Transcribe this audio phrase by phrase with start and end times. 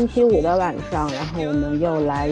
[0.00, 2.30] 星期五的晚上，然后我们又来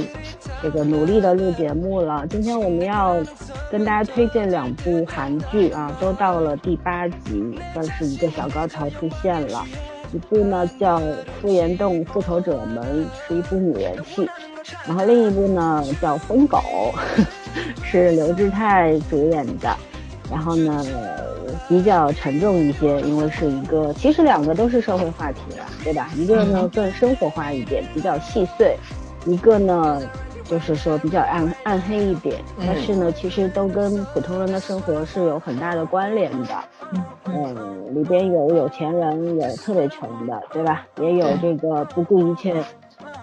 [0.62, 2.26] 这个努力的录节目了。
[2.26, 3.22] 今天我们要
[3.70, 9.62] 跟大家推荐两部韩剧啊，都到了第八集，算是一个小高潮出现了。
[10.14, 10.98] 一部呢叫
[11.42, 14.24] 《傅岩洞复仇者们》，是一部女人戏；
[14.86, 16.58] 然后另一部呢叫《疯狗》，
[17.84, 19.76] 是刘志泰主演的。
[20.30, 20.84] 然后呢，
[21.68, 26.10] 比较沉重一些，因为是一个，其实两个都是社会话题了，对吧？
[26.16, 28.76] 一个呢更生活化一点，比较细碎；
[29.26, 30.00] 一个呢
[30.44, 36.48] 就是说比较暗暗黑一点，但是呢，其实都跟普通人的生活是有很大的关联的。
[37.26, 40.86] 嗯，里边有有钱人，有特别穷的，对吧？
[41.00, 42.54] 也有这个不顾一切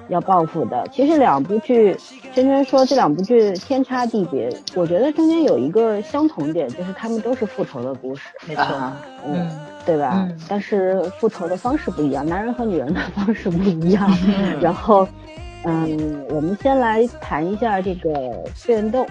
[0.08, 0.88] 要报复的。
[0.92, 1.96] 其实两部剧，
[2.34, 9.50] 圈圈说这两部剧天差地别，我觉得中间有一个相同点，就是他们都是复仇的故事，没错，啊嗯，
[9.86, 10.26] 对吧？
[10.30, 14.10] 嗯但是复仇的方式不一样，男人和女人的方式不一样。
[14.62, 15.08] 然后，
[15.64, 18.12] 嗯，我们先来谈一下这个
[18.66, 19.06] 《变动》。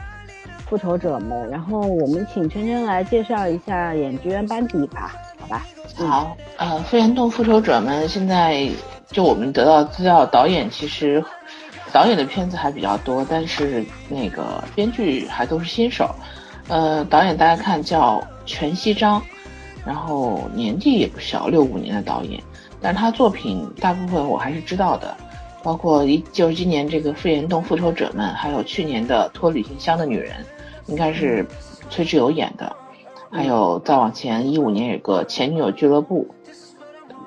[0.67, 5.67] 复仇者们，然后我们请圈圈来介绍一下演职员班底吧，好吧？
[5.99, 8.69] 嗯好，呃，飞檐洞复仇者们现在
[9.09, 11.23] 就我们得到资料，导演其实
[11.93, 16.13] 导演的片子还比较多，但是那个编剧还都是新手。
[16.69, 19.23] 呃，导演大家看叫全熙章，
[19.85, 22.43] 然后年纪也不小，六五年的导演，
[22.81, 25.15] 但是他作品大部分我还是知道的，
[25.63, 30.33] 包括一就是今年这个飞檐洞复仇者们，还有去年的拖旅行箱的女人，
[30.87, 31.47] 应该是
[31.91, 32.75] 崔智友演的。
[33.35, 36.33] 还有再往前，一五年有个前女友俱乐部，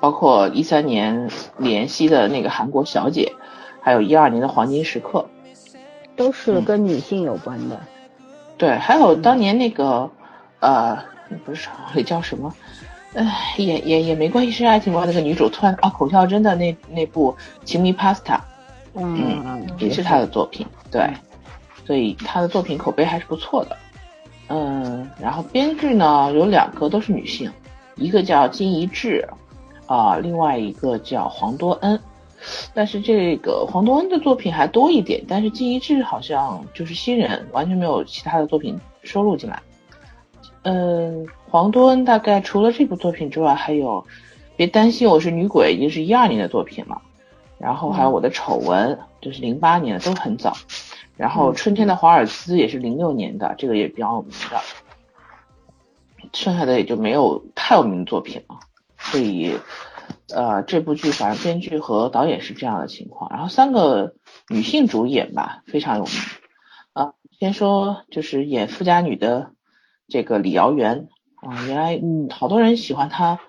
[0.00, 1.28] 包括一三年
[1.58, 3.30] 李妍希的那个韩国小姐，
[3.82, 5.26] 还有一二年的黄金时刻，
[6.16, 7.78] 都是跟女性有关的。
[8.56, 10.10] 对，还有当年那个，
[10.60, 10.98] 呃，
[11.44, 12.54] 不是那叫什么，
[13.12, 15.06] 哎，也也也没关系，是爱情观？
[15.06, 17.30] 那个女主突然啊，孔孝真的那那部
[17.66, 18.14] 《情迷 Pasta》，
[18.94, 21.06] 嗯嗯，也是她的作品，对，
[21.84, 23.76] 所以她的作品口碑还是不错的。
[24.48, 27.50] 嗯，然后编剧呢有两个都是女性，
[27.96, 29.28] 一个叫金怡智，
[29.86, 32.00] 啊、另外一个叫黄多恩。
[32.72, 39.60] 但是这个黄多恩的作品还多一点，但是金怡智好像就是新人，完全没有其他的作品收录进来。
[40.62, 44.06] 嗯，黄多恩大概除了这部作品之外，还有
[44.56, 47.02] 别担心我是女鬼，已经是一二年的作品了。
[47.58, 50.56] 然后还有我的丑闻，就是零八年的，都很早。
[51.18, 54.60] 然后春天的华尔兹也是零六年的，这个也比较有名的。
[56.32, 58.60] 剩下的也就没有太有名的作品了，
[58.98, 59.58] 所以，
[60.32, 63.30] 呃，这部剧反正编剧和导演是这样的情况。
[63.30, 64.14] 然后三个
[64.48, 66.12] 女性主演吧，非常有名。
[66.92, 69.52] 啊，先说就是演富家女的
[70.06, 73.40] 这个李瑶媛啊，原来嗯好多人喜欢她，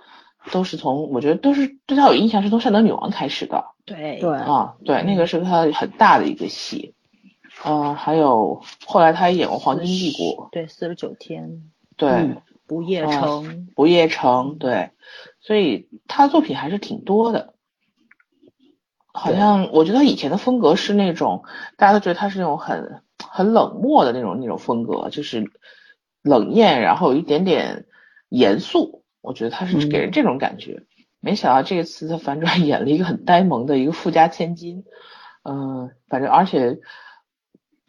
[0.52, 3.66] 都是从我觉得都是对她有印象是从《善德女王》开始的。
[3.85, 6.96] 对对，啊，对，那个是她很大的一个戏。
[7.64, 11.64] 呃，还有后来他也演过《黄金帝国》，对，四十九天
[11.97, 14.92] 对，嗯不夜哦城，不夜城，对，
[15.42, 17.53] 所以他的作品还是挺多的。
[19.12, 21.44] 好像我觉得他以前的风格是那种
[21.78, 25.52] 大家都觉得他是那种很很冷漠的那种那种风格，就是
[26.22, 27.86] 冷艳，然后有一点点
[28.30, 29.03] 严肃。
[29.22, 30.84] 我觉得他是给人这种感觉。
[31.20, 34.86] 没想到这次他反转 演了一个很呆萌的一个富家千金，
[35.44, 36.80] 嗯、反正而且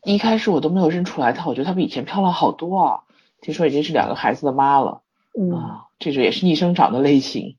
[0.04, 3.00] 一开始我都没有认出来她，我觉得她比以前漂亮好多啊。
[3.40, 5.02] 听说已经是两个孩子的妈了。
[5.38, 7.56] 嗯啊，这种也是逆生长的类型。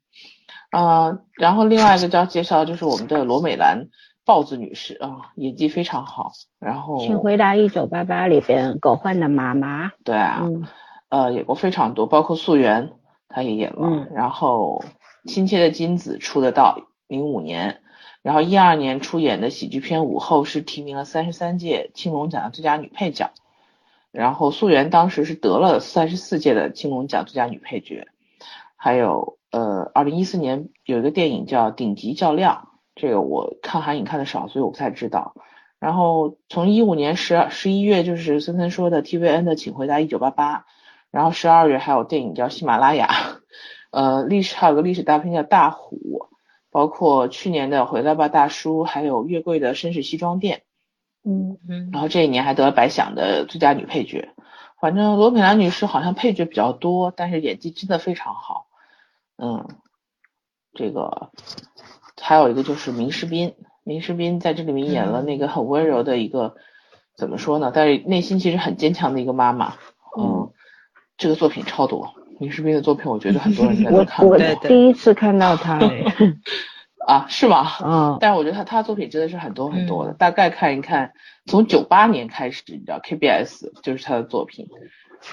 [0.69, 3.87] 啊，然后另外一个就要介绍就是我们的罗美兰
[4.25, 6.31] 豹子女士啊，演技非常好。
[6.59, 9.91] 然后请回答一九八八里边狗焕的妈妈。
[10.03, 10.67] 对啊，嗯
[11.09, 12.93] 呃，演过非常多，包括素媛
[13.27, 13.87] 她也演了。
[13.87, 14.83] 嗯然后
[15.25, 16.77] 亲切的金子出的道
[17.07, 17.80] 零五年，
[18.21, 23.31] 然后一二年出演的喜剧片《午后》是提名了三十三届青龙奖的最佳女配角。
[24.11, 28.09] 然后素媛当时是得了三十四届的青龙奖最佳女配角，
[28.75, 35.33] 还有呃，二零一四年有一个电影叫《顶级较量》，这个我看韩影看的少，所以我不太知道。
[35.79, 40.57] 然后从一五年十二十一月就是森森说的 TVN 的《请回答一九八八》，
[41.09, 43.07] 然后十二月还有电影叫《喜马拉雅》，
[43.91, 46.27] 呃，历史还有个历史大片叫《大虎》，
[46.71, 50.57] 包括去年的《回来吧大叔》，还有月桂的《绅士西装店》。
[51.23, 54.29] 嗯嗯然后这一年还得了白想的最佳女配角。
[54.79, 58.65] 反正罗美兰女士好像配角比较多，但是演技真的非常好。
[59.37, 59.67] 嗯，
[60.73, 61.29] 这个
[62.19, 63.53] 还有一个就是明世斌，
[63.83, 66.55] 明世斌在这里面演了那个很温柔的一个，
[67.15, 67.71] 怎么说呢？
[67.75, 69.75] 但是内心其实很坚强的一个妈妈。
[70.17, 70.51] 嗯，
[71.17, 74.37] 这个作品超多，林世斌的作品，我觉得很多人应该 都我我看过。
[74.37, 74.67] 对对。
[74.69, 75.79] 第一次看到他，
[77.07, 77.71] 啊，是吗？
[77.83, 80.15] 嗯，但是我觉得他他的作品真的是很多很多的，嗯。
[80.17, 81.13] 大概看一看，
[81.45, 84.67] 从九八年开始，你知道 KBS 就是他的作品，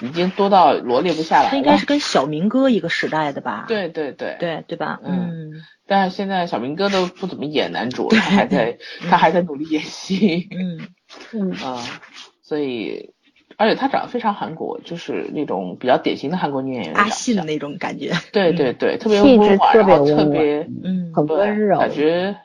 [0.01, 1.49] 已经多到罗列不下来了。
[1.49, 3.65] 他应该是跟小明哥一个时代的吧？
[3.67, 4.99] 对对对，对对吧？
[5.03, 5.51] 嗯。
[5.51, 5.51] 嗯。
[5.87, 8.77] 但是现在小明哥都不怎么演男主了，他还在
[9.09, 10.87] 他还在努力演戏，嗯。
[11.33, 11.51] 嗯。
[11.63, 11.81] 啊、
[12.43, 13.13] 所以
[13.59, 18.13] 而且她长得非常韩国，就是那种比较典型的韩国女演员阿信那种感觉。
[18.31, 22.37] 对对对，特别温婉，特别然后特别嗯，很温柔，感觉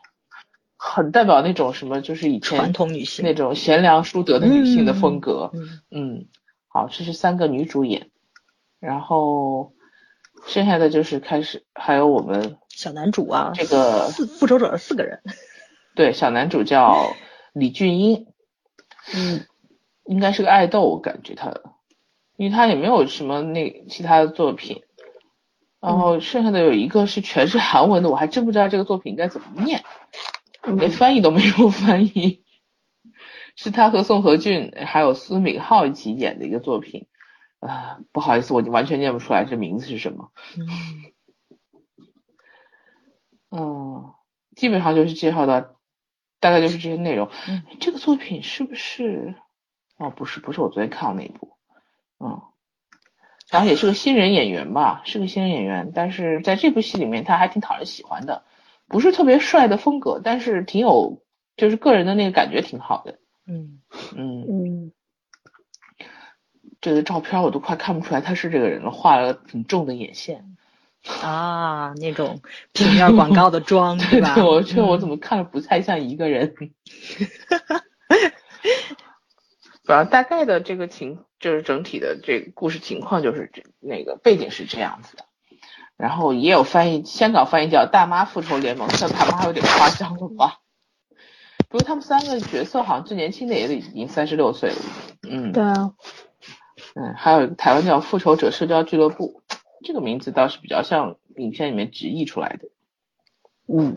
[0.76, 3.24] 很代表那种什么，就是以前传统女性。
[3.24, 5.52] 那种贤良淑德的女性的风格。
[5.54, 5.80] 嗯。
[5.92, 6.26] 嗯，
[6.66, 8.08] 好，这是三个女主演，
[8.80, 9.72] 然后
[10.48, 15.20] 剩下的就是开始还有我们小男主啊，这个四复仇者四个人。
[15.94, 17.14] 对小男主叫
[17.52, 18.26] 李俊英，
[19.14, 19.46] 嗯
[20.04, 21.54] 应该是个爱豆，我感觉他，
[22.36, 24.82] 因为他也没有什么那其他的作品。
[25.80, 29.84] 然后剩下的有一个是全是韩文的，我还真不知道这个作品应该怎么念，
[30.62, 32.42] 连翻译都没有翻译。
[33.54, 37.06] 是他和宋和俊还有苏敏浩一起演的一个作品，
[37.60, 40.32] 啊、不好意思，我完全念不出来这名字是什么。
[40.56, 40.66] 嗯
[43.56, 44.14] 嗯，
[44.56, 45.60] 基本上就是介绍到，
[46.40, 47.28] 大概就是这些内容。
[47.46, 49.34] 嗯这个作品是不是？
[49.98, 51.56] 哦，不是，不是我昨天看的那一部。
[52.18, 52.42] 嗯，
[53.50, 58.44] 然后也是个新人演员吧，是个新人演员，但是在这部戏里面他还挺讨人喜欢的，
[58.88, 61.22] 不是特别帅的风格，但是挺有，
[61.56, 63.18] 就是个人的那个感觉挺好的。
[63.46, 63.80] 嗯
[64.16, 64.92] 嗯，嗯
[66.80, 70.56] 这个照片我都快看不出来他是这个人了，画了挺重的眼线。
[71.22, 72.40] 啊，那种
[72.72, 74.36] 平面广告的妆 对对吧？
[74.44, 76.54] 我觉得我嗯怎么看着不太像一个人。
[79.84, 85.24] 反正大概的这个情，就是整体的这个故事情况，就是这那个背景是这样子的。
[85.96, 90.60] 然后也有翻译，香港翻译叫《大妈复仇联盟》，像大妈有点夸张了吧？
[91.68, 94.76] 不过他们三个角色好像最年轻的也得已经三十六岁了。
[95.28, 95.92] 嗯，对啊，
[96.94, 99.42] 嗯，还有台湾叫《复仇者社交俱乐部》，
[99.84, 102.68] 这个名字倒是比较像影片里面直译出来的。
[103.66, 103.96] 嗯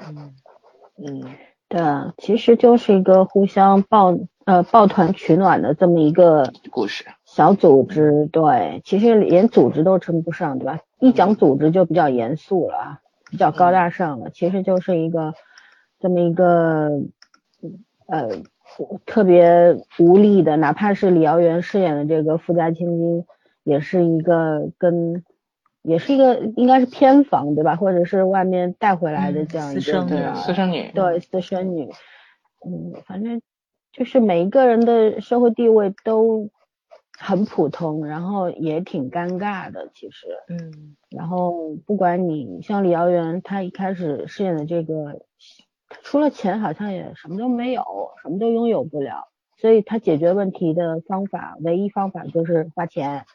[0.97, 1.35] 嗯
[1.67, 7.03] 对啊，其实就是一个互相抱呃抱团取暖的这么一个故事。
[7.25, 10.79] 小组织，对，其实连组织都称不上，对吧？
[11.01, 12.99] 一讲组织就比较严肃了啊，
[13.29, 15.33] 比较高大上了，其实就是一个
[15.99, 16.89] 这么一个
[18.07, 18.29] 呃
[19.05, 23.25] 特别无力的，哪怕是李瑶元饰演的这个富家千金，
[23.65, 25.25] 也是一个跟
[25.81, 27.75] 也是一个应该是偏房对吧？
[27.75, 30.91] 或者是外面带回来的嗯这样一私生对个女，私生女。
[30.95, 31.89] 对私生女，
[32.65, 33.41] 嗯，反正
[33.97, 36.51] 就是每一个人的社会地位都
[37.17, 40.27] 很普通，然后也挺尴尬的，其实。
[40.49, 45.21] 嗯然后不管你像李瑶媛，她一开始饰演的这个，
[46.03, 47.83] 除了钱好像也什么都没有，
[48.21, 53.25] 什么都拥有不了，所以她解决问题的方法，唯一方法就是花钱，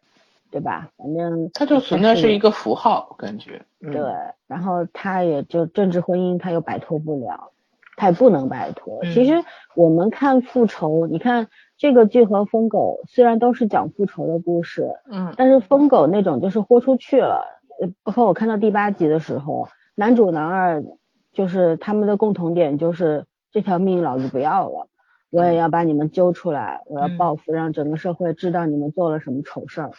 [0.52, 0.90] 对吧？
[0.97, 3.62] 反正它就存在是一个符号，感觉。
[3.81, 4.00] 嗯、对，
[4.47, 7.50] 然后他也就政治婚姻，他又摆脱不了，
[7.97, 9.01] 他也不能摆脱。
[9.03, 9.45] 嗯其实
[9.75, 17.45] 我们看复仇，你看这个剧和疯狗虽然都是讲复仇的故事，嗯但是疯狗那种就是豁出去了。
[17.81, 20.85] 呃，包括我看到第八集的时候，男主男二
[21.33, 24.89] 就是他们的共同点就是这条命老子不要了，
[25.31, 29.91] 我也要把你们揪出来，我要嗯报复，让整个社会知道你们做了什么丑事儿。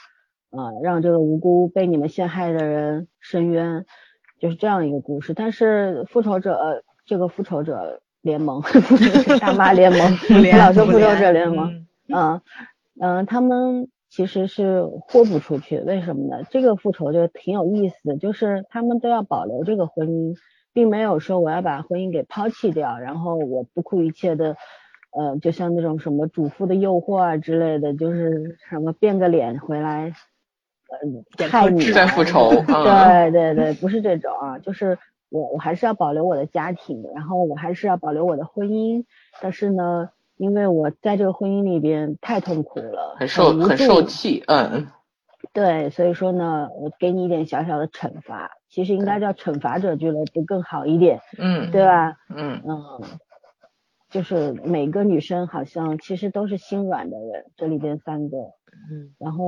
[0.55, 3.87] 啊、让这个无辜被你们陷害的人伸冤，
[4.39, 5.33] 就是这样一个故事。
[5.33, 11.71] 但是复仇者、呃这个复仇者联盟， 复仇者大妈联盟，联老说复仇者联盟，
[12.07, 12.41] 嗯嗯
[12.99, 16.43] 嗯，他们其实是豁不出去，为什么呢？
[16.49, 20.35] 这个复仇就挺有意思的，就是他们都要保留这个婚姻，
[20.73, 24.55] 并没有说我要把婚姻给抛弃掉，然后我不顾一切的。
[25.15, 30.11] 呃，就像那种什么主妇的诱惑啊之类的，就是什么变个脸回来，
[30.89, 30.97] 呃，
[31.37, 32.49] 点头之害你啊在复仇。
[32.67, 34.97] 嗯，对对对，不是这种啊，就是
[35.33, 39.03] 我我还是要保留我的家庭，然后我还是要保留我的婚姻，
[39.41, 44.43] 但是呢，因为我在这个婚姻里边太痛苦了，很受很受气。
[44.45, 44.87] 嗯
[45.51, 52.15] 对，所以说呢，我给你一点小小的惩罚，其实应该叫惩罚者俱乐部更好一点，嗯对吧？
[52.29, 53.01] 嗯嗯，
[54.11, 59.45] 就是每个女生好像其实都是心软的人，这里边三个，嗯然后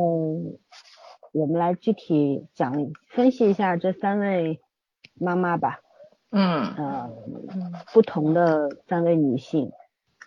[1.31, 2.73] 我们来具体讲
[3.09, 4.59] 分析一下这三位
[5.19, 5.79] 妈妈吧，
[6.31, 7.09] 嗯呃，
[7.53, 9.71] 嗯不同的三位女性，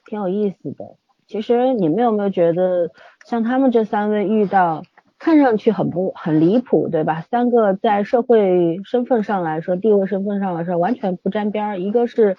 [0.06, 0.96] 挺有意思的。
[1.26, 2.90] 其实你们有没有觉得，
[3.26, 4.82] 像他们这三位遇到
[5.18, 7.20] 看上去很不很离谱，对吧？
[7.20, 11.78] 三个在社会身份上来说，地位身份上来说完全不沾边儿。
[11.78, 12.36] 一个是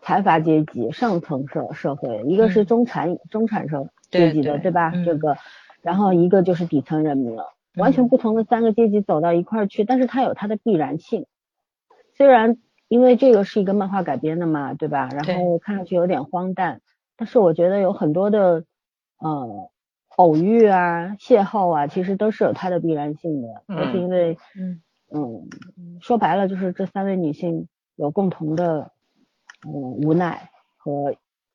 [0.00, 4.90] 财阀阶级上层社社会，一个是中产、中产社阶级的，对吧？
[4.94, 5.36] 嗯这个，
[5.82, 11.26] 然后一个就是底层人民了，完全不同的三个阶级走到一块儿去，但是它有它的必然性。
[12.14, 15.08] 虽然因为这个是一个漫画改编的嘛，对吧？
[15.12, 16.80] 然后看上去有点荒诞，
[17.16, 18.64] 但是我觉得有很多的
[19.18, 19.70] 呃
[20.16, 25.48] 偶遇啊、邂逅啊，其实都是有它的必然性的，嗯都是因为嗯嗯，
[26.00, 27.66] 说白了就是这三位女性
[27.96, 28.90] 有共同的
[29.66, 31.14] 嗯无奈和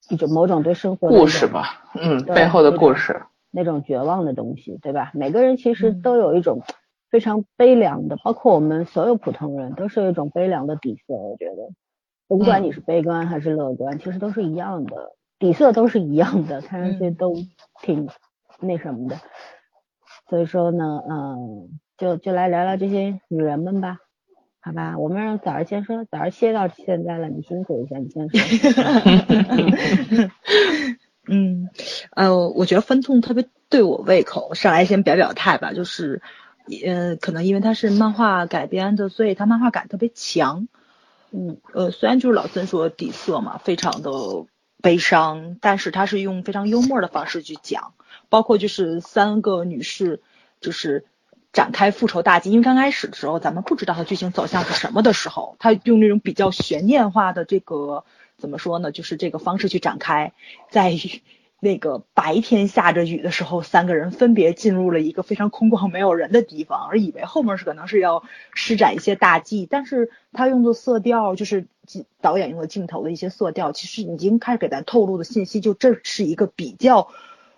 [0.09, 3.21] 一种某种对生活的故事吧，嗯，背后的故事，
[3.51, 5.11] 那种绝望的东西，对吧？
[5.13, 6.61] 每个人其实嗯都有一种
[7.09, 11.13] 非常悲凉的，包括我们所有普通人都是有一种悲凉的底色。
[11.13, 11.69] 我觉得，
[12.27, 17.35] 不管你是悲观还是乐观，其实都是一样的，底色都是一样的，看上去嗯都
[17.81, 18.09] 挺
[18.59, 19.17] 那什么的。
[20.29, 23.99] 所以说呢，嗯，就就来聊聊这些女人们吧。
[24.59, 28.37] 好吧，我们让早儿先说，早儿歇到现在了，你辛苦一下，你先说。
[31.29, 31.69] 嗯，
[32.11, 36.21] 呃，我觉得分痛特别对我胃口，上来先表表态吧，就是，
[36.85, 40.67] 呃，可能因为它是漫画改编的，所以它漫画感特别强。
[41.31, 44.11] 嗯呃，虽然就是老孙说底色嘛，非常的
[44.81, 47.93] 悲伤，但是他是用非常幽默的方式去讲，
[48.29, 50.21] 包括就是三个女士
[50.61, 51.05] 就是
[51.51, 58.05] 展开复仇大计，因为刚开始的时候咱们不知道它剧情走向是什么的时候，他用那种比较悬念化的这个
[58.37, 60.31] 怎么说呢，就是这个方式去展开，
[60.69, 60.93] 在
[61.59, 68.23] 那个白天下着雨的时候，三个人分别进入了一个非常空旷没有人的地方，而以为后面是可能是要
[68.53, 77.07] 施展一些大计，但是他用的色调，就是镜导演用的镜头的一些色调，其实已经开始给咱透露的信息，就这是一个比较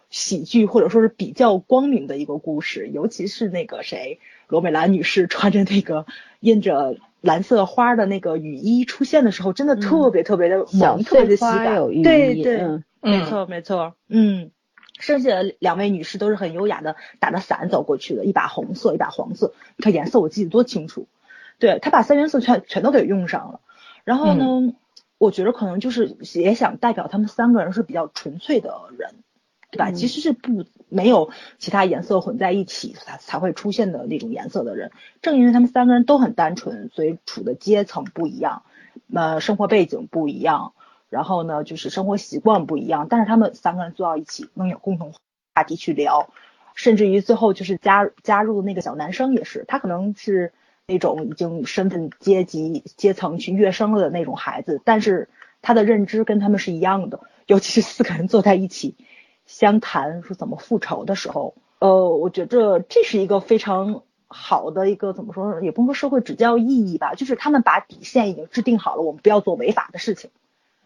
[0.10, 6.06] 喜剧或者说是比较光明的一个故事，尤其是那个谁罗美兰女士穿着那个
[6.40, 12.62] 印着蓝色花的那个雨衣出现的时候，真的特别特别的小萌，特别的喜感对对。
[12.62, 14.52] 嗯没错，没错，嗯，
[15.00, 21.08] 剩下的两位女士都是很优雅的，打着伞走过去的，一把红色，一把黄色，你看颜色我记得多清楚。
[21.60, 23.60] 对她把三原色全全都给用上了，
[24.06, 24.74] 然后呢，
[25.18, 29.16] 我觉得可能就是也想代表他们三个人是比较纯粹的人，
[29.70, 29.90] 对吧？
[29.90, 34.92] 嗯其实是不没有其他颜色混在一起才才会出现的那种颜色的人。
[35.22, 38.64] 正因为他们三个人都很单纯，所以处的阶层不一样，
[39.14, 40.74] 呃，生活背景不一样。
[41.10, 45.14] 然后呢，就是生活习惯不一样，但是他们三个人坐到一起，能有共同
[45.56, 46.30] 话题去聊，
[46.76, 50.54] 甚至于最后就是加加入那个小男生也是，他可能是
[50.86, 55.30] 那种已经身份阶级阶层去跃升了的那种孩子，但是
[55.62, 58.96] 他的认知跟他们是一样的，尤其是四个人坐在一起
[59.46, 70.30] 相谈说怎么复仇的时候，呃，我觉着这是一个非常好的一个怎么说，也不能说社会指教意义吧，就是他们把底线已经制定好了，我们不要做违法的事情。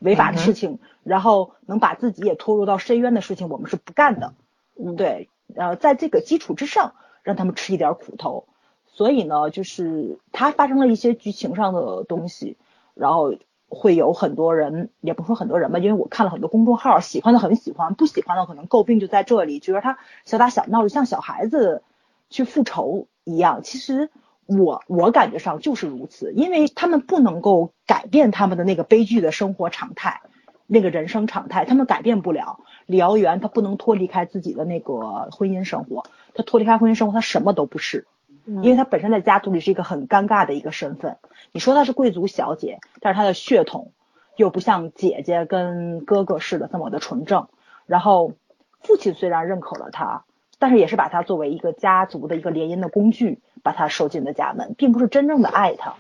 [0.04, 4.34] 违法的事情，然后能把自己也拖入到深渊的事情，我们是不干的。
[4.78, 6.94] 嗯，对，呃在这个基础之上，
[7.24, 8.46] 让他们吃一点苦头。
[8.88, 12.58] 所以呢，就是它发生了一些剧情上的东西，
[12.94, 13.34] 然后
[13.70, 21.82] 会有很多人，也不说很多人吧，因为我看了很多公众号，喜欢的很喜欢，不喜欢的可能诟病就在这里，觉得他小打小闹，就像小孩子
[22.30, 23.62] 去复仇一样。
[23.64, 24.12] 其实
[24.46, 30.22] 我我感觉上就是如此，因为他们不能够改变他们的那个悲剧的生活常态，
[30.68, 32.60] 那个人生常态，他们改变不了。
[32.86, 38.06] 李瑶媛她不能脱离开自己的那个婚姻生活，他脱离开婚姻生活，他什么都不是，
[38.46, 41.18] 因为他本身在家族里是一个很尴尬的一个身份。
[41.54, 43.92] 你说她是贵族小姐，但是她的血统
[44.36, 47.48] 又不像姐姐跟哥哥似的这么的纯正。
[47.86, 48.34] 然后
[48.82, 50.26] 父亲虽然认可了她，
[50.60, 55.96] 但是也是把她作为一个家族的一个联姻的工具，把他收进了家门，并不是真正的爱他，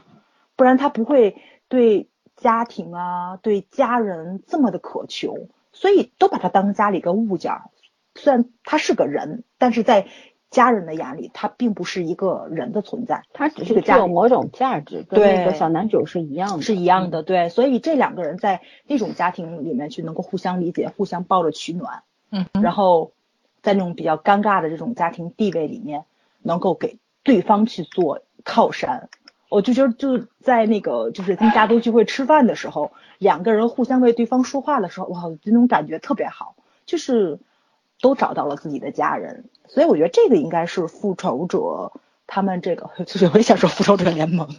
[0.56, 7.64] 不然他不会对家庭啊、对家人这么的渴求，所以都把他当成家里一个物件儿。
[8.16, 10.06] 虽然他是个人，但是在
[10.52, 13.24] 家人的眼里，他并不是一个人的存在。
[13.34, 23.14] 他只是个价值有某种价值，跟对那个小男主是一样的，是一样的，对，所以这两个人在那种家庭里面去能够互相理解、互相抱着取暖，嗯，然后
[23.64, 26.06] 在那种比较尴尬的这种家庭地位里面，
[26.44, 29.10] 能够给对方去做靠山。
[29.50, 36.56] 我就觉得就在那个就是他们家族聚会吃饭的时候，两个人互相为对方说话的时候，哇，这种感觉特别好，
[36.88, 37.40] 就是
[38.02, 41.92] 都找到了自己的家人，所以我觉得这个应该是复仇者
[42.26, 44.50] 他们这个， 就是我也想说复仇者联盟，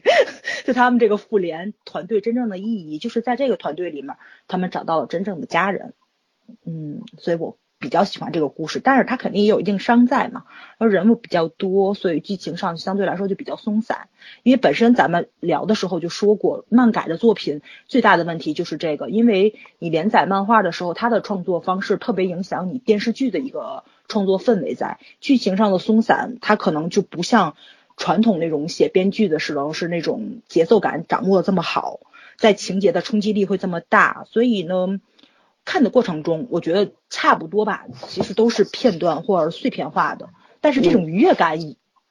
[0.65, 4.17] 就他们这个复联团队真正的意义，就是在这个团队里面，
[4.47, 5.93] 他们找到了真正的家人。
[6.65, 10.45] 嗯，所以我比较喜欢这个故事，但是它肯定也有一定伤在嘛，
[10.79, 14.09] 而人物比较多，所以剧情上相对来说就比较松散。
[14.43, 27.55] 因为本身咱们聊的时候就说过，漫改的作品最大的问题就是这个，因为你连载漫画的时候，它的创作方式特别影响你电视剧的一个创作氛围，在剧情上的松散，它可能就不像
[27.99, 32.01] 传统那种写编剧的时候是那种节奏感掌握的这么好，
[32.39, 35.01] 在情节的冲击力会这么大，所以呢。
[35.65, 40.29] 看的过程中，我觉得差不多吧，其实都是片段或者碎片化的，
[40.61, 41.59] 但是这种愉悦感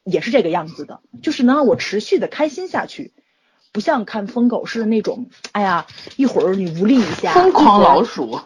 [0.04, 3.14] 也是这个样子的，就是能让我持续的开心下去，
[3.72, 8.40] 不像看疯狗似的那种，哎呀，一会儿你无力一下，疯狂老鼠，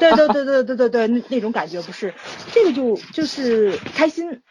[0.00, 2.14] 对对对对对对对，那那种感觉不是，
[2.52, 4.42] 这个就就是开心，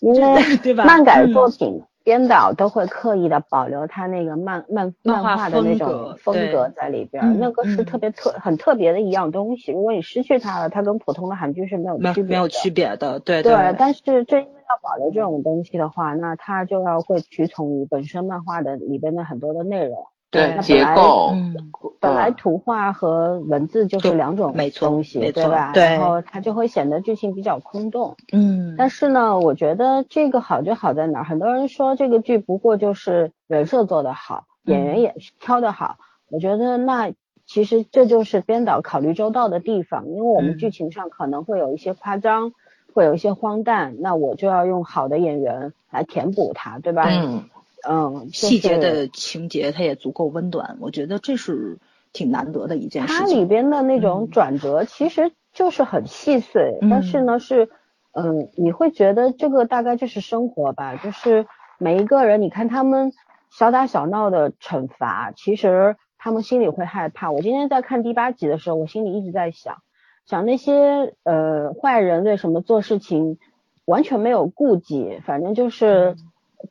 [0.00, 0.84] 对吧？
[0.84, 1.82] 漫改作品。
[2.04, 9.72] 编导都会刻意的保留他那个漫漫漫画的那种风格在里边，那个是特别特很特别的一样东西。
[9.72, 13.18] 如果你失去它了，它跟普通的韩剧是没有区别没有区别的。
[13.20, 13.74] 对对。
[13.78, 20.06] 但是正因为要保留这种东西的话，那它就要会屈从于本身漫画的里边的很多的内容。
[20.34, 21.32] 对结构，
[22.00, 25.72] 本来图画和文字就是两种东西，对吧？
[25.72, 28.16] 对，然后它就会显得剧情比较空洞。
[28.32, 31.24] 嗯，但是呢，我觉得这个好就好在哪儿？
[31.24, 35.96] 很多人说这个剧不过就是人设做得好，演员也挑得好。
[36.28, 37.12] 我觉得那
[37.46, 42.52] 其实这就是编导考虑周到的地方，因为我们剧情上可能会有一些夸张，
[42.92, 47.04] 会有一些荒诞，那我就要用好的演员来填补它，对吧？
[47.08, 47.44] 嗯。
[47.88, 51.78] 嗯，细节的情节它也足够温暖，我觉得这是
[52.12, 53.26] 挺难得的一件事情。
[53.26, 57.68] 它里边的那种转折其实就是很细碎，但是呢是，
[58.12, 61.46] 嗯，你会觉得这个大概就是生活吧，就是
[61.78, 63.12] 每一个人，你看他们
[63.50, 67.30] 小打小闹的惩罚，其实他们心里会害怕。
[67.30, 69.76] 我今天在看第八集的时候，我心里一直在想，
[70.26, 73.38] 想那些呃坏人为什么做事情
[73.84, 76.16] 完全没有顾忌，反正就是。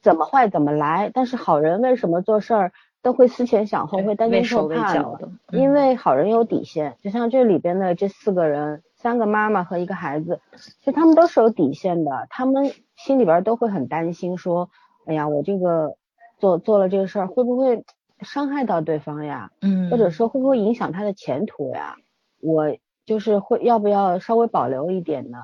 [0.01, 5.29] 怎么坏怎么来，但是好人为什么做事儿都会思前想后，会担惊受怕的？
[5.51, 10.39] 因为好人有底线，就像这里边的这四个人，三个妈妈和一个孩子，
[10.79, 14.69] 其实他们都是有底线的，他们心里边都会很担心，说，
[15.05, 15.95] 哎呀，我这个
[16.39, 17.83] 做做了这个事儿，会不会
[18.21, 19.51] 伤害到对方呀？
[19.61, 21.97] 嗯，或者说会不会影响他的前途呀？
[22.41, 25.39] 我就是会要不要稍微保留一点呢？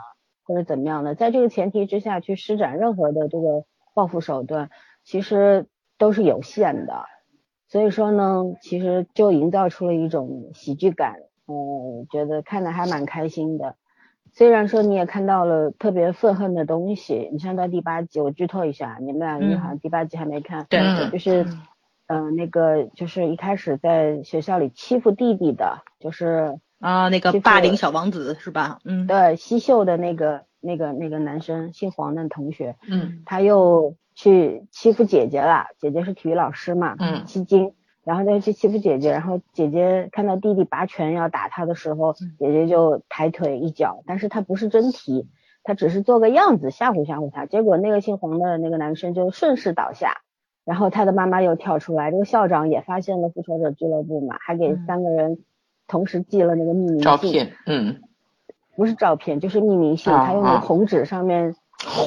[0.46, 1.14] 或者怎么样的？
[1.14, 3.66] 在这个前提之下去施展任何的这个。
[4.00, 4.70] 报复手段
[5.04, 5.66] 其实
[5.98, 7.04] 都是有限的，
[7.68, 11.18] 所以说呢，其实就营造出了一种喜剧感，
[11.50, 13.76] 嗯，觉得看的还蛮开心的。
[14.32, 20.80] 虽然说你也看到了特别愤恨的东西，你像到第八集，我剧透一下，你们俩好像第八集还没看，对，
[21.12, 21.46] 就是，
[22.08, 28.80] 嗯，那个就是一开始在学校里欺负弟弟的，就是啊，那个霸凌小王子是吧？
[28.86, 30.48] 嗯，对，西秀的那个。
[30.62, 35.68] 那个那个男生姓黄的同学，嗯，他又去欺负姐姐了。
[35.80, 39.12] 姐姐是体育老师嘛，嗯，七金，然后他就去欺负姐姐。
[39.12, 45.28] 然后姐姐看到弟弟拔拳要打他的时候，姐姐就抬腿一脚，但是他不是真踢，
[45.64, 47.46] 他只是做个样子吓唬吓唬他。
[47.46, 50.18] 结果那个姓黄的那个男生就顺势倒下，
[50.66, 55.40] 然后他的妈妈又跳出来，这个校长也发现了复仇者俱乐部嘛，还给三个人
[55.88, 58.02] 同时寄了那个秘密照片，嗯。
[58.80, 61.54] 不是照片，就是匿名信，他用那个红纸上面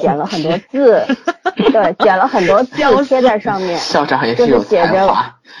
[0.01, 1.03] 剪了很多字，
[1.71, 3.77] 对，剪了很多字贴在上面。
[3.77, 5.07] 校长也是有写着，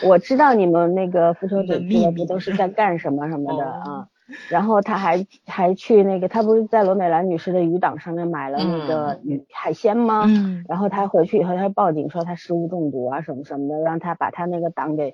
[0.03, 4.07] 我知道你们那个复仇者俱乐部都是在干什么什么的啊。
[4.49, 10.23] 然后他还还去那个，他不是在罗美兰女士的鱼档上面买了那个鱼海鲜吗？
[10.25, 10.65] 嗯。
[10.67, 15.13] 然后他回去以后，他报警说他食物中毒啊什么什么的，让他把他那个档给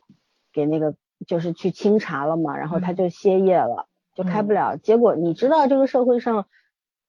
[0.54, 0.94] 给那个
[1.28, 3.88] 就是去清查了嘛，然后他就歇业了。
[4.20, 6.46] 就开不了，结果你知道这个社会上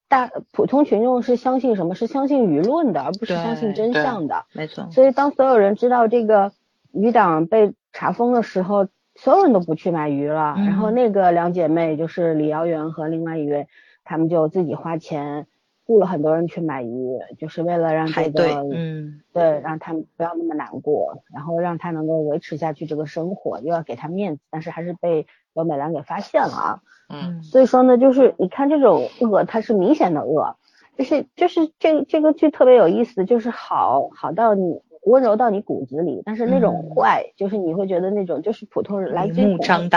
[0.08, 1.96] 大普通群众是相信什么？
[1.96, 4.44] 是相信舆论的，而不是相信真相的。
[4.52, 4.88] 没错。
[4.92, 6.52] 所以当所有人知道这个
[6.92, 10.54] 鱼档被查封的时候，所有人都不去买鱼了。
[10.56, 13.66] 然后那个两姐妹就是李瑶媛和另外一位，
[14.04, 15.48] 她们就自己花钱
[15.90, 26.80] 雇了很多人去买鱼，就是为了让这个嗯对让他们不要那么难过，然后让他能够维持下去这个生活，又要给他面子，但是还是被罗美兰给发现了啊。
[27.08, 30.54] 嗯，所以说呢，就是你看这种恶，它是明显的恶，
[30.96, 39.42] 就是就是这这个剧特别有意思，就是好好到你温柔到你骨子里，但是那种坏，就是你会觉得那种就是普通人来自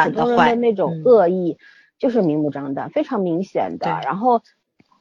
[0.09, 1.59] 普通人的那种恶意，
[1.99, 3.85] 就是明目张胆，非常明显的。
[4.03, 4.41] 然后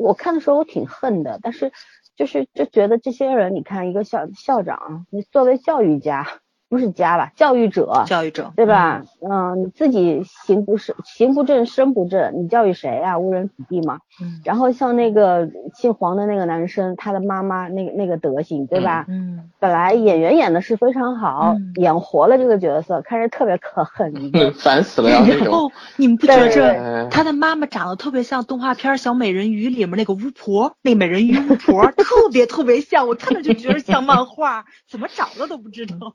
[0.02, 1.72] 我看的时候我挺恨的，但是
[2.16, 6.41] 就是就觉得这些人，你看一个校校长，你作为教育家。
[6.72, 9.02] 不是家吧，教育者，教育者，对吧？
[9.20, 13.18] 嗯，你自己行不是行不正身不正，你教育谁啊？
[13.18, 13.98] 误人子弟嘛。
[14.22, 19.04] 嗯然后像那个姓黄的那个男生，他的妈妈那个那个德行，对吧？
[19.08, 24.10] 嗯本来演员演的是非常好，嗯演活了这个角色，看着特别可恨。
[24.56, 25.44] 烦死了要那种。
[25.44, 36.14] 然后你们不觉得这他的妈妈长得特别像动画片《小美人鱼》里面那个巫婆，那美人鱼巫婆 特别特别像，我看着就觉得像漫画，怎么长的都不知道。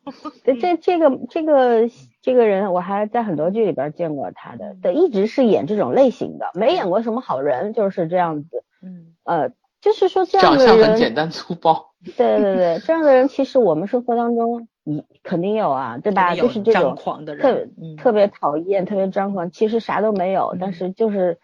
[0.53, 1.89] 对，这这个这个
[2.21, 8.63] 这个人，我还在很多剧里边见过他的，对，一直是演这种类型的，没演过什么好人，就是这样子。
[8.81, 11.91] 嗯呃，就是说这样的人，相很简单粗暴。
[12.15, 16.33] 对对对，这样的人其实我们生活当中你肯定有啊，对吧？
[16.33, 21.37] 就是这张种狂的特人，嗯特别讨厌、特别张狂，其实啥都没有，但嗯是就是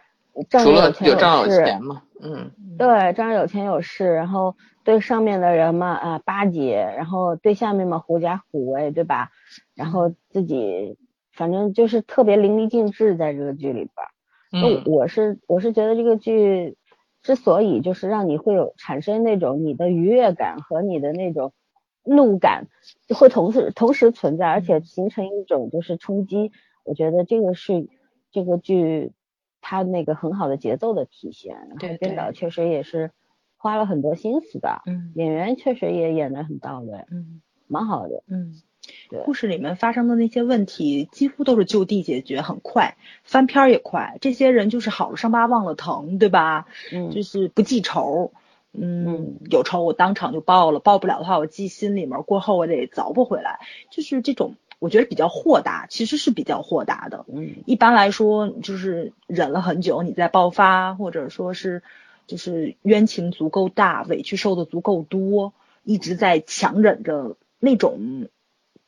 [0.49, 9.31] 仗除了着钱有仗有势，钱嘛，嗯，对，仗着有钱有势，然后对上面的人嘛啊、巴结，然后对下面嘛狐假虎威，对吧？
[9.75, 10.97] 然后自己
[11.31, 13.91] 反正就是特别淋漓尽致在这个剧里边
[14.51, 16.77] 嗯我是我是觉得这个剧
[17.21, 21.53] 之所以就是让你会有产生那种你的愉悦感和你的那种
[22.03, 22.67] 怒感
[23.15, 26.51] 会同时同时存在，而且形成一种就是冲击。
[26.83, 27.87] 我觉得这个是
[28.31, 29.13] 这个剧
[29.61, 33.11] 它那个很好的节奏的体现，然对后编导确实也是
[33.63, 38.21] 花了很多心思的，嗯演员确实也演得很到位，嗯蛮好的。
[38.28, 38.62] 嗯
[39.10, 39.21] 对。
[39.23, 44.17] 故事里面发生的那些问题几乎都是就地解决，很快，翻篇儿也快。
[44.19, 46.67] 这些人就是好了伤疤忘了疼，对吧？
[46.91, 48.34] 嗯就是不记仇。
[48.73, 53.60] 嗯嗯，有仇我当场就报了，报不了的话我记心里面，过后我得凿不回来。
[53.91, 57.23] 就是这种，我觉得比较豁达，其实是比较豁达的。
[57.32, 61.84] 嗯一般来说，就是忍了很久，你再爆发，或者说是
[62.27, 68.27] 就是冤情足够大，委屈受的足够多，一直在强忍着那种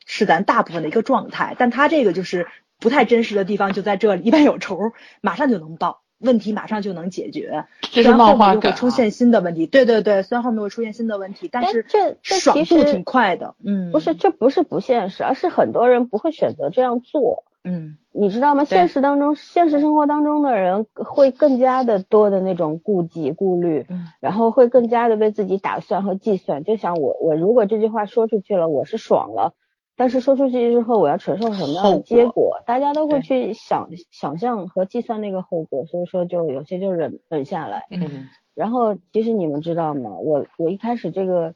[0.04, 1.56] 是咱大部分的一个状态。
[1.58, 2.46] 但他这个就是
[2.78, 9.66] 不太真实的地方就在这里，一般有仇马上就能报，问题马上就能解决，这是虽然后面会出现新的问题。
[9.66, 13.54] 对对对，虽然后面会出现新的问题，但但是这这爽其实度挺快的。
[13.64, 17.44] 嗯，不是，这不是不现实，而是很多人不会选择这样做。
[17.66, 18.64] 嗯你知道吗？
[18.64, 26.64] 现实当中，现实生活当中的人会更加的多的那种顾忌、顾虑，嗯然后会更加的为自己打算和计算。
[26.64, 29.52] 就想我，我如果这句话说出去了，我是爽了，
[29.96, 32.62] 但是说出去之后，我要承受什么样的结果？
[32.64, 37.86] 大家都会去想想象和计算那个后果，所以说就有些就忍忍下来。
[37.90, 40.12] 嗯然后其实你们知道吗？
[40.12, 41.54] 我我一开始这个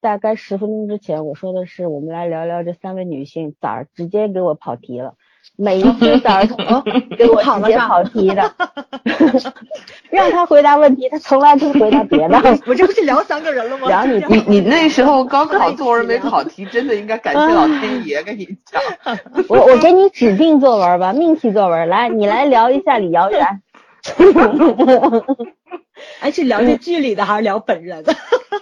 [0.00, 5.14] 大概十分钟之前我说的是我们来聊聊这三位女性，咋儿直接给我跑题了，
[5.56, 6.56] 每一次崽儿童
[7.16, 8.52] 给我直接跑题的，
[10.10, 12.38] 让他回答问题，他从来不回答别的。
[12.66, 13.88] 我这不是聊三个人了吗？
[13.88, 18.82] 聊你你你那时候高考作文没考题，真的应该感谢老天爷，跟你讲。
[19.48, 23.62] 我我给你指定作文吧，命题作文，来你来聊一下李瑶然。
[26.20, 28.04] 哎，是聊这剧里的还是聊本人？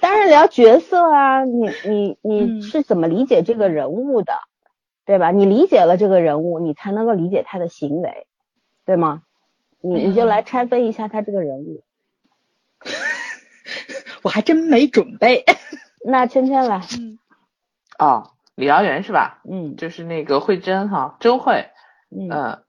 [0.01, 4.33] 当然聊角色啊，你你你嗯是怎么理解这个人物的，
[5.07, 5.31] 对吧？
[5.31, 8.27] 你理解了这个人物，你才能够理解他的行为，
[8.85, 9.23] 对吗？
[9.81, 11.83] 你你就来拆分一下他这个人物。
[14.23, 15.45] 我还真没准备。
[16.07, 17.19] 那芊芊来，嗯
[17.99, 19.41] 哦，李瑶媛是吧？
[19.51, 21.67] 嗯就是那个慧珍哈，周慧。
[22.11, 22.63] 嗯嗯，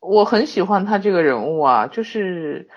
[0.00, 2.68] 我很喜欢他这个人物啊，就是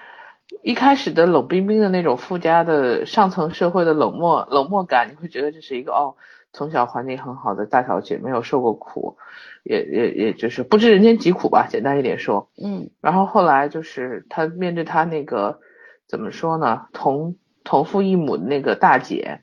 [0.64, 6.16] 一开始的冷冰冰的那种附加的上层社会的冷漠冷漠感，你会觉得这是一个哦，
[6.54, 9.18] 从小环境很好的大小姐，没有受过苦，
[9.64, 12.50] 也也也就是不知人间疾苦吧，简单一点说。
[12.62, 15.60] 嗯然后后来就是她面对她那个
[16.08, 19.40] 怎么说呢，同同父异母的那个大姐，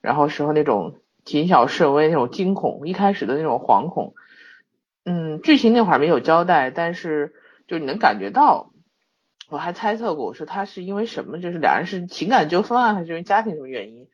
[0.00, 4.14] 然后时候那种谨小慎微那种惊恐，一开始的那种惶恐，
[5.04, 7.34] 嗯，剧情那会儿没有交代，但是
[7.66, 8.70] 就你能感觉到，
[9.50, 14.06] 我还猜测过，我说他是因为什么，就是俩人是情感纠纷啊，还是因为家庭什么原因？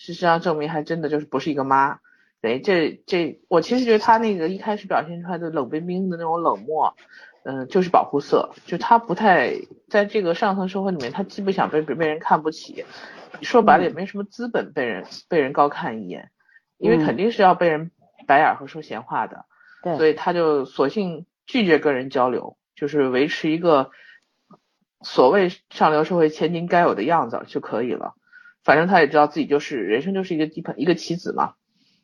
[0.00, 1.98] 事实上证明还真的就是不是一个妈。
[2.40, 6.96] 对，这这，我其实觉得他那个一开始表现出来的冷冰冰的那种冷漠，
[7.42, 9.52] 嗯、就是保护色，就他不太
[9.90, 12.86] 在这个上层社会里面，他既不想被被人看不起，
[13.42, 16.30] 说白了也没什么资本被人被人高看一眼，
[16.78, 17.90] 因为嗯肯定是要被人
[18.26, 19.44] 白眼和说闲话的，
[19.82, 23.90] 对所以他就索性拒绝跟人交流，就是维持一个
[25.02, 28.14] 所谓上流社会千金该有的样子就可以了。
[28.62, 31.54] 反正他也知道自己就是人生就是一个棋盘一个棋子嘛，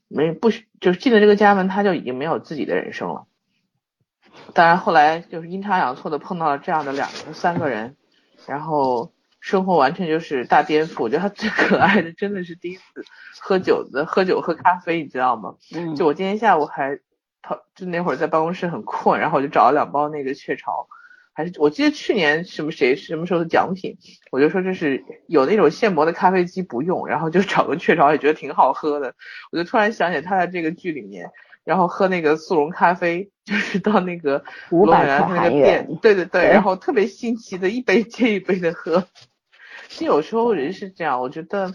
[0.09, 3.27] 没不许就是进了这个家门，他就已经没有自己的人生了。
[4.53, 7.97] 当然后来就是阴差阳错的碰到了这样的两个三个人，
[8.47, 11.03] 然后生活完全就是大颠覆。
[11.03, 12.83] 我觉得他最可爱的真的是第一次
[13.41, 15.55] 喝酒的，喝酒喝咖啡，你知道吗？
[15.75, 17.01] 嗯，就我今天下午还
[17.43, 20.87] 跑，就那会儿在办公室很困，然后我就找了两包那个雀巢，
[21.37, 23.99] 还是我记得去年什么谁什么时候的奖品，
[24.31, 29.15] 我就说这是有那种现磨的咖啡机不用，然后就找个雀巢也觉得挺好喝的，
[29.53, 31.31] 我就突然想起他在这个剧里面，
[31.63, 39.07] 然后喝那个速溶咖啡，就是到那个500罗美兰那个店，对对对，对然后特别新奇的一杯 接一杯的喝。
[39.89, 41.75] 其实有时候人是这样，我觉得，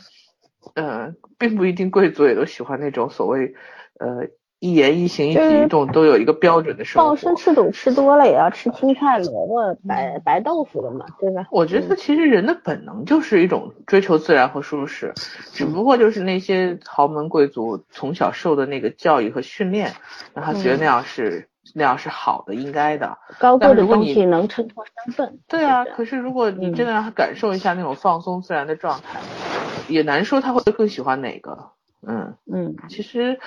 [0.73, 3.53] 呃，并不一定贵族也都喜欢那种所谓，
[3.99, 4.27] 呃，
[4.61, 7.09] 一言一行一举一动都有一个标准的生活。
[7.09, 11.47] 鲍参翅肚吃多了也要吃青菜、萝卜、白白豆腐的嘛，对吧？
[11.49, 15.15] 我觉得其实人的本能就是一种追求自然和舒适，
[15.51, 19.93] 只不过就是那些豪门贵族从小受的那个教育和训练，
[20.35, 23.17] 让他觉得那样是、那样是好的、应该的。
[23.39, 25.39] 高贵的东西能衬托身份。
[25.47, 29.19] 对啊，可是如果你嗯真的让他感受一下那种放松自然的状态，
[29.87, 31.71] 也难说他会更喜欢哪个。
[32.05, 33.39] 嗯，嗯其实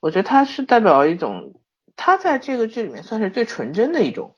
[0.00, 1.54] 我觉得他是代表一种，
[1.96, 4.36] 他在这个剧里面算是最纯真的一种，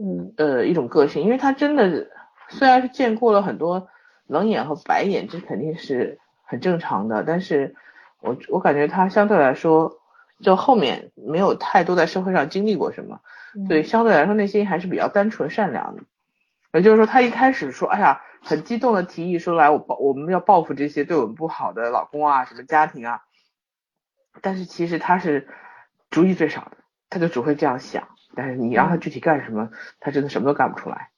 [0.00, 2.08] 嗯呃，一种个性，因为他真的
[2.48, 3.88] 虽然是见过了很多
[4.26, 7.74] 冷眼和白眼，这肯定是很正常的，但是
[8.20, 9.98] 我我感觉他相对来说，
[10.42, 13.20] 就后面没有太多在社会上经历过什么，
[13.54, 16.02] 嗯所以相对来说内心还是比较单纯善良的。
[16.72, 23.22] 也就是说，他一开始说，哎呀，很激动的提议说，来，我报我们要报复这些对我们不好的老公啊，什么家庭啊。
[24.42, 25.48] 但是其实他是
[26.10, 26.76] 主意最少的，
[27.08, 28.08] 他就只会这样想。
[28.34, 31.08] 但是你让他具体干什么，他真的什么都干不出来。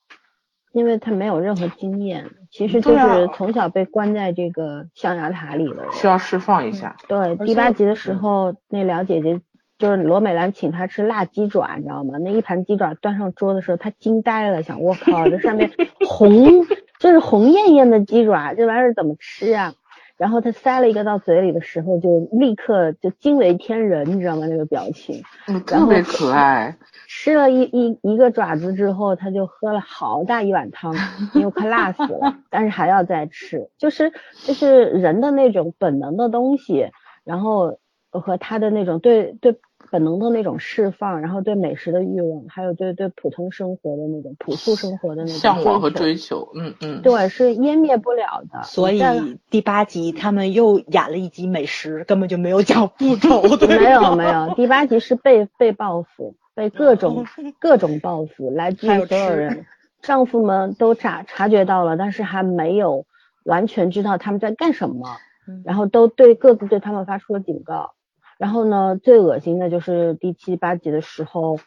[0.72, 5.92] 因为他没有任何经验，其实就是从小被关在这个象牙塔里的人。
[5.92, 6.96] 需要释放一下。
[7.08, 9.42] 对，第八集的时候，那俩姐姐
[9.76, 12.16] 就是罗美兰请他吃辣鸡爪，你知道吗？
[12.18, 15.70] 那一盘鸡爪端上桌的时候，他惊呆了，想我靠，这上面
[16.08, 16.66] 红，
[16.98, 19.74] 这是红艳艳的鸡爪，这玩意儿怎么吃啊？
[20.22, 24.46] 然后他塞了一个到嘴里的时候，就立刻就惊为天人，你知道吗？
[24.46, 25.20] 那个表情。
[25.66, 26.76] 特别可爱。
[27.08, 30.94] 吃了一一一个爪子之后，他就喝了好大一碗汤，
[31.34, 34.12] 因为快辣死了，但是还要再吃，就是
[34.44, 36.92] 就是人的那种本能的东西，
[37.24, 37.78] 然后
[38.20, 39.56] 和他的那种对对
[39.90, 48.62] 本能的那种释放，然后对美食的欲望，还有对对普通生活的那种朴素生活的那种向往和追求，嗯嗯，对，是湮灭不了的。
[48.62, 49.02] 所以
[49.50, 57.26] 第八集他们又演了一集美食，根本就没有讲复仇， 对没有没有，第八集是被被报复，被各种
[57.58, 59.66] 各种报复，来 自还有于所有人，
[60.00, 63.04] 丈夫们都察察觉到了，但是还没有
[63.44, 65.08] 完全知道他们在干什么，
[65.46, 67.92] 嗯然后都对各自对他们发出了警告。
[68.38, 71.58] 然后呢，最恶心的就是第七八集的时候，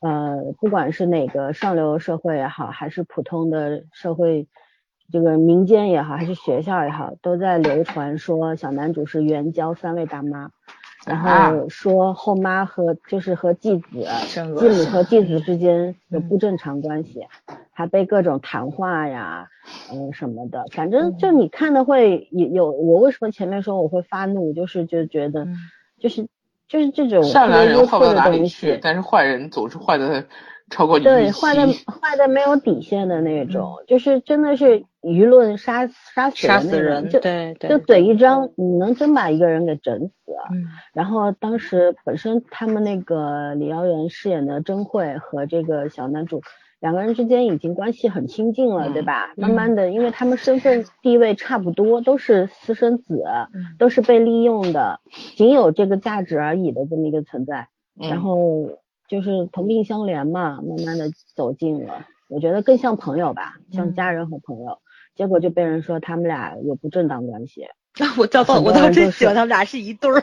[0.00, 4.48] 呃，不管是哪个上流社会也好，还是普通的社会，
[5.12, 10.50] 这个民间也好，还是学校也好，都在流传说小男主是援交三位大妈，
[11.06, 14.06] 然啊后说后妈和就是和继子，
[14.58, 17.26] 继母和继子之间有嗯不正常关系，
[17.72, 19.48] 还被各种谈话呀，
[19.92, 25.56] 嗯、什么的，反嗯正就你看的会有有，我为什么前面说我会发怒，就是就觉得嗯
[26.04, 26.28] 就是
[26.68, 30.26] 就是这种善良人坏不到哪里去西，，但是坏人总是坏的
[30.68, 31.66] 超过你对，坏的。
[31.66, 40.44] 坏的没有底线的那种，就是真的是舆论杀杀死人，就对对，就嘴一张，你能真把一个人给整死啊。
[40.52, 46.42] 嗯然后当时本身他们那个李瑶媛饰演的甄慧和这个小男主
[46.84, 49.32] 两个人之间已经关系很亲近了，嗯对吧？
[49.38, 55.00] 慢慢的，因为他们身份地位差不多，都是私生子，嗯都是被利用的，
[55.34, 57.68] 仅有这个价值而已的这么一个存在。
[57.98, 58.68] 嗯然后
[59.08, 62.04] 就是同病相怜嘛，慢慢的走近了。
[62.28, 64.80] 我觉得更像朋友吧，像嗯家人和朋友。
[65.14, 67.66] 结果就被人说他们俩有不正当关系。
[68.18, 70.22] 我知道，很多我当时人就是觉得他们俩是一对儿，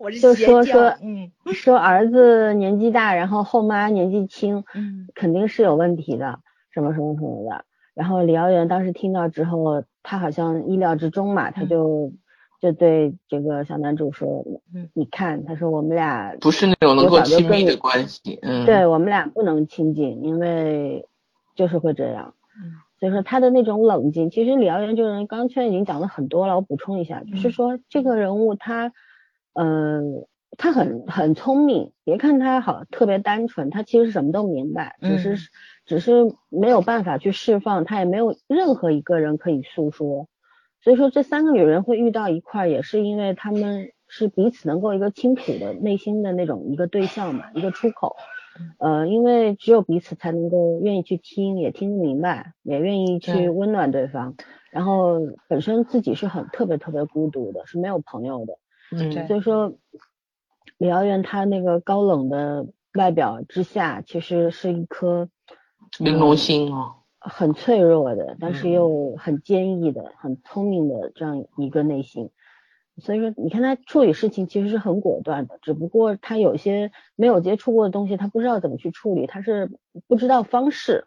[0.00, 5.06] 我是就说说嗯说儿子年纪大，然后后妈年纪轻，嗯。
[5.14, 6.38] 肯定是有问题的，
[6.72, 7.66] 什么什么什么的。
[7.92, 11.68] 然后李瑶媛当时听到之后，他好像意料之中嘛，他嗯。
[11.68, 12.12] 就
[12.62, 14.42] 就对这个小男主说
[14.74, 21.06] 嗯：“你看，他说我们俩不是那种能够亲密的关系，嗯，对我们俩不能亲近，因为
[21.54, 22.32] 就是会这样。
[22.56, 22.72] 嗯。
[22.98, 27.52] 所以说他的那种冷静，其实李瑶元这个人，刚刚圈已经讲了很多了，我补充一下，就是嗯。
[27.52, 28.92] 说这个人物他，
[29.54, 35.38] 嗯、他很很聪明，别看他好特别单纯，他其实什么都明白，只是、嗯
[35.86, 36.12] 只是
[36.50, 40.28] 没有办法去释放，他也没有任何一个人可以诉说。
[40.82, 48.14] 所以说这三个女人会遇到一块儿，也是因为她们是彼此能够一个倾吐的内心的那种一个对象嘛，一个出口。
[48.78, 54.36] 呃，因为只有彼此才能够愿意去听，也听得明白，也愿意去温暖对方。
[54.70, 58.54] 然后本身自己是很特别特别孤独的，是没有朋友的。
[58.92, 59.74] 嗯，所以说，
[60.78, 65.28] 李瑶媛她那个高冷的外表之下，其实是一颗
[65.98, 72.30] 玲珑心哦，很脆弱的，但是嗯又很坚毅的、很聪明的这样一个内心。
[72.98, 79.70] 所以说，你看他处理事情其实是很果断的，只不过他有些没有接触过的东西，他不知道怎么去处理，他是
[80.06, 81.06] 不知道方式，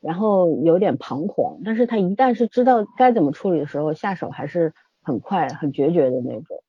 [0.00, 1.60] 然后有点彷徨。
[1.64, 6.62] 但是他一旦是知道该怎么处理的时候，下手还是很快、很决绝的那种。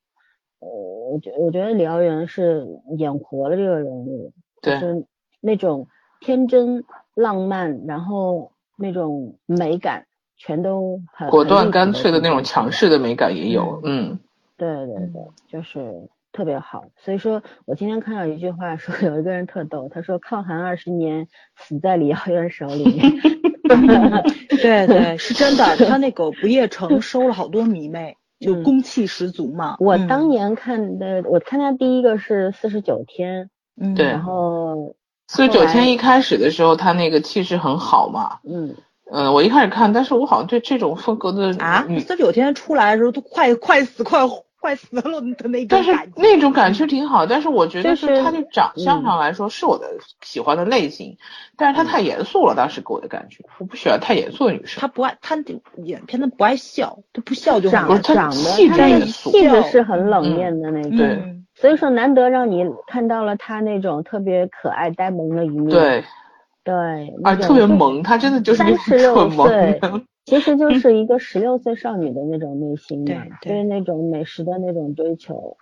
[0.64, 5.04] 呃，我觉我觉得李瑶媛是演活了这个人物，就是
[5.40, 5.86] 那种
[6.20, 10.06] 天真、浪漫，然后那种美感，
[10.38, 14.18] 全都很果断干脆的那种强势的美感也有，嗯，
[14.56, 16.86] 对对对，就是特别好。
[16.96, 22.84] 所以说我今天看到一句话说，有一个人特逗，他说抗寒二十年，死在李瑶媛手里。
[24.60, 25.64] 对对，是真的。
[25.86, 28.62] 他那狗不夜城 收了好多迷妹，就嗯。
[28.62, 29.76] 攻气十足嘛。
[29.78, 30.06] 我嗯。
[30.06, 33.94] 当年看的，我参加第一个是四十九天，嗯。
[33.94, 34.94] 对然后
[35.28, 38.74] 四十九天一开始的时候，他那个气势很好嘛，嗯，
[39.10, 44.20] 嗯，我一开始看，但是我好像对这种风格的啊，女四十九天出来的时候都快快死快
[44.64, 45.92] 快死了的那种但是。
[46.16, 49.86] 那种感觉挺好，但是我觉得就是他的长相嗯上来说是我的
[50.22, 51.18] 喜欢的类型，
[51.54, 54.80] 但是他太严肃了，当时给我的感觉，我不喜欢太严肃的女生。
[54.80, 55.36] 他不爱他
[55.76, 61.44] 演片子不爱笑，他不笑就长得气质他的严肃气质是很冷面的那种。
[61.54, 65.68] 所以说难得让你看到了他那种特别可爱呆萌的一面。
[65.68, 66.04] 对，
[66.64, 69.46] 对，啊，特别萌，他真的就是三十六特萌
[70.24, 75.56] 其实就是一个十六岁少女的那种内心嘛，对对对那种美食的那种追求。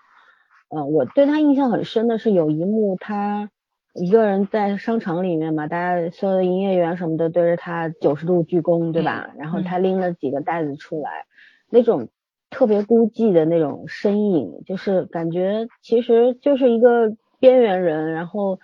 [0.69, 3.51] 呃，我对他印象很深的是有一幕，他
[3.93, 9.35] 一个人在商场里面嘛，大家所有的营业员什么的对着他九十度鞠躬，对吧？
[9.37, 11.27] 然后他拎了几个袋子出来，
[11.69, 12.09] 那种
[12.49, 18.61] 特别孤寂的那种身影，就是感觉其实就是一个边缘人，然后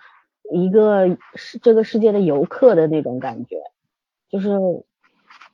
[0.51, 3.57] 一个是这个世界的游客的那种感觉，
[4.29, 4.49] 就是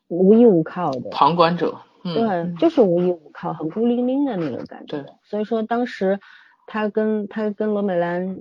[0.07, 1.09] 无依无靠的。
[1.09, 5.05] 旁观者，嗯，对，就是无依无靠，很孤零零的那种感觉对。
[5.23, 6.19] 所以说当时
[6.67, 8.37] 他跟他跟罗美兰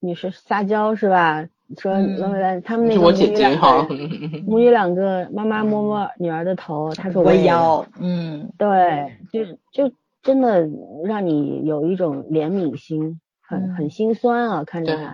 [0.00, 1.46] 女士撒娇是吧？
[1.76, 7.84] 说嗯罗美兰他们那我姐个母女母女两个，妈妈摸摸女儿的头，她说我也要。
[8.00, 10.66] 嗯，对，就就真的
[11.04, 15.10] 让你有一种怜悯心，很嗯很心酸啊，看着对他。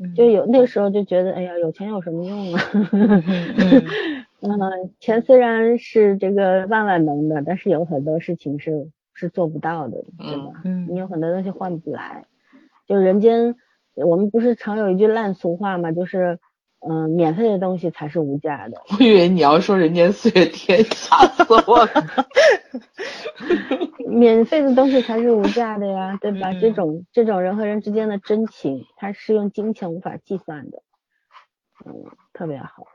[0.00, 2.62] 嗯就有那时候就觉得，哎呀，有钱有什么用啊？
[4.40, 10.60] 嗯嗯，钱虽然是这个万万能的，但是有很多事情是是做不到的，对吧？
[10.64, 12.24] 嗯你有很多东西换不来。
[12.86, 13.56] 就人间，
[13.94, 16.38] 我们不是常有一句烂俗话嘛，就是，
[16.80, 18.80] 嗯、免费的东西才是无价的。
[18.96, 21.90] 我以为你要说人间四月天，吓死我了。
[24.08, 26.52] 免费的东西才是无价的呀，对吧？
[26.52, 30.82] 嗯这种这种人和人之间的真情，它是用金钱无法计算的，
[31.84, 31.92] 嗯，
[32.32, 32.86] 特别好。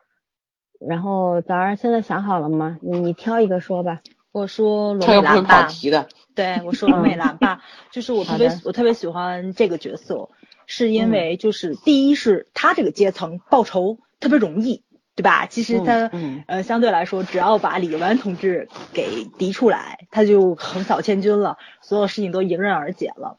[0.88, 2.78] 然后早上现在想好了吗？
[2.82, 4.02] 你你挑一个说吧。
[4.32, 10.30] 我说罗他又不会美兰吧，跑题的，对我说罗美兰吧，就是我特别我特别喜欢这个角色，
[10.65, 14.82] 是因为就是第一是他这个阶层报仇特别容易，
[15.15, 15.46] 对吧？
[15.46, 23.38] 其实他、嗯嗯呃相对来说，只要把李纨同志给敌出来，他就横扫千军了，所有事情都迎刃而解了。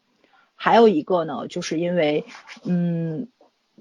[0.55, 2.25] 还有一个呢，就是因为
[2.65, 3.27] 嗯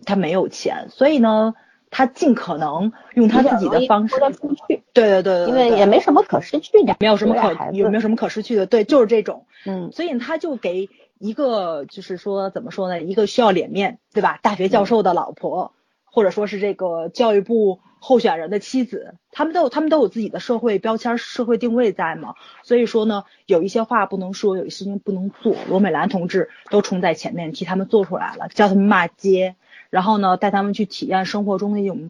[0.03, 1.53] 他没有钱，所以呢
[1.93, 9.45] 他尽可能用他自己的方式说，出去，对对对对因为也没什么可失去的，没有什么可有没有什么可失去的，对，就是这种。
[9.65, 14.39] 嗯所以他就给一个就是说怎么说呢，一个需要脸面，对吧？
[14.41, 15.71] 大学教授的老婆，
[16.03, 22.33] 或者说是这个教育部候选人的妻子，他们都有他们都有自己的社会标签、社会定位在嘛。
[22.63, 25.55] 所以说呢，有一些话不能说，有一些事情不能做。
[25.69, 29.55] 罗美兰同志都冲在前面替他们做出来了，叫他们骂街，
[29.93, 32.09] 然后呢带他们去体验生活中的一种。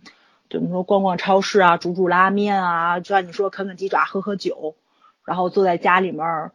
[0.49, 0.84] 怎么说？
[0.84, 4.75] 逛逛超市啊，煮煮拉面啊，就像你说啃啃鸡爪、喝喝酒，
[5.25, 6.51] 然后坐在家里面，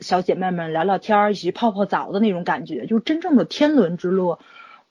[0.00, 4.40] 小姐妹们聊聊天，一起泡泡澡的那种感觉，就真正的天伦之乐，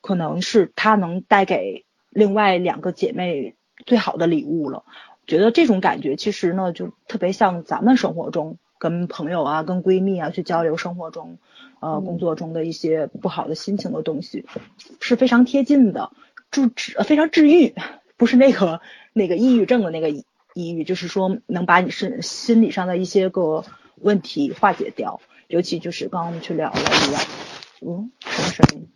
[0.01, 3.53] 可能是她能带给另外两个姐妹
[3.86, 4.84] 最好的礼物了。
[5.28, 11.38] 觉得这种感觉其实呢，就特别像咱们生活中跟朋友啊、跟闺蜜啊去交流生活中，
[11.84, 14.45] 呃，嗯工作中的一些不好的心情的东西，
[15.01, 16.11] 是非常贴近的，
[16.49, 17.75] 治治呃非常治愈，
[18.15, 18.79] 不是那个
[19.11, 20.23] 那个抑郁症的那个抑
[20.53, 23.65] 抑郁，就是说能把你是心理上的一些个
[23.97, 25.19] 问题化解掉。
[25.47, 27.21] 尤其就是刚刚我们去聊了一样，
[27.86, 28.88] 嗯，什么声音？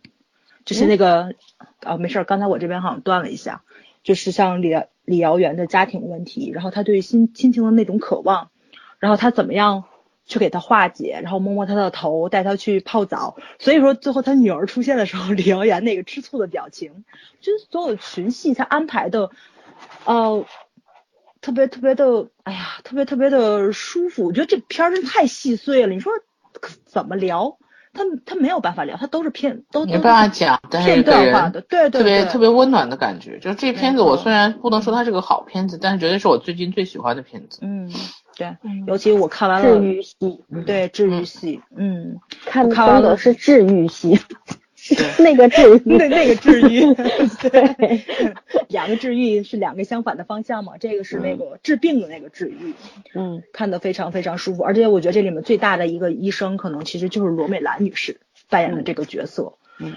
[0.64, 1.34] 就是那个
[1.80, 3.62] 啊，没事儿，刚才我这边好像断了一下，
[4.02, 4.74] 就是像李
[5.04, 8.50] 李瑶媛的家庭问题，然后他对亲亲情的那种渴望，
[8.98, 9.84] 然后他怎么样
[10.28, 17.04] 去给他化解，然后摸摸他的头，带他去泡澡，所以说最后他女儿出现的时候，李瑶媛那个吃醋的表情，
[17.42, 19.30] 就是所有的群戏他安排的，
[20.04, 20.44] 呃。
[21.40, 24.24] 特别特别的，哎呀，特别特别的舒服。
[24.26, 25.94] 我觉得这片儿真太细碎了。
[25.94, 26.12] 你说
[26.84, 27.58] 怎么聊？
[27.94, 33.38] 他他没有办法聊，他都是片，都没办法讲，但是片段化的，对对，特别特别温暖的感觉。
[33.38, 37.60] 就是这片子，我虽然不能说它是个好片子，但是绝对是我最近最喜欢的片子。
[37.62, 37.88] 嗯，
[38.38, 40.16] 对，尤其我看完了治愈系，
[40.64, 44.18] 对治愈系，嗯，看看完了是治愈系。
[45.18, 48.00] 那个治愈， 那那个治愈，对，
[48.68, 50.78] 两个治愈是两个相反的方向嘛？
[50.78, 52.72] 这个是那个治病的那个治愈，
[53.12, 54.62] 嗯，看得非常非常舒服。
[54.62, 59.54] 而且我觉得这里面最大的一个医生，可能其实就是罗美兰女士扮演的这个角色。
[59.78, 59.92] 嗯，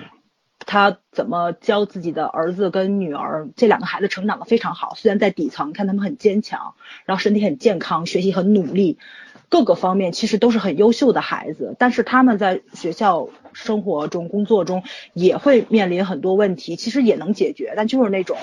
[0.66, 4.94] 他怎么教自己的儿子跟女儿这两个孩子成长的非常好？
[4.96, 8.98] 虽然在底层看他们很坚强，然后身体很健康，学习很努力。
[9.50, 14.84] 各个方面其实都是很优秀的孩子，但是他们在学校生活中、工作中
[15.14, 18.38] 也会面临很多问题，其实也能解决，但就是那种，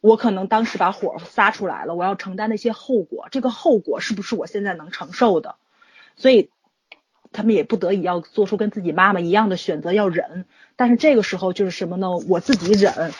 [0.00, 5.56] 我可能当时把火撒出来了，我要承担那些后果，这个后果是不是我现在能承受的？
[6.16, 6.48] 所以
[7.30, 10.46] 他们也不得已要做出跟自己妈妈一样的选择，要忍。
[10.76, 12.10] 但是这个时候就是什么呢？
[12.28, 13.12] 我自己忍。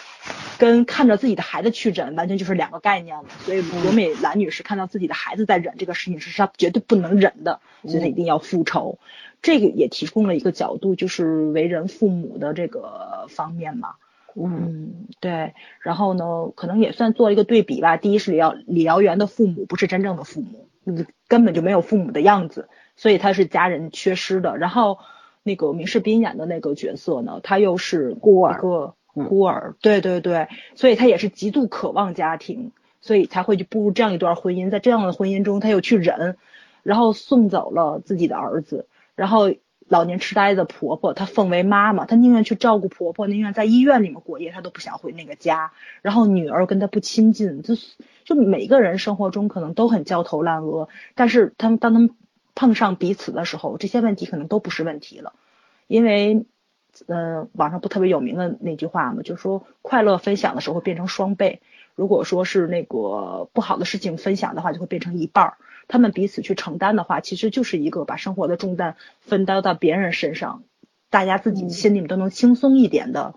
[0.57, 3.25] 跟看着自己的孩子去忍，完全就是两个概念了。
[3.45, 8.99] 所以罗美兰女士看到自己的孩子在忍这个事情，是她绝对不能忍的，所以她一定要复仇。
[9.43, 13.97] 这个也提供了一个角度，就是为人父母的这个方面嘛。
[14.37, 15.53] 嗯，对。
[15.81, 16.25] 然后呢，
[16.55, 17.97] 可能也算做一个对比吧。
[17.97, 20.69] 第一是李瑶李瑶媛的父母不是真正的父母，
[21.29, 24.57] 根本就没有父母的样子，所以他是家人缺失的。
[24.57, 25.01] 然后
[25.45, 28.61] 那个明世斌演的那个角色呢，他又是孤儿。
[28.61, 36.37] 个孤儿，对对对，所以他也是极度渴望家庭，所以才会去步入这样一段婚姻，在这样的婚姻中，他又去忍，
[36.83, 39.53] 然后送走了自己的儿子，然后
[39.87, 45.71] 老年痴呆的婆婆，她奉为妈妈，她宁愿去照顾婆婆，宁愿在医院里面过夜，她都不想回那个家。
[46.03, 47.77] 然后女儿跟她不亲近，就
[48.25, 52.11] 就每个人生活中可能都很焦头烂额，但是他们当他们
[52.55, 55.33] 碰上彼此的时候，这些问题可能都不是问题了，
[55.87, 56.47] 因为。
[57.09, 61.61] 嗯，网上不特别有名的那句话嘛，就是说快乐分享的时候会变成双倍，
[61.97, 65.55] 如果说是那个不好的事情分享的话，就会变成一半儿。
[65.89, 70.63] 他们彼此去承担的话，其实就是一个把生活的重担分担到别人身上，
[71.11, 73.35] 大家自己心里面都能轻松一点的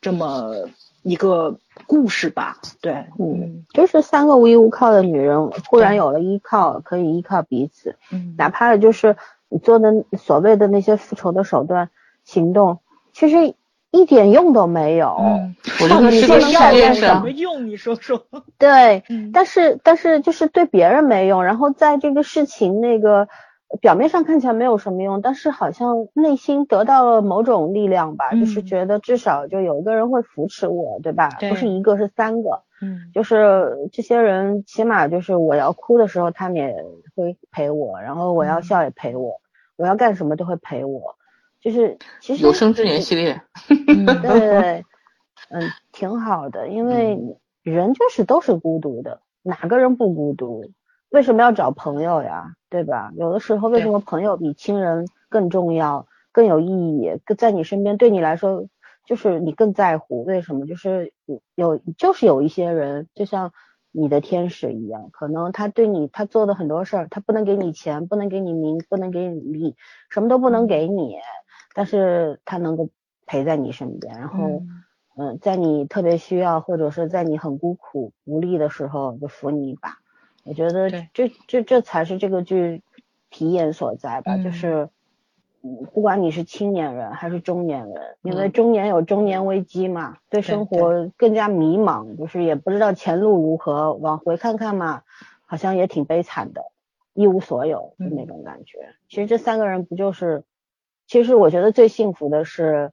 [0.00, 0.70] 这么
[1.04, 2.56] 一个故事吧。
[2.80, 9.16] 对，嗯，就是三个无依无靠的女人忽然有了依靠，可以依靠彼此，嗯，哪怕就是
[9.48, 11.90] 你做的所谓的那些复仇的手段
[12.24, 12.80] 行动。
[13.12, 13.54] 其实
[13.90, 15.14] 一点用都没有，
[15.80, 17.68] 我觉得是个实验什么用？
[17.68, 18.26] 你说说。
[18.58, 23.28] 对，但是但是就是对别人没用，然后在这个事情那个
[23.80, 31.28] 表面上看起来没有什么用，但是好像内心得到了某种力量吧，就是觉得至少就有一个人会扶持我，对吧？
[31.50, 36.74] 不是一个是三个，嗯，就是这些人起码就是我要哭的时候他们也
[37.16, 39.40] 会陪我，然后我要笑也陪我，
[39.76, 41.16] 我要干什么都会陪我。
[41.60, 44.84] 就是其实有生之年系列，对对对，
[45.48, 45.62] 嗯，
[45.92, 47.18] 挺好的，因为
[47.62, 50.70] 人就是都是孤独的，哪个人不孤独？
[51.14, 52.56] 为什么要找朋友呀？
[52.68, 53.12] 对吧？
[53.16, 56.66] 有的时候为什么朋友比亲人更重要、更有意
[56.98, 57.20] 义？
[57.38, 58.66] 在你身边，对你来说
[59.06, 60.24] 就是你更在乎。
[60.24, 60.66] 为什么？
[60.66, 61.12] 就是
[61.54, 63.52] 有就是有一些人，就像
[63.92, 69.76] 你的天使一样，可能他对你他做的很多事儿，他不能给你钱，不能给你名，不能给你利，
[70.10, 71.16] 什么都不能给你。
[71.76, 72.88] 但是他能够
[73.24, 74.62] 陪在你身边，然后，
[75.16, 79.98] 嗯，在你特别需要或者是在你很孤苦无力的时候，就扶你一把。
[80.44, 82.82] 我觉得这这这才是这个剧
[83.30, 84.88] 体验所在吧，就是，
[85.62, 95.02] 嗯，不管你是青年人还是中年人，因为中年有中年危机嘛，对生活更加迷茫，就是也不知道前路如何，往回看看嘛，
[95.46, 96.66] 好像也挺悲惨的，
[97.14, 98.90] 一无所有的那种感觉。
[99.08, 100.44] 其实这三个人不就是？
[101.06, 102.90] 其实我觉得最幸福的是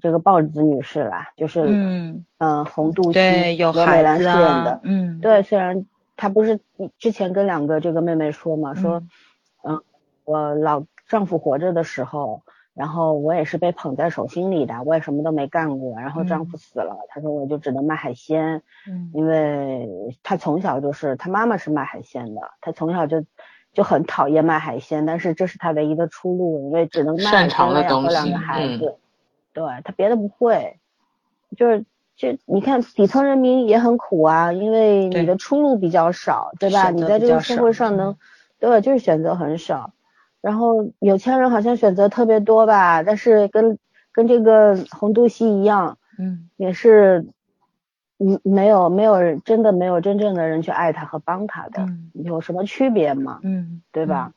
[0.00, 2.24] 这个豹子女士啦，就是嗯。
[2.38, 5.20] 嗯红肚对有罗美兰的，嗯。
[5.20, 5.86] 对，虽然
[6.16, 6.60] 她不是
[6.98, 9.02] 之前跟两个这个妹妹说嘛，说
[9.62, 9.82] 嗯
[10.24, 12.42] 我老丈夫活着的时候，
[12.74, 23.24] 然后我也是被捧在手心里的，我也什么都没干过，然后丈夫死了，她说我就只能卖海鲜，嗯，因为她从小就是她妈妈是卖海鲜的，她从小就。
[23.72, 28.96] 就很讨厌卖海鲜，但是这是她唯一的出路，因为只能卖海鲜养活两个孩子。
[29.52, 30.78] 对她别的不会，
[31.58, 31.84] 就是
[32.16, 36.90] 就你看底层人民也很苦啊，因为你的出路比较少，对吧？
[36.90, 38.16] 你在这个社会上能嗯，
[38.58, 39.92] 对，就是选择很少。
[40.40, 43.78] 然后有钱人好像选择特别多吧，但是跟
[44.12, 47.26] 跟这个洪都熙一样，嗯也是，
[48.18, 53.40] 嗯，没有没有人真的没有真正的人去爱他和帮他的，嗯有什么区别吗？
[53.42, 54.32] 嗯，对吧？
[54.32, 54.34] 嗯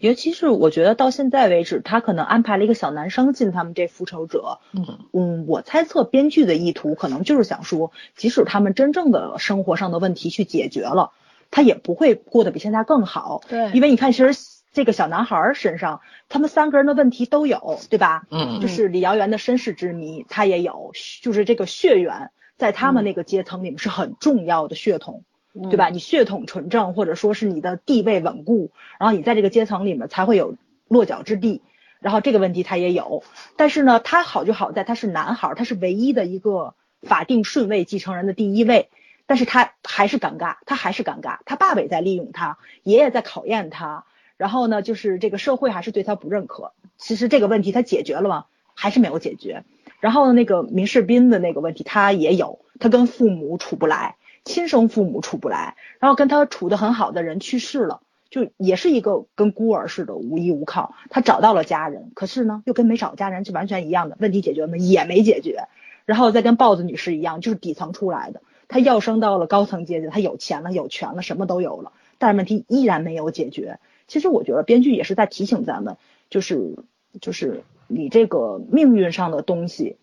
[0.00, 4.60] 尤其是我觉得到现在为止，他可能安排了一个小男生进他们这复仇者。
[4.72, 11.12] 嗯嗯，我猜测编剧的意图可能就是想说，即使他们真正的生活上的问题去解决了，
[11.50, 13.42] 他也不会过得比现在更好。
[13.48, 14.40] 对因为你看，其实
[14.72, 18.26] 这个小男孩儿身上，他们三个人的问题都有，对吧？
[18.30, 20.92] 嗯就是李瑶媛的身世之谜，他也有，
[21.22, 25.24] 就是这个血缘在他们嗯那个阶层里面是很重要的血统。
[25.54, 25.88] 嗯对吧？
[25.88, 30.56] 你血统纯正，或者说是你的地位稳固，然后你在这个阶层里面才会有
[30.88, 31.62] 落脚之地。
[32.00, 33.24] 然后这个问题他也有，
[33.56, 38.88] 但是呢，他好就好在他是男孩，他是唯一的一个法定顺位继承人的第一位，
[39.26, 44.04] 但是他还是尴尬，他还是尴尬，他爸爸也在利用他，爷爷在考验他，
[44.36, 46.72] 然后呢，就是这个社会还是对他不认可。
[46.98, 48.44] 其实这个问题他解决了吗？
[48.74, 49.64] 还是没有解决。
[49.98, 54.14] 然后那个明世斌的那个问题他也有，他跟父母处不来。
[54.48, 60.94] 亲生父母处不来，然后跟他处得很好的人去世了，就也是一个跟孤儿似的无依无靠。
[61.10, 64.16] 他找到了家人，可是呢，又跟没找家人是完全一样的。
[64.18, 64.78] 问题解决了吗？
[64.78, 65.68] 也没解决。
[66.06, 73.78] 然后再跟豹子女士一样，就是底层出来的，他要升到了高层阶级，他有钱了，有权了，什么都有了，但是问题依然没有解决。
[74.06, 75.98] 其实我觉得编剧也是在提醒咱们，
[76.30, 76.76] 就是
[77.20, 79.96] 就是你这个命运上的东西，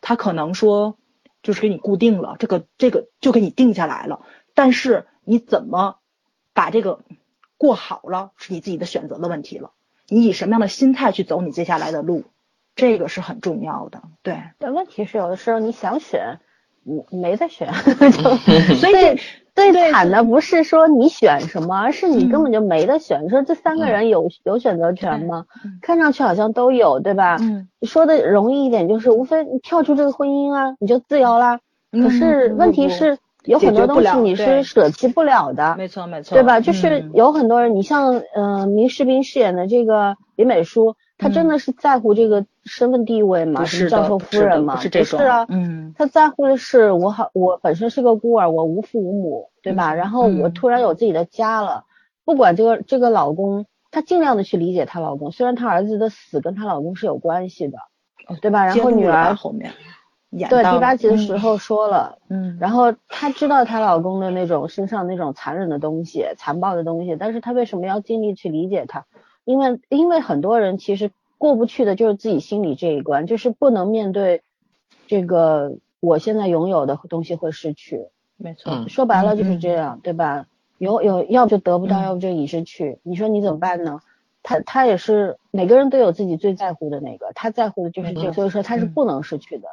[0.00, 0.96] 他可能说。
[1.42, 4.24] 就是给你固定了，这个这个就给你定下来了。
[4.54, 5.98] 但是你怎么
[6.52, 7.00] 把这个
[7.56, 9.72] 过好了，是你自己的选择的问题了。
[10.08, 12.24] 你以什么样的心态去走你接下来的路，
[12.74, 14.02] 这个是很重要的。
[14.22, 16.40] 对，但问题是有的时候你想选，
[17.10, 17.68] 没得选，
[18.12, 18.36] 就
[18.76, 23.24] 所以这最惨的不是说你选什么，而是你根嗯本就没得选。
[23.24, 25.78] 你说这三个人有有选择权吗嗯？
[25.82, 27.36] 看上去好像都有，对吧？
[27.40, 31.60] 嗯，说的容易一点，就是无非你跳出这个婚姻啊，你就自由啦。
[31.92, 36.60] 嗯可是问题不是有很多东西你是舍弃不了的，没错没错，对吧？
[36.60, 43.64] 就是嗯有很多人，你像嗯、呃明世斌饰演的这个李美淑，她真的是在乎这个身份地位吗？
[43.66, 44.74] 是的什么教授夫人吗？
[44.74, 49.92] 不是这种啊，嗯她在乎的是我好，我本身是个孤儿，我无父无母，对吧？
[49.92, 51.84] 嗯然后我嗯突然有自己的家了，
[52.24, 57.78] 不管这个这个老公，她尽量的去理解她老公，虽然她儿子的死跟她老公是有关系的，
[58.40, 58.64] 对吧？
[58.64, 59.72] 然后女儿后面
[60.30, 62.18] 演对到第八集的时候说了。
[62.30, 69.04] 嗯，然后她知道她老公的那种身上那种残忍的东西、残暴的东西，但是她为什么要尽力去理解他？
[69.50, 74.42] 因为因为很多人其实过不去的就是自己心里这一关，就是不能面对
[75.06, 78.08] 这个我现在拥有的东西会失去。
[78.36, 80.46] 没错，嗯说白了就是嗯这样，对吧？
[80.78, 82.98] 有有要不就得不到，嗯要不就已失去。
[83.02, 84.00] 你说你怎么办呢？
[84.42, 89.68] 他他也是每个人都有自己最在乎的那个，他在乎的就是这个，嗯所以说他是嗯不能失去的。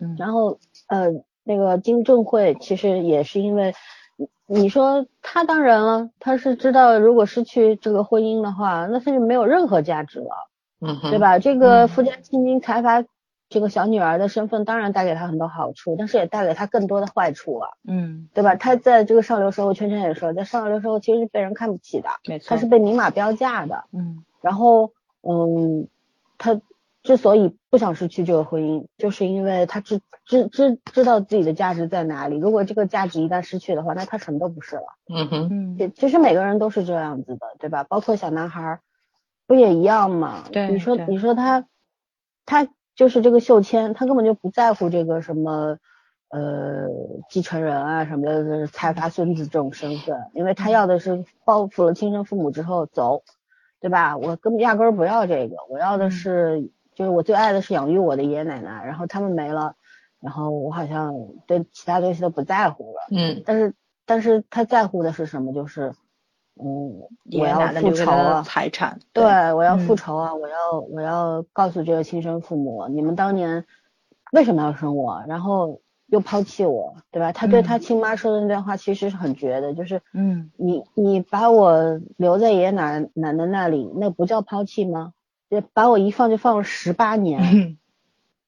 [0.00, 1.08] 嗯然后呃，
[1.44, 3.74] 那个金正会其实也是因为，
[4.50, 10.48] 你你说他当然了，他是知道如果失去这个婚姻的话，那他就没有任何价值了，
[10.80, 11.18] 嗯，对？
[11.18, 11.38] 吧？
[11.38, 13.04] 这个嗯富家千金财阀
[13.50, 18.54] 这个小女儿的身份当然带给他很多好处，但是也带给他更多的坏处啊，嗯，对吧？
[18.56, 23.84] 他在这个上流社会，圈圈也说，在上流社会其实是被人看不起的，没错，他是被明码标价的。
[23.92, 24.92] 嗯然后，
[25.22, 25.88] 嗯，
[26.38, 26.60] 他
[27.08, 32.36] 之所以不想失去这个婚姻，就是因为他知知知知道自己的价值在哪里。
[32.36, 34.82] 如果这个价值一旦失去的话，那他什么都不是了。
[35.08, 37.82] 嗯哼，嗯其其实每个人都是这样子的，对吧？
[37.84, 38.80] 包括小男孩儿，
[39.46, 40.44] 不也一样吗？
[40.68, 41.64] 你说你说他，
[42.44, 45.78] 他就是这个秀谦，他根本就不在乎这个什么。
[46.30, 46.88] 呃，
[47.30, 53.22] 继承人啊什么的，就是财阀孙子这种身份，因为他要的是报复了亲生父母之后走，
[53.80, 54.18] 对吧？
[54.18, 59.76] 我根本压根儿不要这个，我要的嗯是，就是我最爱的是养育我的爷爷奶奶，然后他们没了，
[60.18, 61.14] 然后我好像
[61.46, 63.06] 对其他东西都不在乎了。
[63.12, 63.74] 嗯但是，
[64.04, 65.52] 但是他在乎的是什么？
[65.52, 65.94] 就是，
[66.60, 66.98] 嗯，
[67.38, 69.22] 我要复仇啊，财产，对，
[69.52, 73.64] 我要复嗯仇啊，我要我要告诉这个亲生父母，你们当年
[74.32, 77.30] 为什么要生我，然后又抛弃我，对吧？
[77.30, 85.12] 他对他嗯亲妈说的那段话其实是很绝的，就是嗯你你把我留在爷爷奶奶奶那里，那不叫抛弃吗？
[85.50, 87.78] 这把我一放就放了十八年，嗯。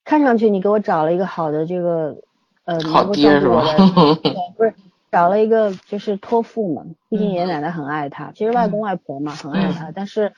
[0.02, 2.16] 看上去你给我找了一个好的这个
[2.64, 3.62] 呃好爹是吧
[4.56, 4.74] 不是
[5.12, 10.32] 找了一个就是托付嘛，毕竟爷爷奶奶很爱他，其实外公外婆嘛很爱他，但是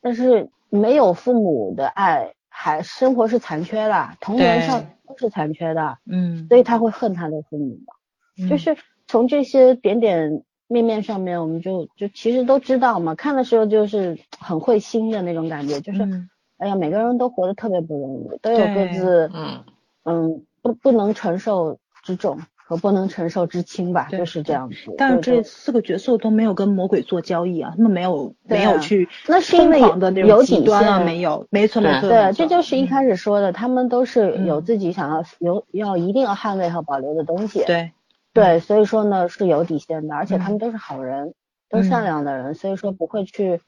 [0.00, 6.46] 但是没有父母的爱，还生活是残缺的，童年对上都是残缺的，嗯。
[6.48, 8.48] 所以他会恨他的父母嘛。
[8.48, 8.76] 就是
[9.08, 13.14] 从这些点点面面上面，我们就就其实都知道嘛。
[13.14, 19.64] 看的时候就是很会心的那种感觉，就是、嗯哎呀，每个人都活得特别不容易，都有各自嗯
[20.04, 24.94] 嗯不不能承受之重和不能承受之轻吧，就是这样子。
[24.96, 37.62] 但是这四个角色都没有跟魔鬼做交易啊，他们没有啊没有去那是因为疯狂的那有种极底端啊，线没有，没错没错，对，这就是一嗯开始说的，他们都是有嗯自己想要有要一定要捍卫和保留的东西。
[37.66, 37.92] 对
[38.36, 41.34] 对，所以说呢是有底线的，而且他们嗯都是好人，
[41.70, 43.60] 都是善嗯良的人，所以说不会去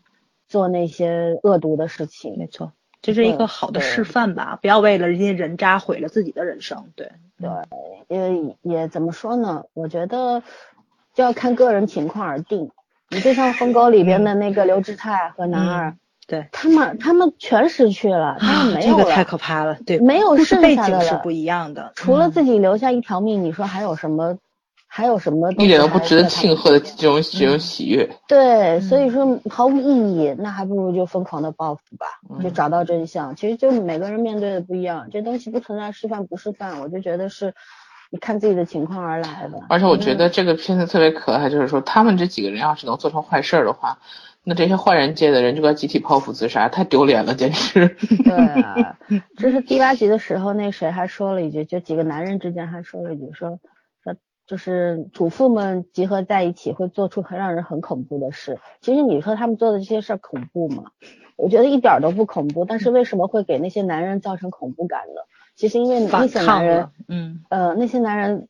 [0.47, 2.37] 做那些恶毒的事情。
[2.39, 7.11] 没错，这是一个好的示范吧，不要为了人家人渣毁了自己的人生，对
[7.41, 7.51] 对，
[8.09, 9.65] 也也怎么说呢？
[9.73, 10.43] 我觉得
[11.15, 12.71] 就要看个人情况而定。
[13.11, 15.97] 你就像《疯狗》里边的那个刘志泰和男二，
[16.27, 24.37] 对，他们他们全失去了，他们没有了，这个太可怕了，对，没有剩下的了景是不一样的，除了自己，己留下一条命，你说还有什么？
[24.91, 28.09] 还有什么一点都不值得庆贺的这种这种喜悦。
[28.27, 32.07] 对，所以嗯说毫无意义，那还不如就疯狂的报复吧，
[32.43, 33.37] 就嗯找到真相。
[33.37, 37.55] 其实就每个人面对的不一样，这东西不存在示范不示范，我就觉得是
[38.11, 39.61] 你看自己的情况而来的。
[39.69, 43.99] 而且我觉嗯得这个片子特别可爱，就是说他们这几个人要是能做成坏事儿的话，
[44.43, 47.87] 那这些坏人界的人就该集体剖腹自杀，太丢脸了，简直。
[48.25, 48.97] 对啊，
[49.37, 53.59] 这是第八集的时候，那谁还说了一句，就几个男人之间还说了一句，说说
[54.49, 58.59] 就是主妇们集合在一起会做出很让人很恐怖的事。
[58.81, 60.91] 其实你说他们做的这些事儿恐怖吗？
[61.37, 65.21] 我觉得一点都不恐怖，但是为什么会给那些男人造成恐怖感呢？
[65.55, 68.49] 其实因为那反些男人，，嗯呃，那些男人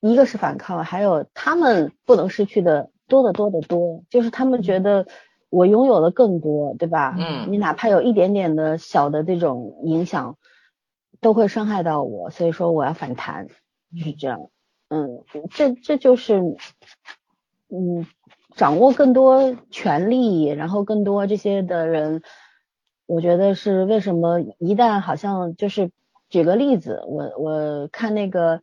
[0.00, 5.06] 一个是反抗，还有他们不能失去的多得多得多，就是他们觉得
[5.48, 7.14] 我拥有的更多，对吧？
[7.46, 10.36] 嗯你哪怕有一点点的小的这种影响，
[11.20, 13.46] 都会伤害到我，所以说我要反弹，
[13.94, 14.50] 就是这样。
[14.88, 16.40] 嗯，这这就是，
[17.68, 18.06] 嗯，
[18.54, 22.22] 掌握更多权力，然后更多这些的人，
[23.06, 25.90] 我觉得是为什么一旦好像就是
[26.28, 28.62] 举个例子，我我看那个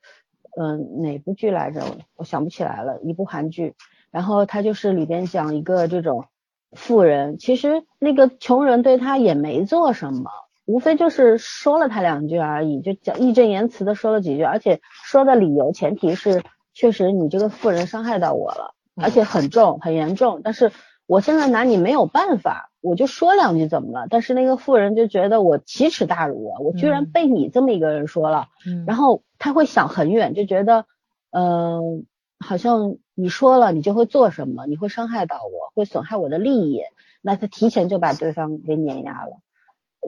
[0.58, 1.82] 嗯、哪部剧来着，
[2.16, 3.76] 我想不起来了，一部韩剧，
[4.12, 6.26] 然后他就是里边讲一个这种
[6.72, 10.30] 富人，其实那个穷人对他也没做什么。
[10.66, 16.44] 无非就是说了他两句而已，就讲义正言辞的说了几句，而且说的理由前提是
[16.74, 20.72] 确实你这个富人伤害到我了，而且很重很严重，但是
[21.06, 24.08] 我现在拿你没有办法，我就说两句怎么了？
[24.10, 30.86] 但是那个富人就觉得我奇耻大辱啊，我居然嗯被你这么一个人说了，嗯，然后他会想很远，就觉得，
[31.32, 32.06] 嗯、
[32.40, 36.82] 好像你说了你就会做什么，你会伤害到我，会损害我的利益，
[37.22, 39.40] 那他提前就把对方给碾压了。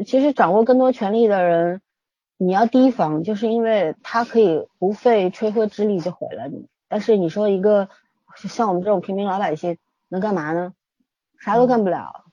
[0.04, 1.82] 其实掌握更多权力的人，
[2.38, 6.68] 你要提防，就是因为他可以不费吹灰之力就毁了你。
[6.88, 7.90] 但是你说一个
[8.36, 9.78] 像我们这种平民老百姓
[10.10, 10.74] 能干嘛呢？
[11.40, 12.26] 啥都干不了，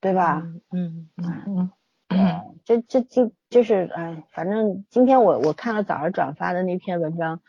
[0.00, 0.42] 对吧？
[0.70, 1.70] 嗯嗯嗯
[2.08, 7.40] 对，这这这就是哎，反正今天我我看了早上转发的那篇文章，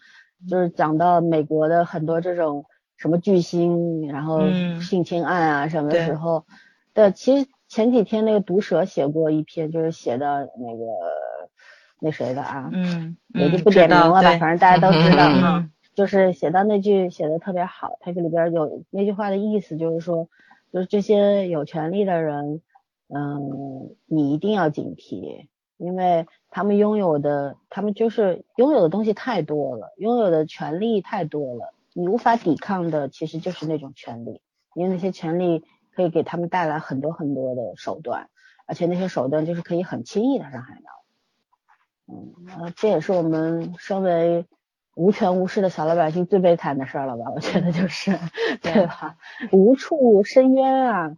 [0.49, 2.65] 就是讲到美国的很多这种
[2.97, 6.45] 什么巨星，然后嗯性侵案啊什么对时候，
[6.93, 10.85] 对，其实前几天那个毒蛇写过一篇，就是写的那个
[11.99, 20.29] 那谁的啊，嗯，我就嗯不点名了吧，反正大家都知道就是写到那句写的特别好，他这里边有那句话的意思就是说，
[20.71, 22.61] 就是这些有权利的人，
[23.09, 34.39] 嗯，你一定要警惕，因为他们拥有的，他们就是拥有的东西太多了，拥有的权利太多了，你无法抵抗的其实就是那种权利，
[34.75, 35.65] 因为那些权利
[35.95, 38.29] 可以给他们带来很多很多的手段，
[38.65, 42.13] 而且那些手段就是可以很轻易的伤害到。
[42.13, 44.45] 嗯，呃，这也是我们身为
[44.95, 47.31] 无权无势的小老百姓最悲惨的事儿了吧？
[47.33, 48.19] 我觉得就是，
[48.61, 49.17] 对吧？
[49.51, 51.17] 无处申冤啊，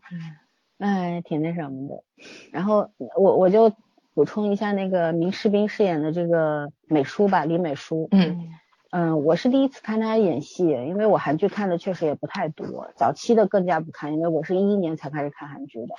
[0.78, 2.04] 哎，挺那什么的。
[2.52, 3.74] 然后我我就
[4.14, 8.08] 补充一下那个明世斌饰演的这个美淑吧，李美淑。
[8.12, 8.50] 嗯
[8.92, 15.96] 嗯，我是第一次看他演戏，因为我韩剧看的确实也不太多，早期的更加不看，因为我是一一年才开始看韩剧的。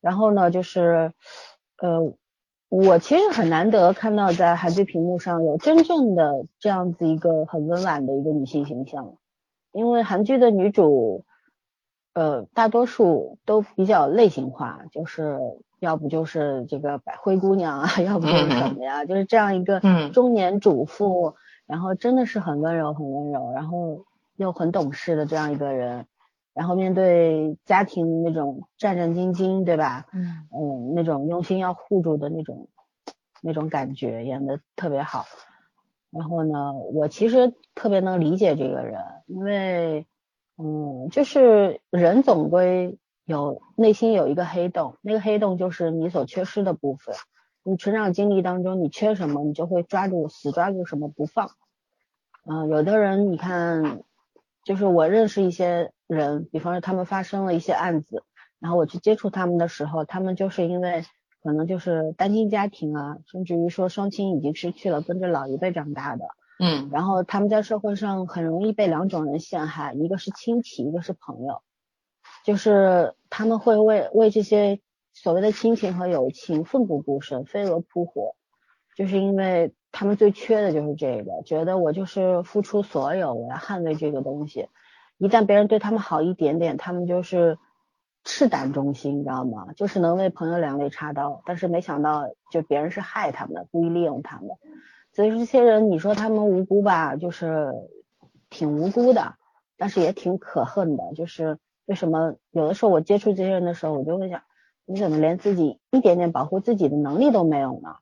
[0.00, 1.12] 然后呢，就是，
[1.80, 2.14] 呃，
[2.68, 9.14] 我其实很难得看到在韩剧屏幕上有真正的这样子一个很温婉的一个女性形象，
[9.72, 11.24] 因为韩剧的女主，
[12.12, 15.38] 呃，大多数都比较类型化，就是
[15.78, 21.36] 要不就是这个白灰姑娘啊， 要不就是什么呀，就是这样一个嗯中年主妇，
[21.66, 24.04] 然后真的是很温柔，很温柔，然后
[24.36, 26.06] 又很懂事的这样一个人，
[26.54, 30.06] 然后面对家庭那种战战兢兢，对吧？
[30.12, 32.68] 嗯嗯，那种用心要护住的那种
[33.42, 35.24] 那种感觉，演的特别好。
[36.10, 40.06] 然后呢，我其实特别能理解这个人，因为
[40.56, 47.14] 嗯，就是人总归有内心有一个黑洞，那个黑洞就是你所缺失的部分。
[47.68, 51.50] 你成长经历当中你缺什么，你就会抓住死抓住什么不放。
[52.48, 54.04] 嗯，有的人你看，
[54.64, 58.22] 就是我认识一些人，比方说他们发生了一些案子，
[58.60, 61.04] 然后我去接触他们的时候，他们就是因为
[61.42, 66.24] 可能就是单亲家庭啊，甚至于说双亲已经失去了，跟着老一辈长大的，
[66.60, 71.62] 嗯然后他们在社会上很容易被两种人陷害，一个是亲戚，一个是朋友，
[72.44, 74.78] 就是他们会为为这些
[75.16, 78.36] 所谓的亲情和友情奋不顾身，飞蛾扑火，
[78.94, 84.68] 就是因为他们最缺的就是这个，觉得我就是付出所有，我要捍卫这个东西，
[85.16, 87.58] 一旦别人对他们好一点点，他们就是
[88.24, 89.68] 赤胆忠心，你知道吗？
[89.74, 94.50] 就是能为朋友两肋插刀，但是没想到就别人是害他们的，故意利用他们。
[95.14, 97.72] 所以这些人，你说他们无辜吧，就是
[98.50, 99.36] 挺无辜的，
[99.78, 101.14] 但是也挺可恨的。
[101.14, 104.42] 就是为什么有的时候我接触这些人的时候，我就会想，
[104.86, 107.96] 你怎么连自己一点点保护自己的能力都没有呢？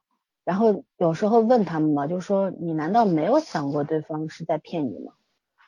[0.44, 5.14] 然后有时候问他们嘛，就说你难道没有想过对方是在骗你吗？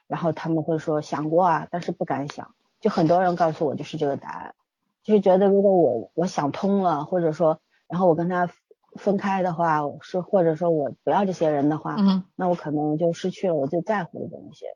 [0.07, 2.55] 然后他们会说想过啊，但是不敢想。
[2.79, 4.55] 就很多人告诉我就是这个答案，
[5.03, 7.59] 就是觉得如果我我想通了，或者说
[7.89, 8.51] 然后我跟他
[8.97, 14.67] 分开的话，是或者说我不要这些人的话，嗯那我可能就失去了我最在乎的东西。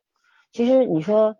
[0.50, 1.36] 其实你说，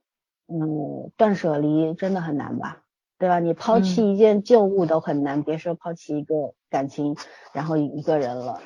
[0.47, 2.83] 嗯，断舍离真的很难吧？
[3.21, 3.39] 对吧？
[3.39, 7.15] 你抛弃一件旧物都很难，别说抛弃一个感情，
[7.53, 8.61] 然后一个人了。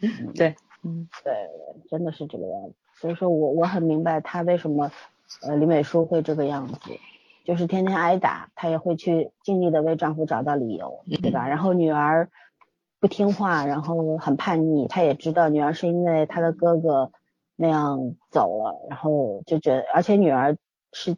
[0.34, 1.32] 对，嗯对，
[1.88, 2.74] 真的是这个样子。
[3.00, 4.90] 所以说我我很明白他为什么
[5.42, 6.74] 呃李美淑会这个样子，
[7.44, 11.46] 就是天天挨打，她也会去尽力的为丈夫找到理由，对吧？
[11.46, 12.28] 然后女儿
[12.98, 17.12] 不听话，然后很叛逆，她也知道女儿是因为她的哥哥
[17.54, 20.56] 那样走了，然后就觉得，而且女儿
[20.92, 21.16] 是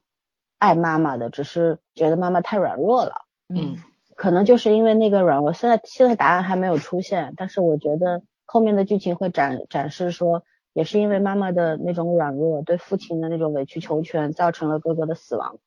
[0.58, 3.22] 爱妈妈的，只是觉得妈妈太软弱了。
[3.48, 3.76] 嗯
[4.14, 10.42] 可能就是因为那个软弱，现在现在答案还没有出现，但是我觉得后面的剧情会展展示说，
[10.72, 15.58] 也是因为妈妈的那种软弱，对父亲的那种委曲求全，造成了哥哥的死亡。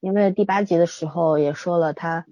[0.00, 2.26] 因为第八集的时候也说了他，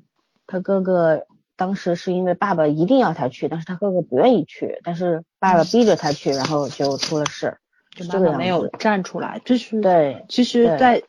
[0.46, 1.24] 他哥哥
[1.56, 7.56] 当时是因为爸爸一定要他去，但是他哥哥不愿意去，但是爸爸逼着他去，然后就出了事，
[7.96, 8.68] 就这个样妈妈没有。
[8.78, 11.02] 站出来，这是对其实对在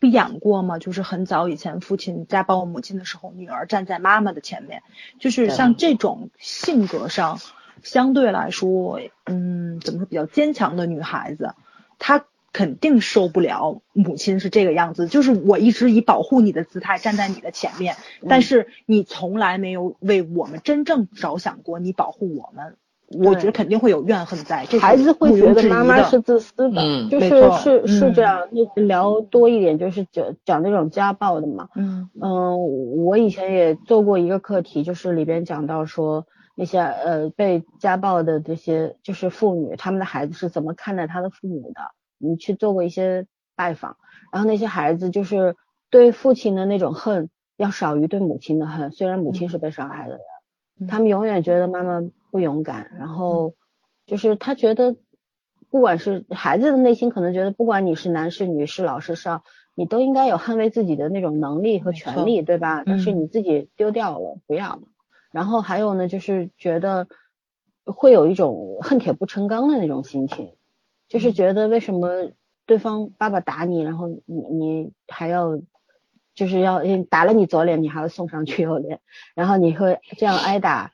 [0.00, 0.78] 不演过吗？
[0.78, 4.82] 就是很早以前父亲家暴母亲的时候，女儿站在妈妈的前面，
[5.18, 7.40] 就是像这种性格上
[7.82, 11.54] 相对来说，嗯，怎么说比较坚强的女孩子，
[11.98, 15.06] 她肯定受不了母亲是这个样子。
[15.08, 17.96] 就是我一直以保护你的姿态站在你的前面，
[18.28, 22.76] 但是你从来没有为我们真正着想过，你保护我们。
[23.16, 28.46] 我觉得肯定会有怨恨在，这孩子会觉得妈妈是自私的，嗯就没错是是是嗯这样。
[28.50, 31.68] 那聊多一点，就是讲讲这种家暴的嘛。
[31.74, 41.80] 嗯嗯，我以前也做过一个课题，就是里边讲到说那些呃被家暴的这些就是妇女，他们的孩子是怎么看待他的父母的。
[42.18, 43.96] 你去做过一些拜访，
[44.32, 45.56] 然后那些孩子就是
[45.88, 50.20] 对父亲的那种恨要少于对母亲的恨，虽然母亲是被伤害的人，
[50.80, 52.00] 嗯他们永远觉得妈妈
[52.30, 53.54] 不勇敢，然后
[54.06, 54.96] 就是他觉得，
[55.70, 59.42] 不管是孩子的内心可能觉得，不管你是男是女是老是少，
[59.74, 62.82] 你都应该有捍卫自己的那种能力和权利，对吧？
[62.86, 64.80] 但是你自己丢掉了，不要。
[65.30, 67.06] 然后还有呢，就是觉得
[67.84, 70.54] 会有一种恨铁不成钢的那种心情，
[71.06, 72.30] 就是觉得为什么
[72.66, 75.60] 对方爸爸打你，然后你你还要
[76.34, 79.00] 就是要打了你左脸，你还要送上去右脸，
[79.34, 80.92] 然后你会这样挨打，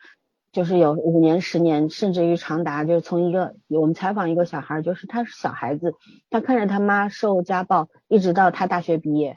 [0.54, 5.94] 就是有五年、十年，甚至于长达就是从一个我们采访一个小孩，就是他是小孩子，
[6.30, 9.36] 他看着他妈受家暴，一直到他大学毕业，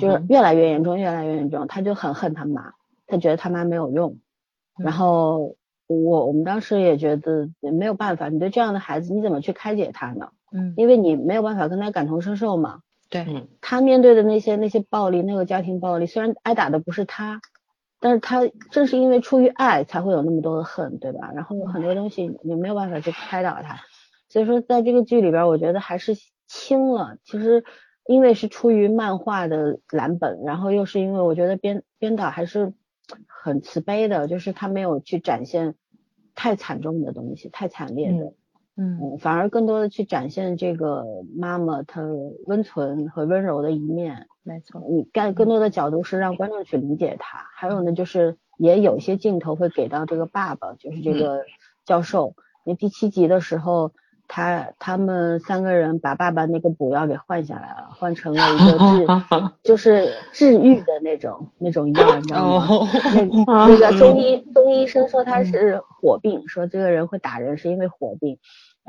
[0.00, 2.72] 就是越来越严重，越来越严重，他就很恨他妈，
[3.06, 4.18] 他觉得他妈没有用，
[4.76, 5.54] 然后
[5.86, 10.30] 我我们当时也觉得没有办法，你对这样的孩子你怎么去开解他呢？
[10.52, 12.80] 嗯，因为你没有办法跟他感同身受嘛。
[13.08, 17.40] 对，嗯他面对的那些那些暴力，那个家庭暴力，虽然挨打的不是他，
[18.00, 18.40] 但是他
[18.70, 21.30] 正是因为出于爱，才会有那么多的恨，对吧？
[21.34, 23.78] 然后有很多东西你没有办法去开导他，
[24.30, 27.18] 所以说在这个剧里边，我觉得还是轻了。
[27.24, 27.62] 其实
[28.06, 32.72] 因为是出于漫画的蓝本，然后又是因为我觉得编编导还是
[33.26, 35.74] 很慈悲的，就是他没有去展现
[36.34, 38.24] 太惨重的东西，太惨烈的。
[38.24, 38.34] 嗯
[38.76, 41.04] 嗯，反而更多的去展现这个
[41.36, 42.02] 妈妈她
[42.46, 44.26] 温存和温柔的一面。
[44.42, 47.46] 没错，你更更多的角度是让观众去理解他。
[47.54, 51.44] 还有呢，就是也有一些镜头会给到这个爸爸，就是这个
[51.84, 52.34] 教授。
[52.64, 53.92] 那第七集的时候，
[54.28, 62.88] 他他们三个人把爸爸那个补药给换下来了，换成了一个治 就是治愈的那种那种药，你知道吗？
[63.68, 68.38] 那个中医中医医生说他是火病，说这个人会打人是因为火病，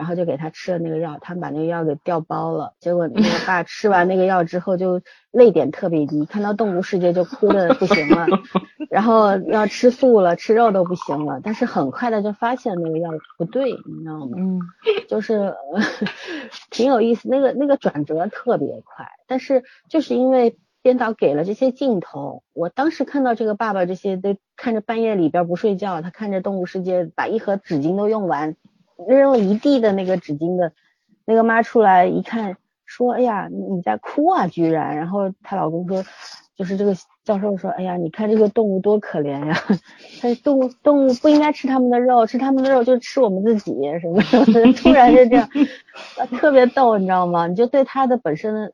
[0.01, 4.99] 然后就给他吃了那个药，他们把那个药给调包了，结果那个爸吃完那个药之后就
[5.29, 8.25] 泪点特别低，看到动物世界就哭的不行了，
[8.89, 14.39] 然后要吃素了，吃肉都不行了，但是很快的就发现那个药不对，你知道吗？
[14.39, 14.59] 嗯
[15.07, 15.55] 就是呃
[16.71, 28.55] 挺有意思，那个那个转折特别快，但是就是因为编导给了这些镜头，我当时看到这个爸爸这些都看着半夜里边不睡觉，他看着动物世界把一盒纸巾都用完，
[29.07, 30.71] 扔了一地的那个纸巾的，
[31.25, 36.03] 那个妈出来一看说，哎呀你在哭啊居然，然后她老公说。
[36.57, 36.93] 就是这个
[37.23, 39.57] 教授说，哎呀，你看这个动物多可怜呀！
[40.21, 45.49] 它动物动物不应该吃他们的肉，吃他们的肉就吃我们自己，什么什么的， 突然就这样，
[46.37, 47.47] 特别逗，你知道吗？
[47.47, 48.71] 你就对他的本身的，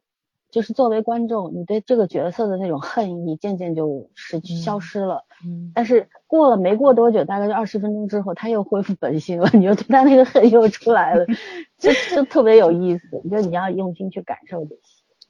[0.49, 5.23] 就是作为观众，你对这个角色的那种恨意渐渐就失去消失了。
[5.45, 11.25] 嗯但是过了没过多久，大概就二十分钟之后，他又恢复本性了，你就对他那个恨又出来了，
[11.77, 13.21] 就就特别有意思。
[13.29, 14.81] 就你要用心去感受这些。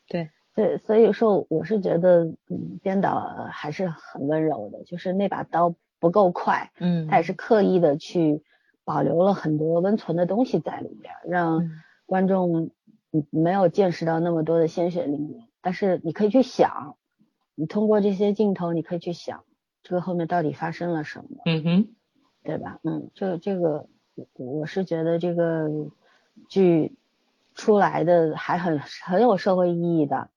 [0.07, 0.30] 对。
[0.55, 8.41] 对，所以说我是觉得，嗯，编导还是很温柔的，就是那把刀不够快，嗯他也是刻意的去
[8.84, 11.72] 保留了很多温存的东西在里边，让嗯
[12.07, 12.72] 观众
[13.12, 16.95] 嗯没有见识到那么多的鲜血淋漓，但是你可以去想，
[17.55, 19.43] 你通过这些镜头，你可以去想
[19.84, 21.88] 这个后面到底发生了什么，嗯哼，
[22.43, 22.80] 对吧？
[22.84, 23.88] 嗯，这这个
[24.34, 25.70] 我是觉得这个
[26.49, 26.95] 剧
[27.55, 30.30] 出来的还很很有社会意义的。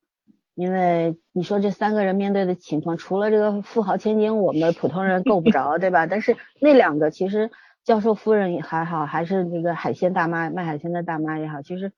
[0.57, 6.07] 因为你说这三个人面对的情况，除了这个富豪千金，我们普通人够不着，对吧？
[6.07, 7.51] 但是那两个其实
[7.83, 11.93] 教授夫人也还好，还是那个海鲜大妈卖海鲜的大妈也好，其实，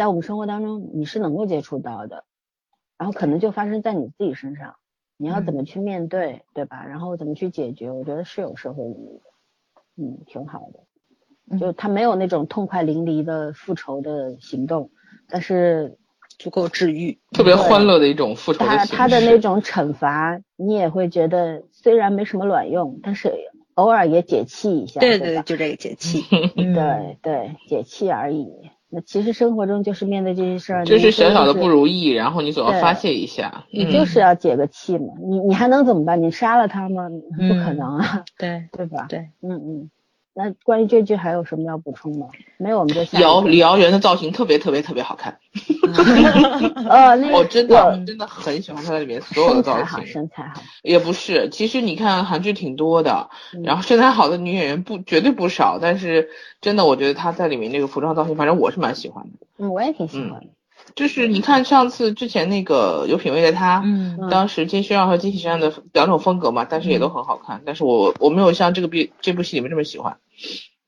[0.00, 2.24] 在我们生活当中你是能够接触到的，
[2.96, 4.76] 然后可能就发生在你自己身上，
[5.18, 6.86] 你要怎么去面对，对吧？
[6.86, 11.58] 然后怎么去解决，我觉得是有社会意义的，嗯，挺好的。
[11.58, 14.90] 就他没有那种痛快淋漓的复仇的行动，
[15.28, 15.98] 但是
[16.38, 17.18] 足够治愈。
[17.32, 18.86] 特别欢乐的一种复仇的他。
[18.86, 23.34] 他的那种惩罚，你也会觉得虽然没什么卵用，但是
[23.74, 26.22] 偶尔也解气一下，对对对就这个解 气。
[26.56, 28.48] 对对，解气而已。
[28.90, 33.64] 那其实生活中就是面对这些事儿，就是小小的不如意，然后你总要发泄一下。
[33.70, 36.20] 你就是要解个气嘛，你你还能怎么办？
[36.22, 37.08] 你杀了他吗？
[37.48, 39.06] 不可能啊，对对吧？
[39.08, 39.90] 对，嗯嗯。
[40.32, 42.28] 那关于这句还有什么要补充吗？
[42.56, 45.38] 没有，我们就下一姚李瑶媛的造型特别特别特别好看，
[46.88, 50.06] 呃，那个我真的真的很喜欢她在里面所有的造身材好，型。
[50.06, 50.62] 身材好。
[50.82, 59.46] 也不是，其实你看韩剧挺多的，嗯然后身材好的女演员不绝对不少，但是真的我觉得她在里面那个服装造型，反正我是蛮喜欢的。
[59.58, 60.46] 嗯，我也挺喜欢的。
[60.94, 70.16] 就是你看上次之前那个有品位的他，嗯当时金宣耀和金喜善的两种风格嘛，但是也都很好看，但是我我没有像这个比这部戏里面这么喜欢。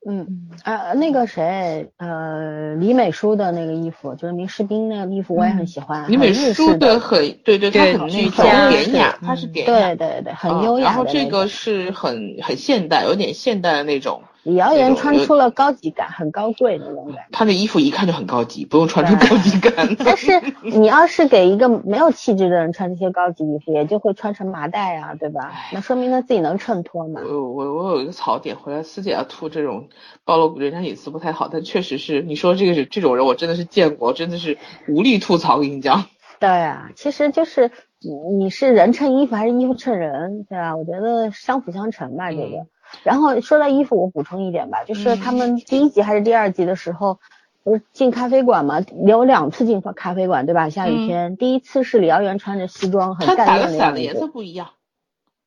[0.05, 6.11] 嗯，啊，那个谁，呃，李美淑的那个衣服，就是明士兵那个衣服，我也很喜欢。
[6.11, 11.25] 李美淑的，很对对，她对很那家典雅，嗯她是典雅，对对对，很啊优雅然后这。
[11.27, 14.23] 个是很很现代，有点现代的那种。
[14.43, 17.21] 李瑶媛那种有穿出了高级感，很高贵那种感觉。
[17.31, 19.95] 她的衣服一看就很高级，不用穿出高级感。
[20.03, 25.53] 但是你要是给一个没有气质的人穿这些高级衣服，也就会穿成麻袋啊，对吧？
[25.71, 27.21] 那说明他自己能衬托嘛。
[27.23, 29.87] 我我我有一个槽点，回来私底下吐这种
[30.25, 34.57] 暴露人家隐私不太好，但确实是你说这个是这种人，我真的是见过，真的是
[34.89, 35.57] 无力吐槽。
[35.59, 36.03] 跟你讲，
[36.39, 37.71] 对啊，其实就是
[38.01, 38.11] 你
[38.43, 40.75] 你是人衬衣服还是衣服衬人，对吧？
[40.75, 42.57] 我觉得相辅相成吧，这个。
[42.57, 42.67] 嗯
[43.01, 47.19] 然后说到衣服，我补充一点吧，就是他们第一集还是第二集的时候，
[47.63, 50.69] 不是进咖啡馆嘛，有两次进咖啡馆，对吧？
[50.69, 54.01] 下雨天，第一次是李瑶媛穿着西装，很他干练的样子。
[54.01, 54.69] 颜色不一样。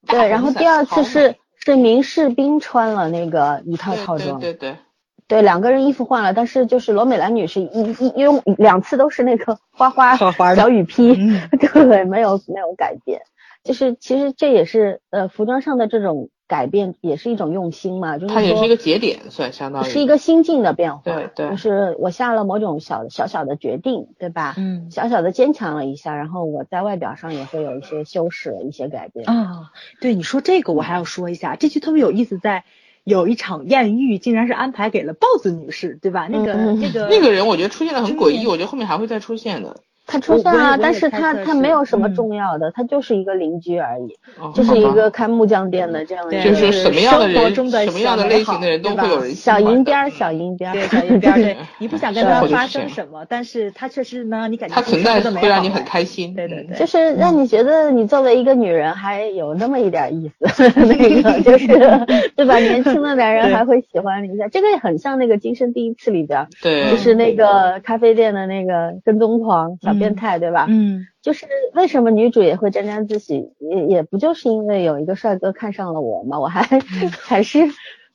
[0.07, 4.77] 对，然后第二次是是明士兵穿了那个一套套装，对对对
[5.29, 10.17] 对，两个人衣服换了，但是就是罗美兰女士一一用两次都是那个花花
[10.55, 13.23] 小雨披，嗯 对，没有没有改变。
[13.65, 24.55] 就是其实这也是呃服装上的这种改变，也是一种用心嘛，就是，它也是一个节点，算相当于是一个心境的变化，对对就是我下了某种小小小的决定，对吧？
[24.57, 29.29] 嗯小小的坚强了一下，然后我在外表上也会有一些修饰，一些改变。
[29.29, 29.71] 啊，
[30.01, 32.65] 对你说这个我还要说一下，这句特别有意思，在
[33.03, 36.29] 有一场艳遇竟然是安排给了豹子女士，对吧？
[36.31, 39.81] 那个那个 那个人，我觉得出现的很诡异，我觉得后面还会再出现的。
[40.07, 56.33] 他出现了，但是他他没有什么嗯重要的，他就是一个邻居而已，哦就是一个开木匠店的这样的就是什么样的人，生活中的什么样的小美类型的人好对吧都会有人喜小银边儿，小银边儿，对小银边儿，对你不想跟他发生什么，但是他确实能让你感觉他存在生活的美好会让你很开心。
[56.33, 61.67] 嗯对对对就是让你觉得你作为一个女人还有那么一点意思， 那个就是
[62.37, 62.57] 对吧？
[62.59, 70.67] 年轻的男人还会喜欢你一下，这个也很像那个《今生第一次》里边儿，对，就是那个咖啡店的那个跟踪狂小变态，对吧？
[70.69, 76.63] 嗯，就是为什么女主也会沾沾自喜，也也不就是因为有一个帅哥看上了我嘛， 我还
[77.23, 77.61] 还是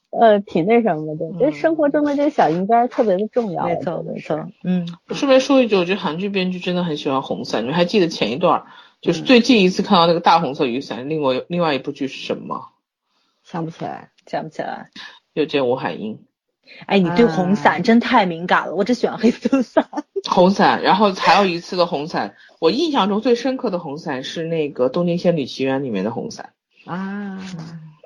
[0.10, 7.60] 呃挺那什么的，就是生活中的这个小银边儿特别的重要，没错没错，嗯，顺便说一句，我觉得韩剧编剧真的很喜欢红色。
[7.62, 8.66] 你们还记得前一段儿，
[9.02, 12.70] 就是最近一次看到那个大红色雨伞，另外另外一部剧是什么？
[13.44, 14.10] 想不起来。
[14.28, 14.92] 想不起来。
[15.34, 16.20] 又见吴海英。
[16.86, 19.88] 哎，你对红啊伞真太敏感了，我只喜欢黑色伞。
[20.30, 26.52] 红伞，然后还有一次的红伞，我印象中最深刻的红伞是那个《东京仙女奇缘》里面的红伞，
[26.86, 27.40] 啊，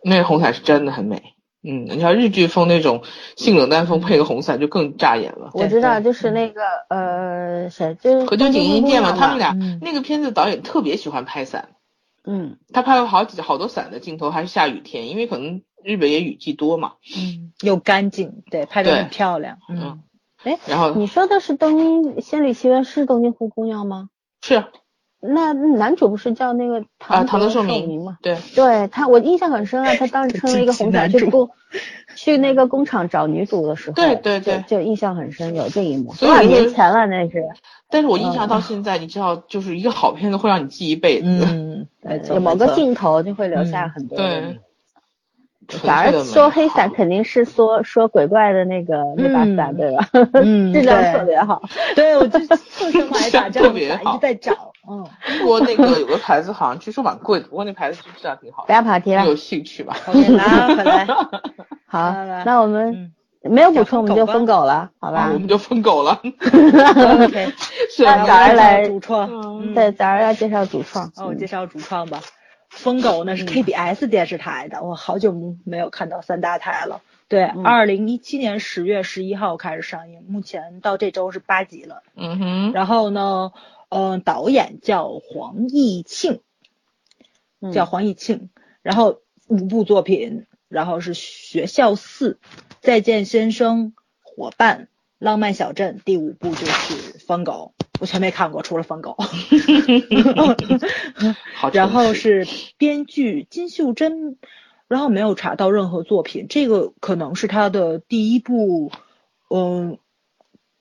[0.03, 1.21] 那个红伞是真的很美。
[1.67, 3.01] 嗯，你像日剧风那种
[3.35, 5.49] 性冷淡风配个红伞就更扎眼了。
[5.53, 11.69] 我知道，就是那个呃谁，就是和江景一见嘛，他们俩、嗯那个片子导演特别喜欢拍伞，
[12.25, 16.93] 嗯他拍了好几好多伞的镜头，还是下雨天，因为可能日本也雨季多嘛。
[17.15, 19.57] 嗯，又干净，对，拍的很漂亮。
[19.69, 20.03] 嗯嗯，
[20.43, 24.09] 哎，然后你说的是东京仙女奇缘是东京灰姑娘吗？
[24.41, 24.65] 是
[25.27, 28.19] 那男主不是叫那个啊，唐德德寿明吗？
[28.21, 29.95] 对，对他，我印象很深啊。
[29.95, 31.25] 他当时 穿了一个红伞这这
[32.15, 36.13] 去那个工厂找女主的时候，对对对就就印象很深，有这一幕。
[36.13, 37.43] 所以多少年前了，那是。
[37.89, 41.27] 但是我印象到现在，你知道，就是一个好片子会让你记一辈子。
[41.27, 44.55] 嗯， 没错，有某个镜头就会留下嗯很多对个。
[45.67, 50.09] 反而说黑伞肯定是说说鬼怪的那个那把伞，嗯对吧？
[50.41, 51.61] 嗯质量特别好。
[51.95, 52.55] 对，我就 特
[52.91, 54.71] 想买一把这样一好直在找。
[54.87, 55.03] 嗯，
[55.39, 58.71] 不过那个有个牌子好像据说蛮贵的，不过那牌子质量挺好不。
[58.73, 59.25] 要跑题了。
[59.25, 61.07] 有兴趣吧？OK，拿回来。
[61.87, 62.13] 好
[62.45, 63.11] 那我们嗯
[63.51, 65.39] 没有补充，我们就讲疯狗了，好啊，吧我？
[65.39, 66.19] 们就疯狗了。
[66.23, 67.51] OK，
[67.95, 69.29] 是那啊早上来主创。
[69.31, 71.05] 嗯对，早上要介绍主创。
[71.15, 72.19] 哦，我嗯介绍主创吧。
[72.75, 77.01] 疯狗那是 KBS 电视台的，我好久没有看到三大台了。
[77.27, 82.03] 对，嗯二零一七年十月十一号开始上映，目前到这周是八集了。
[82.15, 83.51] 嗯哼，然后呢，
[83.89, 86.41] 嗯、导演叫黄义庆，
[87.61, 88.49] 嗯叫黄义庆。
[88.83, 92.33] 然后五部作品，然后是《学校四》
[92.81, 93.85] 《再见先生》
[94.21, 94.81] 《伙伴》
[95.17, 99.15] 《浪漫小镇》，第五部就是《疯狗》，我全没看过，除了《疯狗
[101.55, 101.69] 》。好。
[101.71, 104.37] 然后是编剧金秀珍，
[104.87, 108.91] 然后没有查到任何作品，这个可能是他的第一部，
[109.49, 109.97] 嗯，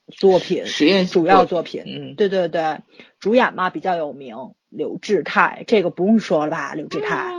[0.09, 2.79] 作品实验主要作品，嗯，对对对，
[3.21, 4.37] 主演嘛比较有名，
[4.69, 7.33] 刘志泰，这个不用说了吧，刘志泰，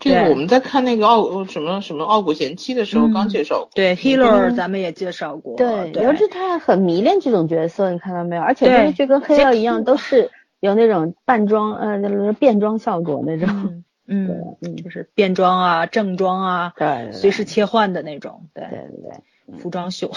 [0.00, 3.12] 这个我们在看那个傲什么什么傲骨贤妻的时候嗯。
[3.12, 3.70] 刚介绍过。
[3.74, 6.02] 对 Healer 咱们也介绍过，对，对。
[6.02, 8.42] 刘志泰很迷恋这种角色，你看到没有？
[8.42, 8.76] 而且对。
[8.76, 10.30] 这个剧跟黑曜一样，都是
[10.60, 13.48] 有那种扮装呃那种变装效果那种。
[13.48, 14.26] 嗯嗯，
[14.60, 18.64] 对，嗯，就是变装啊、正装啊，对，随时切换的那种，对。
[18.70, 20.12] 对对对，服装秀。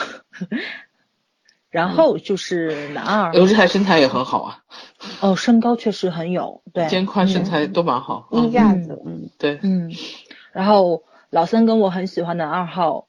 [1.70, 4.63] 然后就是男二，刘志泰身材也很好啊，
[5.22, 8.28] 哦，身高确实很有，对，肩宽身材都蛮好。
[8.32, 9.30] 衣嗯，架子，嗯。
[9.38, 9.91] 对，嗯，
[10.51, 13.07] 然后老三跟我很喜欢的二号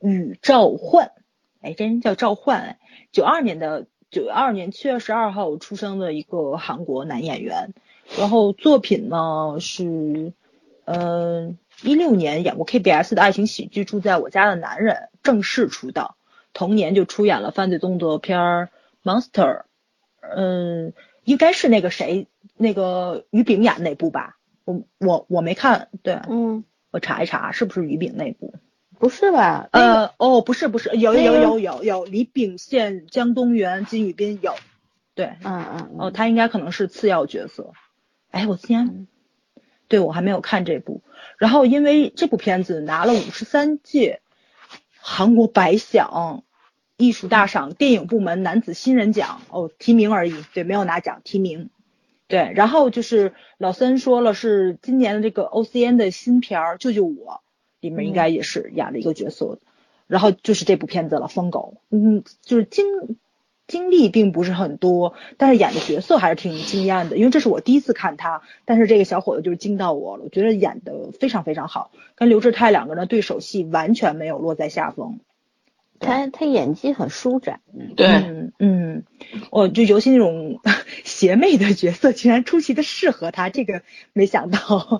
[0.00, 1.12] 宇兆焕，
[1.60, 2.78] 哎，这人叫赵焕，哎，
[3.12, 7.74] 九二年的九二年七月十二号出生的一个韩国男演员，
[8.18, 10.32] 然后作品呢是，
[10.86, 16.16] 呃，一六年演过 KBS 的爱情喜剧《住在我家的男人》，正式出道，
[16.58, 18.68] 同年就出演了犯罪动作片儿
[19.08, 19.30] 《Monster》，
[20.20, 20.92] 嗯，
[21.22, 24.38] 应该是那个谁，那个于炳演那部吧。
[24.64, 28.54] 我我我没看，对嗯，我查一查是不是于炳那部？
[28.98, 29.68] 不是吧？
[29.72, 34.56] 那个呃，哦，不是不是，有有有有有李秉宪、江东元、金宇彬有，
[35.14, 37.70] 对，嗯嗯哦，他应该可能是次要角色。
[38.32, 39.06] 哎，我今天
[39.86, 41.02] 对我还没有看这部，
[41.36, 44.22] 然后因为这部片子拿了五十三届
[44.98, 46.42] 韩国百想
[46.98, 51.70] 艺术大赏电影部门男子新人奖哦，提名而已，对，没有拿奖，提名。
[52.26, 57.14] 对，然后就是老森说了，是今年的这个 OCN 的新片儿《救救我》
[57.80, 59.60] 里面应该也是演了一个角色，
[60.08, 61.76] 然后就是这部片子了，《疯狗》。
[61.96, 62.84] 嗯，就是经
[63.68, 75.20] 经历并不是很多，但是演的角色还是挺惊艳的，因为这是我第一次看他，但是这个小伙子就是惊到我了，我觉得演的非常非常好，跟刘志泰两个人的对手戏完全没有落在下风。
[76.00, 79.02] 他他演技很舒展，嗯对，嗯嗯，
[79.50, 80.60] 我就尤其那种
[81.04, 83.82] 邪魅的角色，竟然出奇的适合他，这个
[84.12, 84.58] 没想到。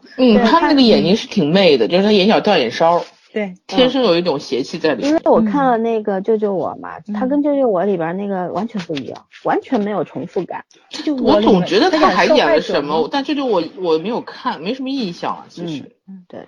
[0.18, 5.10] 嗯，他他那个眼睛是挺媚的，就是他眼角掉眼梢，对，天生有一种邪气在里面。
[5.10, 10.64] 因为我看了那个《救救我》嘛，他嗯跟《救救我》里边那个完全不一样，完全没有重复感。
[10.88, 15.44] 这就我总觉得他还演了了什么，但这就我我没有看，没什么印象了。
[15.48, 16.40] 其实，嗯，对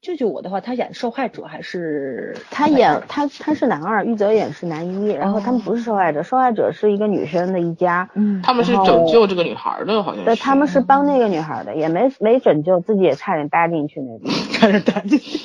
[0.00, 14.30] 救救我的话，他演受害者还是他演他他是男二，玉泽演是男一，然后他们不是受害者，受害者是一个女生的一家，嗯，他们是拯救这个女孩的，好像对，他们是帮那个女孩的，也没没拯救，自己也差点搭进去那种。
[14.54, 15.40] 差点搭进去。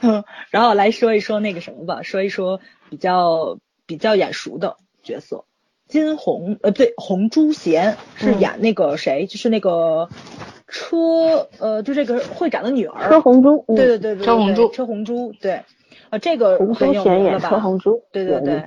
[0.00, 5.44] 嗯， 然后来说一说那个什么吧，说一说比较比较眼熟的角色，
[5.86, 10.08] 金红呃不对，红珠贤是嗯演那个谁，就是那个
[10.68, 15.62] 车呃就这个会长的女儿，车红珠，嗯对对对对，车红珠车红珠，对，
[16.10, 17.48] 啊这个红很有珠贤演名了吧？
[17.48, 18.64] 车红珠，对对对，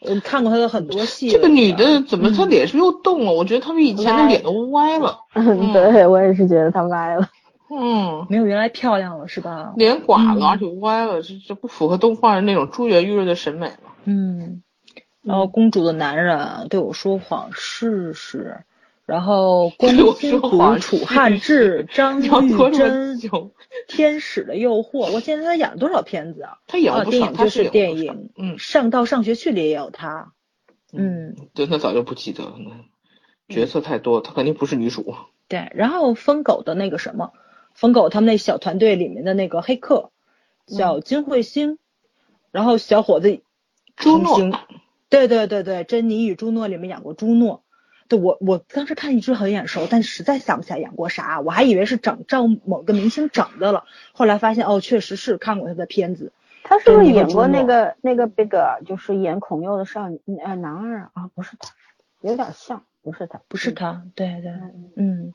[0.00, 1.30] 我看过她的很多戏。
[1.30, 3.32] 这个女的嗯怎么她脸是不是又动了？
[3.32, 5.20] 我觉得她们以前的脸都歪了。
[5.34, 7.28] 嗯，对我也是觉得她歪了。
[7.68, 9.72] 嗯，没有原来漂亮了是吧？
[9.76, 13.78] 脸垮了，嗯而且歪了，这这不符合动画的那种珠圆玉润的审美了。
[14.04, 14.62] 嗯，
[15.22, 18.58] 然后公主的男人对我说谎试试，
[19.06, 22.28] 然后关 心说谎族、楚汉志、张 玉
[22.72, 23.18] 珍、
[23.88, 26.50] 天使的诱惑，我记得他演了多少片子啊？
[26.50, 30.32] 啊，她演了不少，电影就是电影，嗯上到上学去里也有他。
[30.92, 32.54] 嗯，对，那早就不记得了，
[33.48, 35.14] 角色太多，他肯定不是女主。
[35.46, 37.32] 对，然后疯狗的那个什么，
[37.74, 40.10] 疯狗他们那小团队里面的那个黑客
[40.66, 41.78] 叫金彗星，
[42.50, 43.40] 然后小伙子
[43.94, 44.40] 朱诺，
[45.08, 47.62] 对对对对，《珍妮与朱诺》里面演过朱诺。
[48.08, 56.32] 对我我当时看一直很眼熟，但实在想不起来演过啥，我还以为是整照某个明星整的了，后来发现哦，确实是看过他的片子。
[56.62, 58.50] 他是不是演过那个那个 Big，
[58.84, 61.30] 就是演孔佑的少女呃男二啊？
[61.34, 61.70] 不是他，
[62.20, 64.92] 有点像，不是他，不是他，对对，嗯。
[64.96, 65.34] 嗯，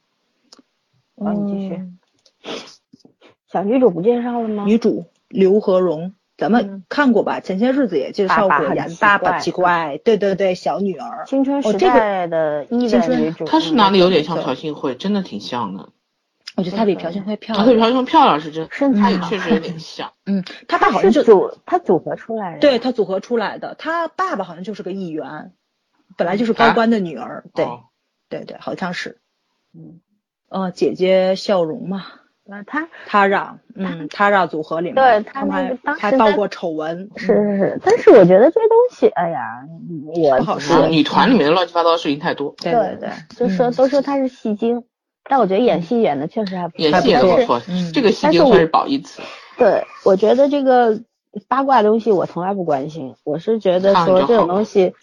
[1.25, 1.99] 好你继续嗯
[3.47, 4.65] 小女主不介绍了吗？
[4.65, 7.39] 女主刘和荣，咱们嗯看过吧？
[7.39, 11.23] 前些日子也介绍过演《爸爸很奇怪爸爸奇怪》，对对对，小女儿。
[11.27, 15.89] 青春时代的一青春的女主，她是嗯哪里有点像朴信惠，真的挺像的。
[16.55, 17.77] 我觉得她比朴信惠漂亮她比。
[17.77, 20.13] 朴信惠漂亮是真，身材也确实有点像。
[20.25, 25.53] 嗯，她爸她好像就是组她组合出来的，对，她组合出来的，她爸爸好像就是个议员，
[26.17, 27.45] 本来就是高官的女儿。
[27.53, 27.83] 对哦
[28.29, 29.19] 对对，好像是。
[29.75, 30.01] 嗯，
[30.49, 32.03] 呃，姐姐笑容嘛
[32.49, 37.09] 呃她，Tara，嗯，Tara 组合里面，对他们还那个当时在还爆过丑闻。
[37.15, 39.61] 是是是，但是我觉得这东西，哎呀，
[40.15, 44.83] 我不好说啊，女团里面的乱七八糟的事情太多，对对对，就说嗯都说她是戏精，
[45.29, 47.61] 但我觉得演戏演的确实还不错，演戏演的不错。
[47.93, 49.21] 这个戏精算是褒义词。
[49.57, 50.99] 对，我觉得这个
[51.47, 54.93] 八卦东西我从来不关心，我是觉得说这种东西，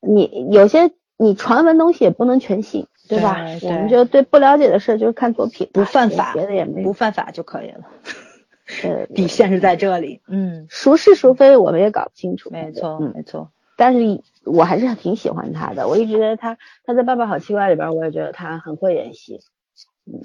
[0.00, 3.44] 你有些你传闻东西也不能全信，对吧？
[3.60, 7.84] 对我们就对不了解的事就是看作品，不犯法，别的也没不犯法就可以了。
[8.80, 10.20] 对底线是在这里。
[10.28, 13.50] 嗯，孰是孰非我们也搞不清楚，没错嗯，没错。
[13.76, 19.40] 但是我还是挺喜欢他的，我一直觉得他他在《爸爸好奇怪》里边，我也觉得他很会演戏，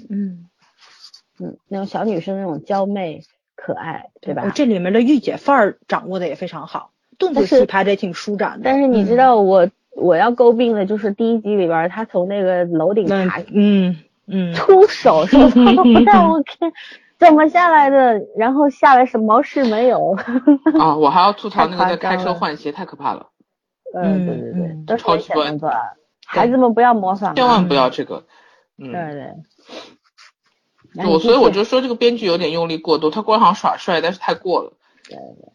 [0.08, 0.48] 嗯，
[1.40, 3.22] 嗯，那种小女生那种娇媚
[3.56, 4.44] 可爱，对吧？
[4.46, 8.60] 哦这里面的御姐范儿掌握的也非常好，动作戏拍的也挺舒展的。
[8.64, 9.68] 但是你知道我、
[10.00, 13.96] 我要诟病的就是第一集里边，他从那个楼顶那爬嗯
[14.26, 16.72] 嗯，出手，说他都不带我看
[17.18, 20.16] 怎么下来的，然后下来什么毛事没有。
[20.78, 23.26] 啊，我还要吐槽那个在开车换鞋，太可怕了，
[23.94, 24.52] 嗯，对对
[24.86, 25.72] 对超级不安险动作，
[26.26, 27.34] 孩子们不要模仿啊。
[27.34, 28.24] 千万不要这个。
[28.78, 29.32] 嗯，对对。
[31.06, 34.72] 我所以我就说这个编剧有点用力过度，他光想耍帅，但是太过了。
[35.08, 35.52] 对对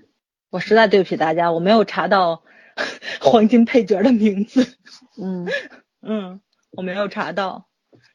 [0.51, 2.43] 我实在对不起大家，我没有查到
[3.21, 4.75] 黄金配角的名字。
[5.21, 5.47] 嗯
[6.01, 6.41] 嗯，
[6.71, 7.65] 我没有查到。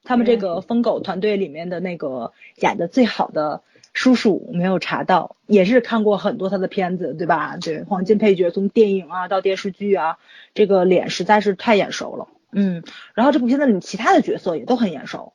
[0.05, 3.62] 他们这个疯狗团队里面的那个演的最好的
[3.93, 7.56] 叔叔，没有查到，也是看过很多他的片子，对吧？
[7.59, 10.16] 对，黄金配角从电影啊到电视剧啊，
[10.55, 12.28] 这个脸实在是太眼熟了。
[12.52, 12.82] 嗯，
[13.14, 15.35] 然后这部片子里面其他的角色也都很眼熟，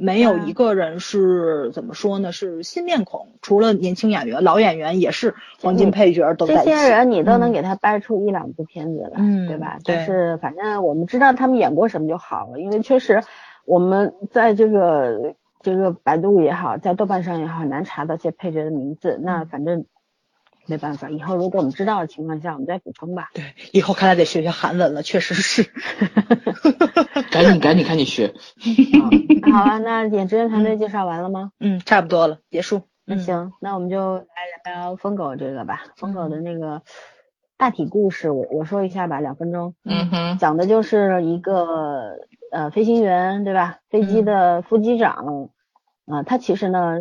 [0.00, 2.32] 没有嗯一个人是怎么说呢？
[2.32, 6.70] 是新面孔，除了年轻演员，老演员也是黄金配角都这在一起。
[6.74, 9.78] 些人你都能嗯给他掰出一两部片子来，嗯对吧？
[9.84, 13.22] 就是反正我们知道他们演过什么就好了，因为确实
[13.66, 19.20] 我们在这个这个百度也好，在豆瓣上也好，很难查到这些配角的名字。
[19.22, 19.84] 那反正
[20.70, 23.30] 没办法，以后如果我们知道的情况下，我们再补充吧。
[23.34, 25.64] 对，以后看来得学学韩文了，确实是。
[27.30, 28.32] 赶紧赶紧赶紧学。
[29.52, 31.50] 好了，那演职员团队介绍完了吗？
[31.58, 32.82] 嗯，差不多了，结束。
[33.04, 34.24] 那行，那我们就来
[34.64, 35.82] 聊聊疯狗这个吧。
[35.96, 36.82] 疯狗的那个
[37.56, 39.74] 大体故事，我我说一下吧，两分钟。
[39.84, 42.18] 嗯哼，讲的就是一个
[42.52, 43.78] 呃飞行员对吧？
[43.90, 45.48] 飞机的副机长，
[46.06, 47.00] 啊、他其实呢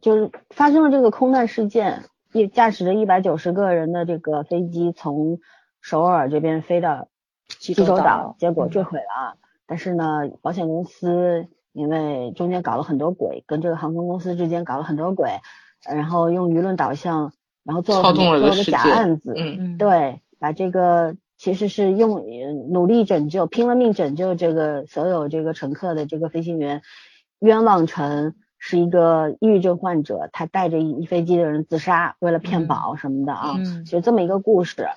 [0.00, 5.38] 就是发生了这个空难事件，一驾驶着一百九十个人的这个飞机从
[5.80, 7.08] 首尔这边飞到
[7.46, 8.70] 济州岛州岛，结果嗯。
[8.70, 9.38] 坠毁了。
[9.66, 15.40] 但是呢，保险公司因为中间搞了很多鬼，跟这个航空公司之间搞了很多鬼，
[15.86, 17.32] 呃然后用舆论导向，
[17.64, 19.56] 然后做了个假案子，嗯。
[19.58, 26.82] 嗯，对，把这个其实是用呃努力拯救、拼了命拯救这个所有这个乘客的这个飞行员，
[27.38, 34.88] 冤枉成是一个抑郁症患者，他带着一飞机的人自杀，为了骗嗯保什么的啊，嗯就这么一个故事。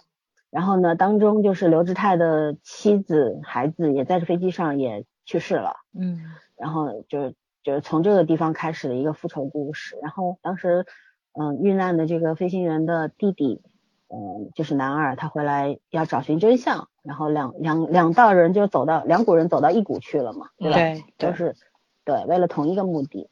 [0.50, 5.76] 然后呢，当中就是刘志泰的妻子、孩子也在这飞机上也去世了。
[5.98, 6.20] 嗯
[6.58, 9.98] 然后就是就是从这个地方开始的一个复仇故事。
[10.02, 10.86] 然后当时，
[11.34, 13.62] 嗯、遇难的这个飞行员的弟弟，
[14.10, 20.76] 嗯、就是男二，他回来要找寻真相，然后两两两道人就走到两股人走到一股去了嘛，对吧？
[20.78, 21.56] 对对都是
[22.04, 23.30] 对，为了同一个目的。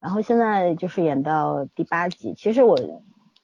[0.00, 2.78] 然后现在就是演到第八集，其实我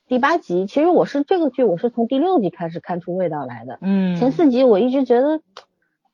[0.08, 3.78] 第八集，其实我是这个剧，我是从第六集开始看出味道来的。
[3.82, 5.40] 嗯前四集我一直觉得，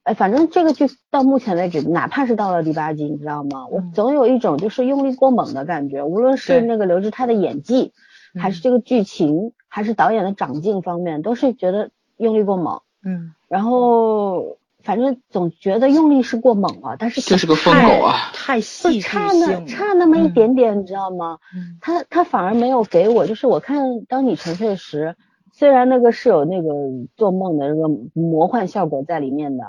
[0.02, 3.66] 哎，反正这个剧到目前为止，哪怕是到了第八集，你知道吗？
[3.68, 7.92] 我嗯总有一种就是用力过猛的感觉，无论是那个刘志泰的演技，
[8.40, 12.80] 还是这个剧情，还是导演的长进方面，都是觉得用力过猛。
[13.04, 18.30] 嗯然后反正总觉得用力是过猛了，但是就是个疯太狗啊！
[18.34, 21.38] 太就戏剧差那差那么一嗯点点，你知道吗？
[21.54, 25.16] 嗯他他反而没有给我，就是我看《当你沉睡时》，
[25.52, 26.68] 虽然那个是有那个
[27.16, 29.64] 做梦的那个魔幻效果在里面的，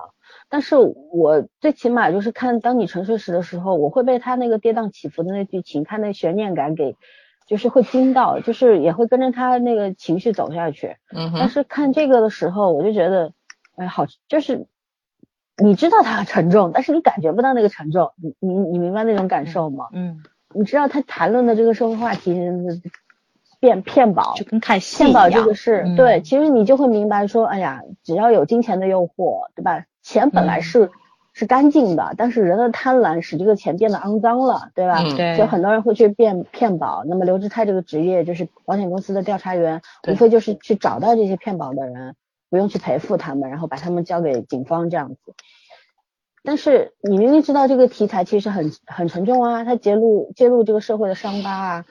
[0.49, 6.95] 但是我最起码就是看《当你沉睡时》的时候，我会被他那个跌宕起伏的那剧情，他那悬念感给，
[7.48, 10.95] 就是会惊到，就是也会跟着他那个情绪走下去。
[11.14, 13.34] 嗯哼，但是看这个的时候，我就觉得，
[13.76, 14.65] 哎，好，就是
[15.57, 19.88] 你知道它很沉重，但是你感觉不到那个沉重，你你你明白那种感受吗？
[19.93, 20.23] 嗯，
[20.53, 22.35] 你知道他谈论的这个社会话题，
[23.59, 29.85] 变骗保就，跟看戏骗保一样这个事，嗯对，其实你就会明白说，哎呀，只要有金钱的诱惑，对吧？
[30.01, 30.91] 钱本来嗯是、
[31.34, 34.99] 是干净的，但是人的贪婪使这个钱变得肮脏了，对吧？
[35.01, 37.03] 嗯对所以很多人会去骗骗保。
[37.05, 42.15] 那么刘志泰这个职业就是保险公司的调查员，无非就是去找到这些骗保的人，
[42.53, 45.34] 不用去赔付他们，然后把他们交给警方这样子。
[46.43, 51.85] 但是你明明知道这个题材其实很很沉重啊，它揭露揭露这个社会的伤疤啊，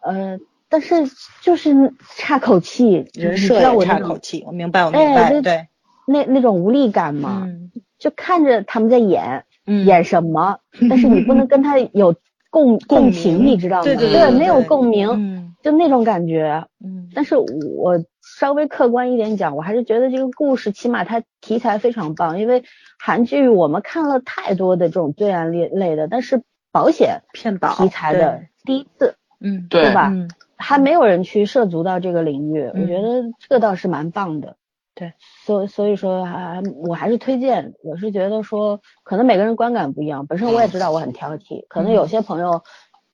[0.00, 0.38] 呃，
[0.70, 0.94] 但是
[1.42, 5.68] 就是差口气，人设也差口气，我明白，我明哎白，这对，
[6.06, 12.14] 那那种无力感嘛，嗯就看着他们在演，嗯演什么， 但是你不能跟他有
[12.50, 13.84] 共共鸣情，你知道吗？
[13.84, 16.64] 对对对没有共鸣，嗯就那种感觉。
[16.84, 22.62] 嗯但是我稍微客观一点讲，我还是觉得这个故事起码它题材非常棒，因为
[22.98, 34.56] 韩剧我们看了太多的这种罪案类类的，但是保险骗保题材的第一次，嗯对对吧嗯还没有人去涉足到这个领域，嗯我觉得这个倒是蛮棒的。
[35.00, 35.14] 对，
[35.46, 42.62] 所所以说还我还是推荐，我是觉得说可能每个人观感不一样，本身我也知道我很挑剔，可能有些朋友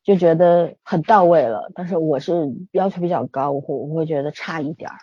[0.02, 4.96] 就觉得很到位了，但是我是要求比较高，我会我会觉得差一点儿。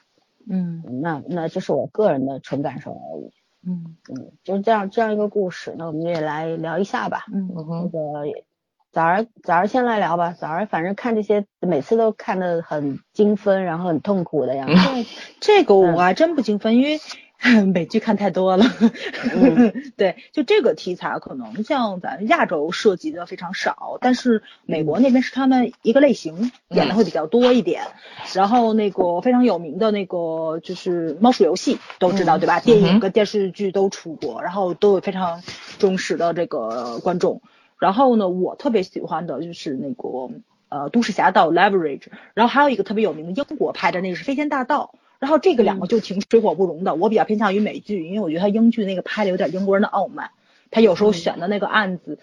[0.50, 3.32] 嗯那那这是我个人的纯感受而已。
[3.66, 7.24] 嗯嗯，就是这样这样一个故事，那我们也来聊一下吧。
[7.34, 8.26] 嗯那个
[8.94, 14.76] 早儿早儿先来聊吧，早儿反正看这些每次都看得很精分，然后很痛苦的样子。
[14.76, 15.06] 对，
[15.42, 17.00] 这个嗯我还真不精分，因为
[17.74, 18.66] 美剧看太多了。
[19.34, 27.82] 嗯 对，就这个题材可能像咱亚洲涉及的非常少，但是美国那边是他们一个类型演的会比较多一点。
[28.36, 32.60] 然后那个非常有名的那个就是猫鼠游戏都知道、嗯对吧？
[32.60, 35.42] 电影跟电视剧都出过，然后都有非常
[35.80, 37.42] 忠实的这个观众。
[37.84, 40.30] 然后呢，我特别喜欢的就是那个
[40.70, 42.00] 呃《都市侠盗 Leverage》，
[42.34, 44.92] 然后还有一个特别有名的英国拍的那个是《飞天大盗》。
[45.20, 50.32] 然后这个两个就挺水火不容的，我比较偏向于美剧，因为我觉得他英剧那个拍的有点英国人的傲慢，
[50.72, 52.20] 他有时候选的那个案子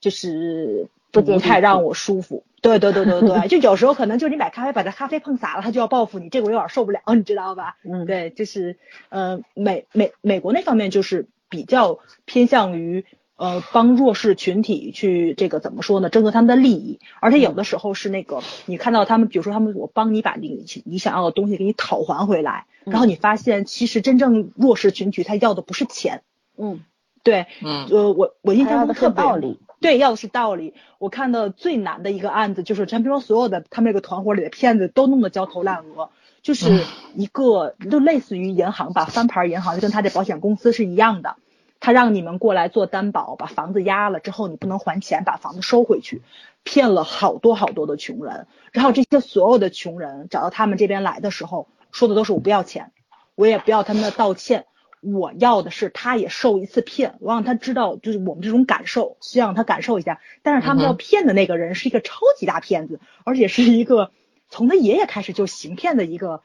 [0.00, 2.42] 就是不太让我舒服。
[2.62, 7.76] 对对对对对，就有时候可能就是你买咖啡把这咖啡碰洒了，他就要报复你，这个我有点受不了， 你知道吧？
[7.84, 8.76] 嗯，对，就是
[9.10, 13.04] 呃美美美国那方面就是比较偏向于
[13.42, 26.22] 呃帮弱势群体去这个怎么说呢，争夺他们的利益，而且有的时候是那个你看到他们，比如说他们我帮你把你你想要的东西给你讨还回来，然后你发现其实真正弱势群体他要的不是钱，
[26.56, 26.84] 嗯，
[27.24, 27.88] 对，嗯。
[27.90, 29.58] 呃我我印象中特别暴力。
[29.80, 30.74] 对，要的是道理。
[30.98, 36.10] 我看到最难的一个案子就是陈平说所有的他们这个团伙里的骗子都弄得焦头烂额，
[36.40, 36.84] 就是
[37.16, 41.34] 一个就类似于银行吧，翻牌银行就跟他这保险公司是一样的，
[41.84, 46.22] 他让你们过来做担保，把房子押了之后你不能还钱，把房子收回去，
[46.62, 48.46] 骗了好多好多的穷人。
[48.70, 52.92] 然后这些所有的穷人找到他们这边来的时候，说的都是我不要钱，
[53.34, 54.66] 我也不要他们的道歉。
[55.00, 60.20] 我要的是他也受一次骗，我让他知道就是我们这种感受，需要让他感受一下。
[60.42, 64.12] 但是他们要骗的那个人是一个超级大骗子，而且是一个
[64.48, 66.42] 从他爷爷开始就行骗的一个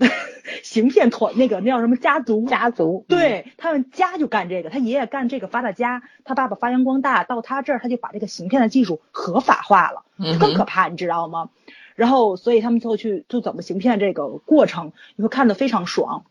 [0.62, 2.46] 行骗团，那个那叫什么家族？
[2.46, 3.04] 家族。
[3.08, 10.04] 对他们家就干这个，他爷爷干这个发大家，他爸爸发扬光大，到他这儿他就把这个行骗的技术合法化了，
[10.38, 11.50] 更可怕，你知道吗？
[11.94, 16.24] 然后所以他们最后去就怎么行骗这个过程，你会看得非常爽。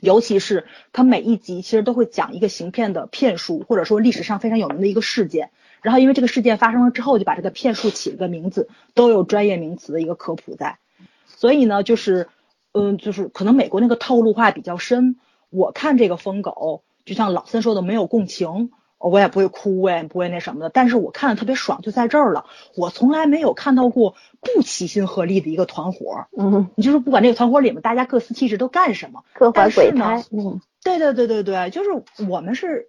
[0.00, 5.50] 尤其是他每一集其实都会讲一个行骗的骗术，或者说历史上非常有名的一个事件。
[5.82, 10.78] 然后因为这个事件发生了之后，就把这个骗术起了个名字，都有专业名词的一个科普在。
[11.26, 12.28] 所以呢，就是
[12.76, 15.16] 嗯，就是可能美国那个套路化比较深。
[15.50, 18.70] 我看这个疯狗，就像老三说的，没有共情。
[18.98, 22.46] 我也不会哭，我也不会那什么的，但是我看的特别爽，就在这儿了。
[22.74, 26.26] 我从来没有看到过不齐心合力的一个团伙。
[26.36, 30.24] 嗯，你就是不管这个团伙里面大家各司其职都干什么，各怀鬼胎。
[30.32, 31.90] 嗯，对对对对对，就是
[32.26, 32.88] 我们是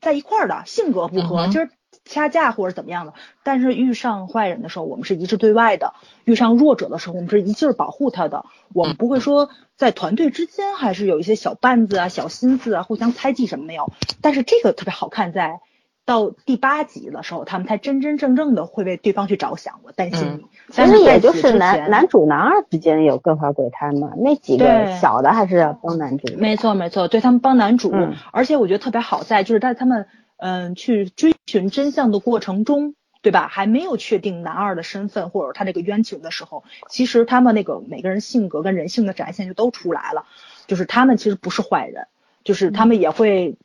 [0.00, 1.70] 在一块儿的，性格不合，就是
[2.04, 3.14] 掐架或者怎么样的。
[3.42, 5.94] 但是遇上坏人的时候，我们是一致对外的；
[6.24, 8.44] 遇上弱者的时候，我们是一劲儿保护他的。
[8.72, 13.92] 我们不会说在团队之间还是有一些小绊子啊、小心思啊、互相猜忌什么没有。
[14.20, 15.60] 但是这个特别好看，在
[16.06, 19.80] 到第八集的时候，他们才真真正正的会为对方去着想。
[19.84, 26.34] 我担心你，其实也就是男男主男二之间有各怀鬼胎嘛，那几个小的还是要帮男主。
[26.36, 27.90] 没错没错，对他们帮男主，
[28.32, 32.94] 而且我觉得特别好在就是在他们嗯去追寻真相的过程中。
[33.24, 33.48] 对吧？
[33.48, 40.26] 还没有确定男二的身份或者他这个冤情的时候，其实他们那个每个人性格跟人性的展现就都出来了。
[40.66, 42.06] 就是他们其实不是坏人，
[42.44, 43.56] 就是他们也会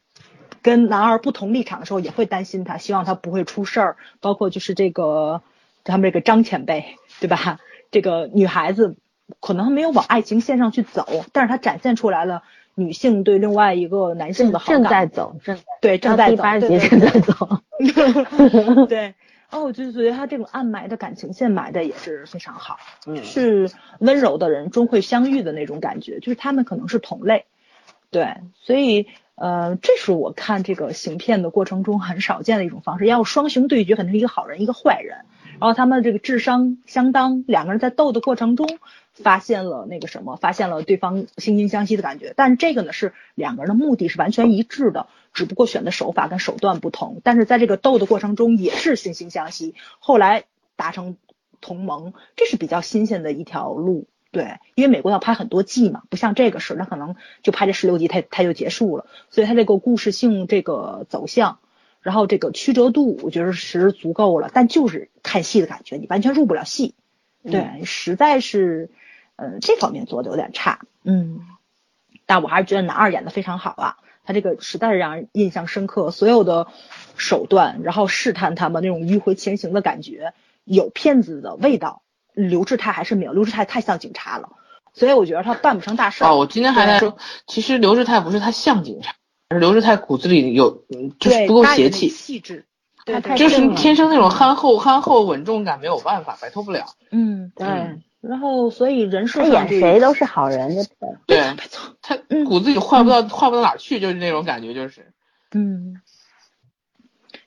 [0.62, 3.98] 跟男二不同立场的时候，也会担心他，希望他不会出事儿。
[4.22, 5.42] 包括就是这个
[5.84, 7.60] 他们这个张前辈，对吧？
[7.92, 8.96] 这个女孩子
[9.42, 12.44] 可能没有往爱情线上去走，但是她展现出来了
[12.80, 14.82] 女性对另外一个男性的好感。
[14.82, 17.36] 正在走，正对正在走，第八集正在走。
[18.88, 19.14] 对。
[19.52, 22.78] 哦，我就觉得他这种暗埋的感情线埋的也是非常好，
[23.08, 27.46] 嗯，是温柔的人终会相遇的那种感觉，就是他们可能是同类，
[28.12, 35.18] 对，所以呃，这是我看这个行骗的过程中很少见的一种方式，要双雄对决，肯定是一个好人一个坏人，
[35.60, 38.78] 然后他们这个智商相当，两个人在斗的过程中。
[39.22, 50.46] 发现了那个什么，发现了对方惺惺相惜的感觉，但是这个呢是两个人的目的是完全一致的，只不过选的手法跟手段不同，但是在这个斗的过程中也是惺惺相惜，后来
[50.78, 51.18] 达成
[51.60, 61.60] 同盟，这是比较新鲜的一条路，对，因为美国要拍很多季嘛，不像这个是，他可能就拍这十六集，它它就结束了，所以它这个故事性这个走向，
[62.02, 66.96] 然后这个曲折度，我觉得是足够了，但就是看戏的感觉，你完全入不了戏，
[67.44, 68.90] 对，实在是。
[69.40, 71.40] 呃，这方面做的有点差，嗯，
[72.26, 76.68] 但我还是觉得男二演的非常好啊，他这个实在是让人印象深刻，所有的
[77.16, 80.34] 手段，然后试探他们那种迂回前行的感觉，
[80.66, 82.02] 有骗子的味道。
[82.34, 84.50] 刘志泰还是没有，刘志泰太像警察了，
[84.94, 86.24] 所以我觉得他办不成大事。
[86.24, 87.18] 哦，我今天还在说，
[87.48, 89.16] 其实刘志泰不是他像警察，
[89.50, 90.84] 是刘志泰骨子里有，
[91.20, 92.66] 就是不够邪气，气质，
[93.06, 96.86] 对，就是天生那种憨厚憨厚稳重感，没有办法摆脱不了。
[97.10, 97.68] 嗯，对。
[98.22, 100.86] 然后，所以人设演谁都是好人，
[101.26, 105.14] 对， 没错，他骨子里坏不到坏不到哪去，就是那种感觉，就是，
[105.52, 106.02] 嗯，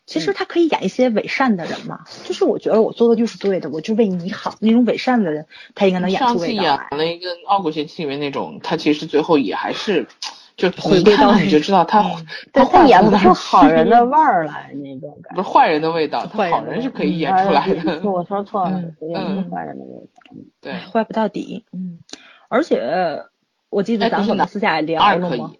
[0.06, 6.68] 其实他可以演一些伪善的人嘛，就是我觉得我做的就是对的，我就为你好，那种伪善的人，他应该能演出味道来。
[6.68, 10.06] 上次演了一个《傲骨贤妻》里面那种，他其实最后也还是。
[10.56, 12.02] 就回归到你就知道他，
[12.52, 18.00] 他他演不出好人的味儿来那种感觉，不是坏人的味道，他好人是可以演出来的。
[18.08, 20.34] 我说错了，演坏人的味道。
[20.60, 21.64] 对，坏不到底。
[21.72, 21.98] 嗯，
[22.48, 23.24] 而且
[23.70, 25.52] 我记得咱们私下聊了吗？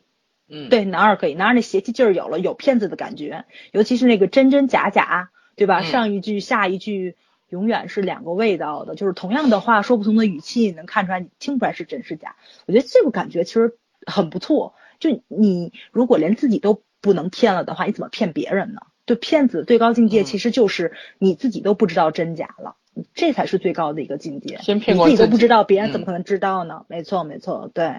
[0.48, 5.80] 嗯，对，男二可以，男二那邪气劲儿有了，有骗子的感觉，尤其是那个真真假假，对吧？
[5.80, 7.16] 上一句下一句
[7.48, 12.36] 永远是两个味道的，就是同样的话说不同的语气，能看出来你听不出来是真是假。
[12.66, 14.74] 我觉得这个感觉其实很不错。
[15.02, 18.82] 就你如果连自己都不能骗了的话，你怎么骗别人呢？
[19.04, 22.76] 就骗子最高境界其实就是你自己都不知道真假了，
[23.14, 24.58] 这才是最高的一个境界。
[24.62, 26.84] 先骗过自己都不知道，别人怎么可能知道呢？
[26.86, 27.96] 没错，没错，对。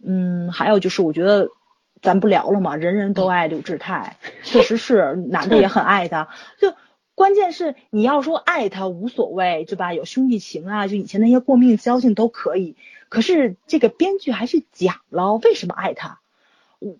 [0.00, 1.48] 嗯，还有就是我觉得
[2.00, 2.76] 咱不聊了嘛？
[2.76, 6.28] 人人都爱柳智泰，确实是男的也很爱他。
[6.60, 6.72] 就
[7.16, 9.92] 关键是你要说爱他无所谓，对吧？
[9.92, 12.76] 有兄弟情啊，就以前那些过命交情都可以。
[13.12, 16.20] 可是这个编剧还是讲了为什么爱他。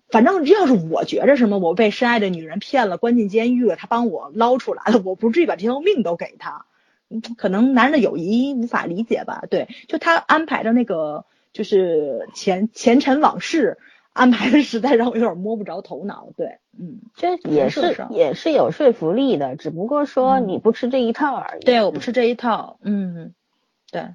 [0.09, 6.67] 反正要是我觉着什么，我被深爱的女人骗了，关进监狱了，他帮我捞出来了，我不至于把这条命都给他。
[7.09, 9.43] 嗯，可能男人的友谊无法理解吧？
[9.49, 13.79] 对，就他安排的那个就是前前尘往事。
[14.13, 21.63] 安排的实在让我有点摸不着头脑，对，嗯，这也是也是有说服力的，只不过说你不吃这一套而已。
[21.63, 23.33] 对，我不吃这一套，嗯，
[23.91, 24.09] 对，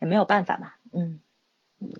[0.00, 1.20] 也没有办法嘛，嗯，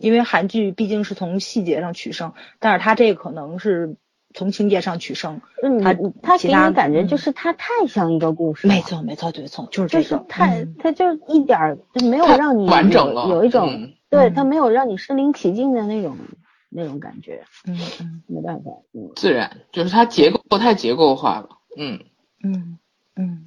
[0.01, 3.97] 因为韩剧毕竟是从细节上取胜，但是他这个可能是
[4.35, 5.41] 从情节上取胜。
[5.63, 8.67] 嗯，他他给你感觉就是他太像一个故事。
[8.69, 16.17] 没错，没错，对错，就是这个，太他就一点就没有让你完整了，有一种对他没有让你身临其境的那种。
[16.75, 22.01] 那种感觉，嗯嗯，没办法，嗯，自然就是它结构太结构化了，嗯
[22.43, 22.79] 嗯
[23.15, 23.47] 嗯，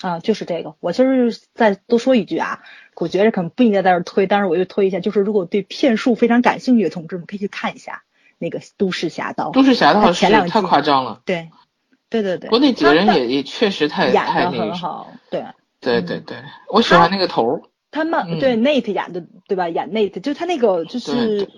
[0.00, 2.62] 啊，就是这个，我其实再多说一句啊，
[2.94, 8.02] 我觉得可能不应该在这推，但是我就推一下，就是如果对骗术非常感兴趣的同志们，可以去看一下
[8.38, 9.50] 那个《都市侠盗》。
[9.52, 11.50] 都市侠盗前两太夸张了，对，
[12.10, 15.44] 对对对，国内几个人也也确实太太很好，对，
[15.80, 17.62] 对对对，我喜欢那个头。
[17.96, 19.68] 他慢对 Nate 演的对吧？
[19.68, 21.48] 演 Nate 就他那个就是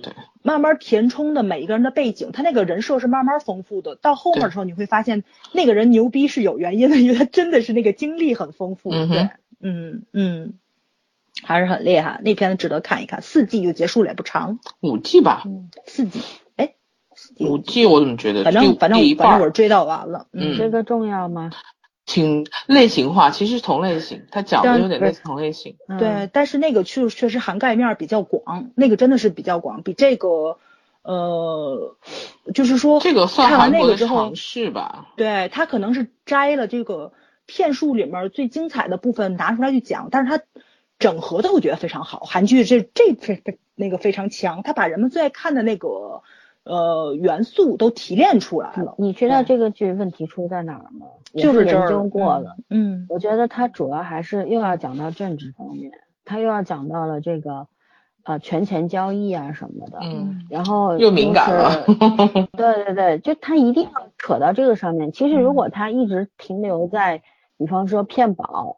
[0.42, 3.96] 慢慢填充的每一个人的背景，他那个人设是慢慢丰富的。
[3.96, 8.90] 到后面的时候你会发现那个人牛逼是有原因的，因为他真的是那个经历很丰富。
[8.90, 10.54] 对，嗯嗯，
[11.42, 12.20] 还是很厉害。
[12.22, 14.60] 那片子值得看一看，四季就结束了，也不长。
[14.80, 15.42] 五季吧？
[15.86, 16.20] 四季？
[16.56, 16.74] 哎，
[17.40, 18.44] 五季我怎么觉得？
[18.44, 20.28] 反正反正反正我是追到完了。
[20.32, 21.50] 嗯，这个重要吗？
[22.08, 25.76] 挺类型化，其实同类型，它讲的有点类似同类型。
[25.98, 30.56] 对，但是那个确确实涵盖面比较广，那个真的是比较广，比这个
[31.02, 31.96] 呃，
[32.54, 35.08] 就是说这个算看完那个之后是吧？
[35.16, 37.12] 对他可能是摘了这个
[37.44, 40.42] 骗术里面最精彩的部分拿出来去讲，但是他
[40.98, 43.42] 整合的我觉得非常好，韩剧这这非
[43.74, 46.22] 那个非常强，他把人们最爱看的那个。
[46.68, 48.94] 呃，元素都提炼出来了。
[48.98, 51.06] 你知道这个剧问题出在哪儿吗？
[51.34, 52.56] 就是研究过了。
[52.68, 55.90] 嗯，我觉得它主要还是又要讲到政治方面，
[56.26, 57.68] 它又要讲到了这个
[58.22, 59.98] 啊权钱交易啊什么的。
[60.02, 60.42] 嗯。
[60.50, 61.84] 然后又敏感了。
[62.52, 65.10] 对对对，就它一定要扯到这个上面。
[65.10, 67.22] 其实如果它一直停留在，
[67.56, 68.77] 比方说骗保。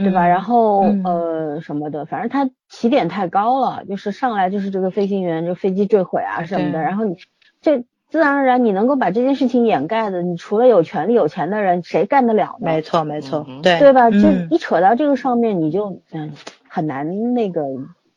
[0.00, 0.26] 对吧？
[0.26, 6.80] 然后呃什么的，反正他起点太高了，就是上来就是这个飞行员，就飞机坠毁啊什么的。
[6.80, 7.16] 然后你
[7.60, 12.66] 这自然而然你能够把这件事情掩盖的，你除了有权利有钱的人，谁干得了呢？
[12.66, 14.10] 没错没错，对对吧？
[14.10, 14.18] 就
[14.50, 16.32] 一扯到这个上面，你就嗯
[16.68, 17.62] 很难那个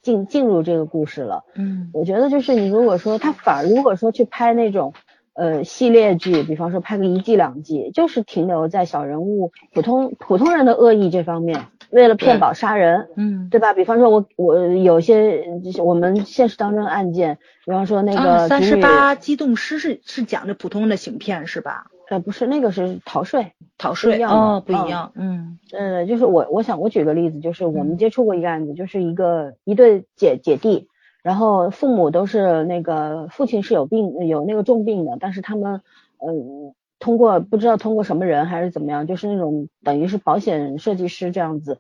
[0.02, 1.44] 进进入这个故事了。
[1.56, 4.94] 嗯，我觉得就是你如果说他反而如果说去拍那种。
[5.36, 11.60] 呃，系列剧，比方说拍个一季两季，就是停留在小人物、普通普通人的恶意这方面，
[11.94, 13.74] 为了骗保杀人，嗯，对吧？
[13.74, 15.46] 比方说，我我有些
[15.84, 21.88] 我们现实当中的案件，比方说那个三十八机动师是是讲的普通的行骗是吧？
[22.10, 30.90] 呃，不是，那个是逃税，逃税哦，不一样，嗯，呃，就是我我想我举个例子，就是我们接触过一个案子，就是一个一对姐姐弟。
[31.24, 35.80] 然后父母都是那个父亲是有病有那个重病的，但是他们
[36.20, 41.78] 嗯通过不知道通过什么人还是怎么样，就是那种等于是保险设计师这样子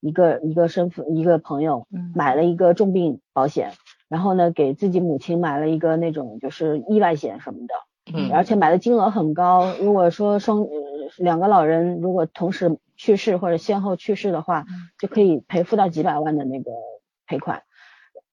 [0.00, 3.70] 一个一个身份一个朋友买了一个重病保险，
[4.08, 7.74] 然后呢给自己母亲买了一个那种就是意外险什么的，
[8.12, 10.66] 嗯，而且买的金额很高，如果说双
[11.18, 14.64] 两个老人如果同时去世或者先后去世的话，
[14.98, 16.72] 就可以赔付到几百万的那个
[17.26, 17.62] 赔款。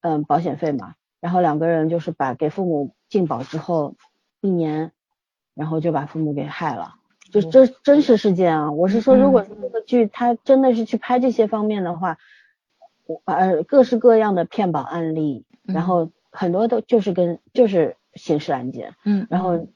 [0.00, 3.94] 嗯，保险费嘛，然后两个人就是把给父母进保之后
[4.40, 4.90] 一年，
[5.54, 6.94] 然后就把父母给害了，
[7.30, 8.72] 就这真实事件啊！
[8.72, 12.18] 我是说，如果说这个剧他真的是去拍这些方面的话，
[13.24, 19.66] 呃，各式各样的骗保案例，然后很多都就是跟就是刑事案件，嗯，然后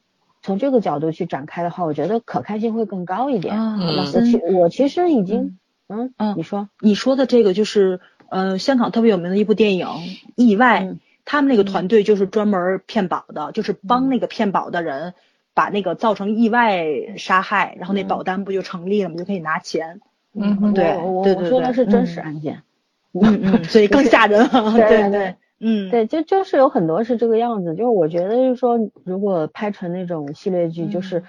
[0.43, 3.57] 从这个角度去展开的话，我觉得可看性会更高一点。
[3.57, 5.59] 嗯，我其我其实已经，
[5.89, 8.01] 嗯嗯，你说你说的这个就是。
[8.29, 9.87] 呃，香港特别有名的一部电影
[10.35, 10.83] 《意外》，
[11.25, 15.15] 他们那个团队就是专门骗保的，就是帮那个骗保的人
[15.57, 19.17] 把那个造成意外杀害，然后那保单不就成立了吗？
[19.17, 20.01] 就可以拿钱。
[20.35, 20.93] 嗯，对，
[21.25, 22.63] 对对对，说的是真实案件。
[23.21, 24.47] 嗯嗯，所以更吓人。
[24.49, 31.25] 对对，嗯，对，就就是有很多是这个样子，就是我觉得就是说，如果拍成那种系列剧，就是。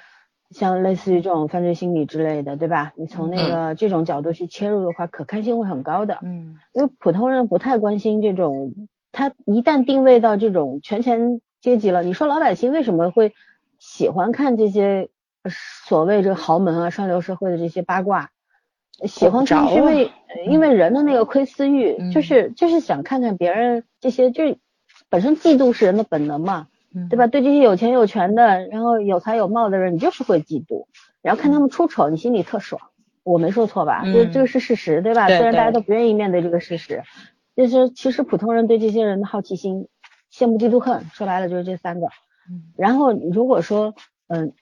[0.49, 2.94] 像类似于这种犯罪心理之类的，对吧？
[2.95, 6.20] 你从那个这种角度去切入的话，可看性会很高的。
[6.22, 8.74] 嗯，因为普通人不太关心这种，
[9.12, 12.02] 他一旦定位到这种权钱阶级了。
[12.02, 13.34] 你说老百姓为什么会
[13.98, 15.10] 喜欢看这些
[15.41, 15.49] 呃
[15.88, 18.30] 所谓这个豪门啊、上流社会的这些八卦？
[19.07, 20.11] 喜欢看是因为、呃
[20.48, 24.60] 因为人的那个窥私欲，嗯就是就是想看看别人这些，就是
[25.10, 27.26] 本身嫉妒是人的本能嘛，嗯对吧？
[27.26, 30.86] 对这些有钱有权的，然后有才有貌的人，你就是会嫉妒，
[31.24, 32.80] 然后看他们出丑，你心里特爽。
[33.24, 34.03] 我没说错吧？
[34.06, 35.28] 嗯这这个是事实，对吧？
[35.28, 37.02] 对虽然大家都不愿意面对这个事实，
[37.56, 39.88] 就是其实普通人对这些人的好奇心、
[40.32, 42.07] 羡慕、嫉妒、恨，说白了就是这三个。
[42.49, 43.94] 嗯然后如果说，
[44.28, 44.53] 嗯，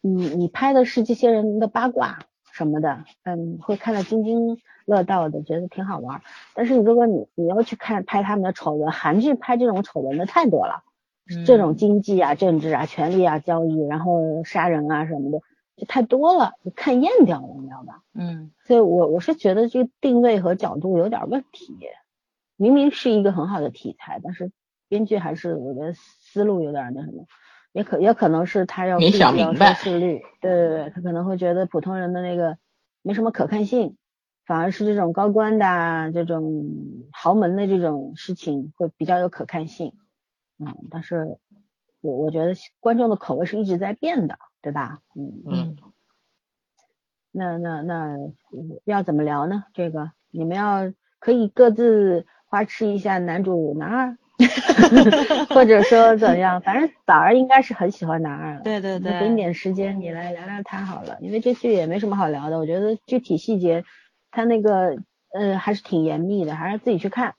[0.00, 2.20] 你你拍的是这些人的八卦
[2.52, 6.22] 什么的，嗯，会看得津津乐道的，觉得挺好玩儿。
[6.54, 10.82] 但是如果你你要去看拍他们的丑闻，韩剧拍这种丑闻的太多了，
[11.30, 15.40] 嗯这种经济啊、政治啊、权力啊、交易，然后杀人啊什么的，
[15.76, 18.02] 就太多了，就看厌掉了，你知道吧？
[18.14, 21.76] 嗯所以我我是觉得这个定位和角度有点问题。
[22.56, 24.50] 明明是一个很好的题材，但是
[24.88, 25.94] 编剧还是我觉得
[26.32, 27.26] 思路有点那什么，
[27.72, 32.58] 也可也可能是他要没顾及到想明白收视率，对对对，他可能会觉得普通人的那个
[33.02, 33.96] 没什么可看性，
[34.46, 36.66] 反而是这种高官的啊这种
[37.12, 39.94] 豪门的这种事情会比较有可看性。
[40.58, 41.38] 嗯，但是
[42.00, 45.00] 我我觉得观众的口味是一直在变的，对吧？
[45.14, 45.42] 嗯。
[45.46, 45.76] 嗯，
[47.30, 49.64] 那那那嗯要怎么聊呢？
[49.74, 54.18] 这个你们要可以各自花痴一下男主男二，
[55.50, 58.60] 或者说怎样，反正早儿应该是很喜欢男二了。
[58.62, 63.84] 对对对给你点时间，你来聊聊他好了，因为这剧也没什么好聊的，我觉得具体细节
[64.30, 64.96] 他那个
[65.32, 67.34] 呃还是挺严密的，还是自己去看。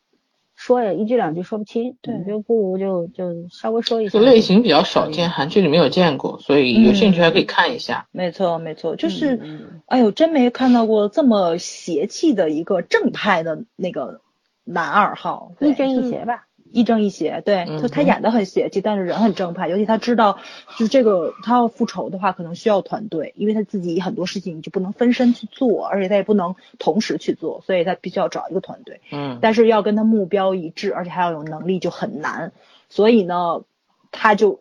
[0.62, 4.20] 说也一句两句说不清，对你就不如就就稍微说一下。
[4.20, 8.08] 就类型比较少见，韩剧里没有见过，所以有兴趣还可以看一下。
[8.12, 9.38] 没错没错，就是。
[9.42, 14.20] 嗯哎呦，真没看到过这么邪气的一个正派的那个
[14.66, 16.44] 男二号，对亦正就是亦邪吧。
[16.72, 19.68] 亦正亦邪，对，嗯就他演的很邪气，但是人很正派。
[19.68, 20.40] 尤其他知道，
[20.78, 29.02] 就是这个他要复仇的话，可能需要团队，因为他自己很多事情就不能分身去做，而且他也不能同时去做，所以他必须要找一个团队。
[29.12, 32.52] 嗯，但是要跟他目标一致，而且还要有能力，就很难。
[32.90, 33.64] 所以呢，
[34.12, 34.60] 他就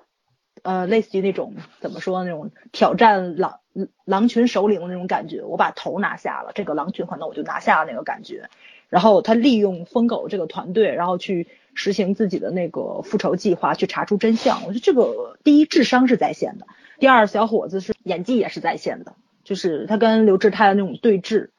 [0.62, 3.60] 呃，类似于那种怎么说那种挑战狼
[4.04, 5.42] 狼群首领的那种感觉。
[5.42, 8.48] 我把头拿下了，这个狼群可能我就拿下了那个感觉。
[8.88, 11.46] 然后他利用疯狗这个团队，然后去
[11.78, 14.64] 实行自己的那个复仇计划，去查出真相。
[14.64, 16.66] 我觉得这个第一智商是在线的，
[16.98, 19.14] 第二小伙子是演技也是在线的，
[19.44, 21.50] 就是他跟刘志泰的那种对峙。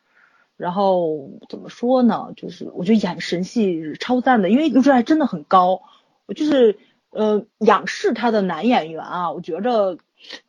[0.58, 2.34] 然后怎么说呢？
[2.36, 5.84] 就是我觉得眼神戏超赞的，因为刘志泰真的很高，
[6.26, 6.78] 我就是
[7.12, 9.98] 呃仰视他的男演员啊，我觉着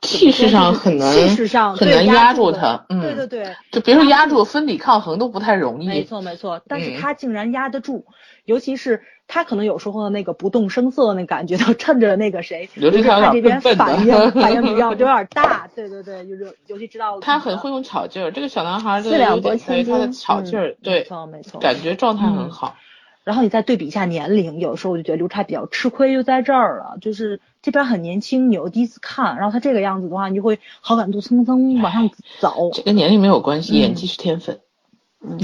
[0.03, 2.85] 气势上很难，气势上很难压住住他。
[2.89, 5.89] 嗯，对对对，就别说压住，分抵抗衡都不太容易。
[5.89, 8.05] 没错没错，但是嗯他竟然压得住，
[8.45, 22.77] 尤其是他可能有时候的那个不动声色的那感觉，都趁着那个谁刘志泰有点他这边反应 反应比较有点大，对对对，就是尤其知道他很会用巧劲儿，这个小男孩四两拨对千他的巧劲儿，没对，错没错，感觉状态很好。
[23.25, 32.11] 然后你再对比一下年龄，有时候我就觉得刘畅比较吃亏，就在这儿了，就是这边很年轻，你又第一次看，然后他这个样子的话，你就会好感度蹭蹭往上
[32.41, 32.71] 走。
[32.73, 34.61] 这跟年龄没有关系，嗯演技是天分，
[35.23, 35.39] 嗯，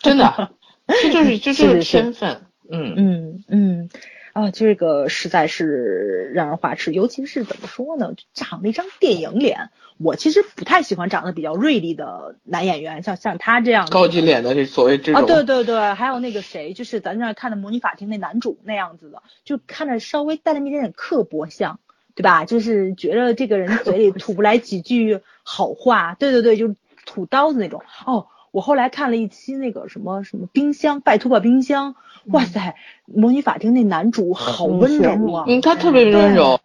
[0.00, 0.50] 真的，
[0.86, 2.42] 这就是这就是天分。
[2.72, 3.88] 嗯，嗯嗯，
[4.32, 9.70] 啊，这个实在是让人花痴，尤其是怎么说呢，长了一张电影脸。
[9.98, 21.80] 我其实不太喜欢长得比较锐利的男演员，像像他这样高级脸的这所谓这啊，种，对对对，还有那个谁，就是咱这儿看的模拟法庭那男主那样子的，就看着稍微带那么一点点刻薄相，
[22.14, 22.46] 对吧？
[22.46, 26.74] 就是觉得这个人嘴里吐不来几句好话， 对对对，就
[27.04, 27.82] 吐刀子那种。
[28.06, 31.94] 哦，我后来看了一期那个什么什么冰箱，拜托吧冰箱，
[32.26, 32.74] 哇塞，
[33.06, 36.60] 模拟法庭那男主好温柔啊，嗯，他特别温柔。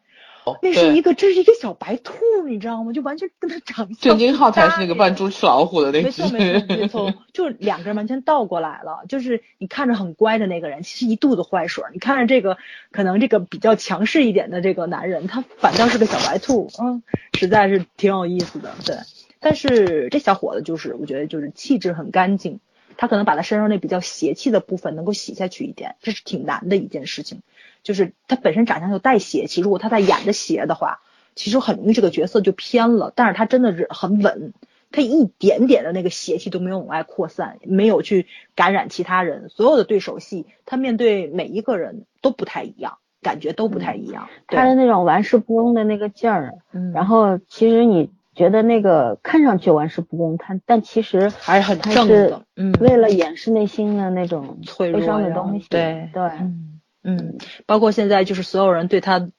[0.61, 2.14] 那是一，个，这是一个小白兔，
[2.48, 2.94] 你知道吗？
[2.94, 6.07] 就完全跟他长相郑金浩才是那个扮猪吃老虎的那个。
[6.07, 9.06] 没错没错没错，就是两个人完全倒过来了。
[9.10, 12.60] 就是你看着很乖的那个人，其实一肚子坏水儿；你看着这个
[12.91, 17.02] 可能这个比较强势一点的这个男人，他反倒是个小白兔，嗯，
[17.34, 18.72] 实在是挺有意思的。
[18.86, 18.98] 对，
[19.40, 22.60] 但是这小伙子就是我觉得就是气质很干净，
[22.98, 27.42] 他可能把他身上那比较邪气的部分能够洗下去一点，这是挺难的一件事情。
[27.84, 31.02] 就是他本身长相就带邪气，如果他在演的邪的话，
[31.36, 33.14] 其实很容易这个角色就偏了。
[33.16, 34.54] 但是他真的是很稳，
[34.92, 39.50] 他一点点的那个邪气都没有往外扩散，没有去感染其他人。
[39.50, 44.30] 所有的对手戏，他面对每一个人都不太一样，感觉都不太一样。
[44.48, 55.68] 对他的那种玩世不恭的那个劲儿，嗯，然后其实你觉得那个看上去玩世不恭，他但其实还是很正的，嗯，为了掩饰内心的那种脆弱的东西。
[55.70, 59.30] 对对，嗯嗯，包括现在就是所有人对他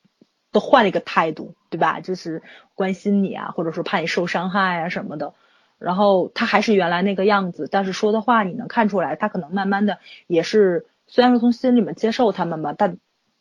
[0.50, 2.00] 都换了一个态度，对吧？
[2.00, 2.42] 就是
[2.74, 5.34] 关心你啊，或者说怕你受伤害啊什么的。
[5.78, 12.96] 然后他还是原来那个样子，但是说的话你能看出来，他可能慢慢的也是，虽然说从心里面接受他们吧，但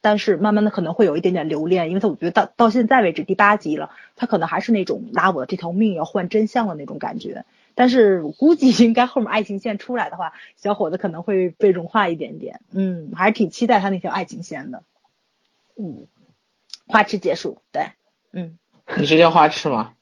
[0.05, 7.43] 但是慢慢的可能会有一点点留恋，因为他我觉得到到现在为止第八集了，他可能还是那种拿我的这条命要换真相的那种感觉。
[7.73, 12.61] 但是我估计应该后面爱情线出来的话，小伙子可能会被融化一点点。
[12.71, 14.83] 嗯，还是挺期待他那条爱情线的。
[15.75, 16.05] 嗯，
[16.85, 17.87] 花痴结束，对，
[18.31, 18.59] 嗯。
[18.97, 19.93] 你是叫花痴吗？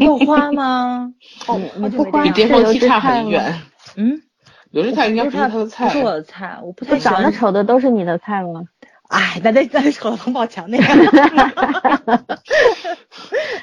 [0.00, 1.12] 有花吗？
[1.46, 2.22] 哦，我不花。
[2.22, 3.60] 比巅峰期差很远。
[3.96, 4.22] 嗯，
[4.70, 5.84] 刘志泰应该不是他的菜。
[5.88, 8.66] 不是我的菜，我不太长得丑的都是你的菜吗？
[9.08, 10.84] 哎，那那那丑的王宝强那个。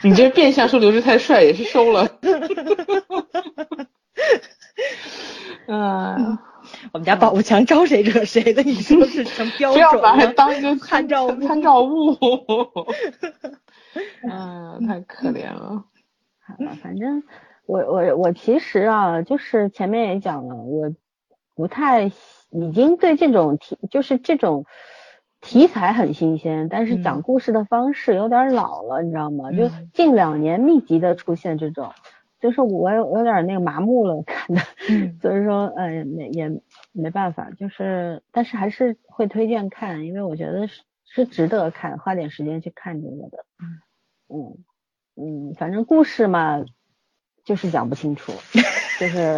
[0.03, 2.07] 你这变相说刘志太帅也是收了。
[5.67, 6.37] 嗯，
[6.91, 8.61] 我们家宝宝强招谁惹谁的？
[8.63, 9.73] 你说是成标准？
[9.73, 12.17] 不要把他当一个参照参照物。
[14.29, 15.85] 嗯，太可怜了。
[16.45, 17.23] 好了，反正
[17.65, 20.93] 我我我其实啊，就是前面也讲了，我
[21.55, 22.11] 不太
[22.51, 24.65] 已经对这种题，就是这种
[25.43, 29.51] 题材很新鲜，但是讲故事的方式有点老了，你知道吗？
[29.51, 31.91] 就近两年密集的出现这种，
[32.41, 34.61] 就是我有有点那个麻木了看的，
[35.21, 36.49] 所以说呃没也
[36.91, 40.81] 没办法，就是但是还是会推荐看，因为我觉得是。
[41.05, 43.45] 是值得看，花点时间去看这个的。
[44.29, 44.57] 嗯
[45.15, 46.65] 嗯反正故事嘛，
[47.43, 48.31] 就是讲不清楚，
[48.99, 49.37] 就是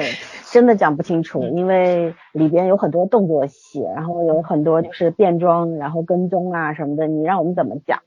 [0.51, 8.01] 真的讲不清楚，因为里边有很多动作戏，然后有很多就是变装，然后跟踪啊什么的，你让我们怎么讲？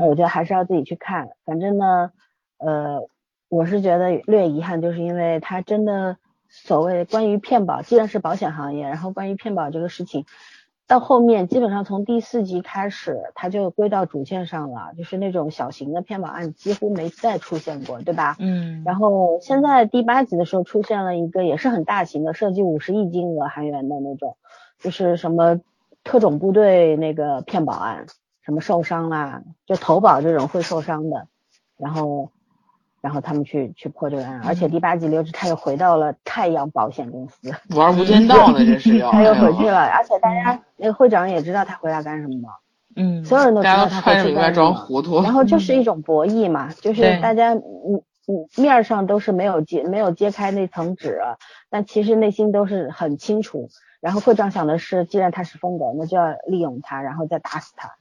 [0.00, 1.30] 我觉得还是要自己去看。
[1.44, 2.12] 反正呢，
[2.58, 3.08] 呃，
[3.48, 6.16] 我是觉得略遗憾，就是因为他真的
[6.48, 10.26] 所谓关于骗保，既然是保险行业，然后关于骗保这个事情。
[10.90, 18.34] 到后面基本上从第四集开始，它就归到主线上了，就是那种小型的骗保案几乎没再出现过，对吧？
[18.40, 18.82] 嗯。
[18.84, 24.36] 然后现在第八集的时候出现了一个也是很大型的，涉及五十亿金额韩元的那种，
[24.80, 25.60] 就是什么
[26.02, 28.06] 特种部队那个骗保案，
[28.42, 31.28] 什么受伤啦，就投保这种会受伤的，
[31.76, 32.32] 然后。
[33.00, 42.50] 然后他们去去破这个案，而且第八集刘志泰又回到了太阳保险公司玩无间道呢，这是 要他又回去了，而且大家那个会长也知道他回来干什么吗？
[42.96, 44.74] 嗯，所有人都知道他回去干什么。
[44.74, 45.22] 糊涂。
[45.22, 51.20] 然后就是一种博弈嘛，就是大家嗯嗯面上都是没有揭没有揭开那层纸，
[51.70, 53.70] 但其实内心都是很清楚。
[54.00, 57.92] 然后会长想的是，既然他是疯狗，那就要利用他，然后再打死他，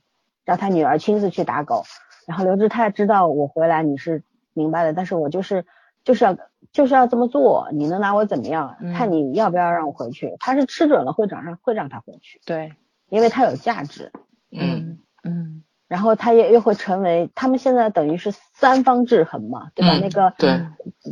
[0.43, 1.83] 让他女儿亲自去打狗。
[2.27, 4.23] 然后刘志泰知道我回来你是。
[4.59, 5.65] 明白了，但是我就是
[6.03, 6.35] 就是要
[6.73, 8.75] 就是要这么做，你能拿我怎么样？
[8.93, 10.35] 看你要不要让我回去。
[10.39, 12.73] 他是吃准了会长让会让他回去，对，
[13.09, 14.11] 因为他有价值，
[14.51, 19.97] 嗯嗯，然后他也又会成为他们现在等于是三方制衡嘛，对吧？
[20.01, 20.61] 那个对，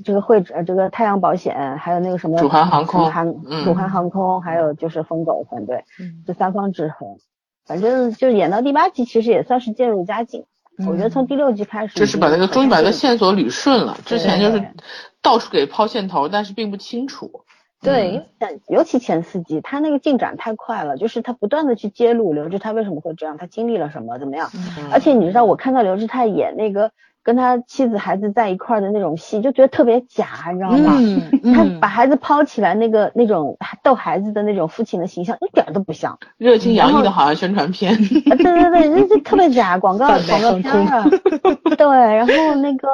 [0.04, 3.06] 这个会呃这个太阳保险，还有那个什么主航航空，
[3.64, 5.86] 主航航空，还有就是疯狗团队，
[6.26, 7.18] 这三方制衡，
[7.66, 10.46] 反正就演到第八集，其实也算是渐入佳境。
[10.86, 13.98] 我觉得从第六集开始，就是把那个终于把那个线索捋顺了。
[14.06, 14.64] 之前就是
[15.22, 17.44] 到处给抛线头，但是并不清楚。
[17.82, 18.26] 对，
[18.68, 24.52] 尤其前四集，他那个进展太快了，就是他不断的去揭露刘志泰为什么会这样，他经历了什么，怎么样。
[24.92, 26.92] 而且你知道，我看到刘志泰演那个。
[27.28, 30.98] 跟他妻子孩子在一块的那种戏，就觉得特别假，你知道吗？
[31.54, 36.18] 他把孩子抛起来，那个那种逗孩子的那种父亲的形象，一点都不像。
[36.38, 37.98] 热情洋溢的，好像宣传片。
[38.00, 41.06] 对对对，那就特别假，广告 广告片啊。
[41.78, 41.86] 对，
[42.16, 42.88] 然后那个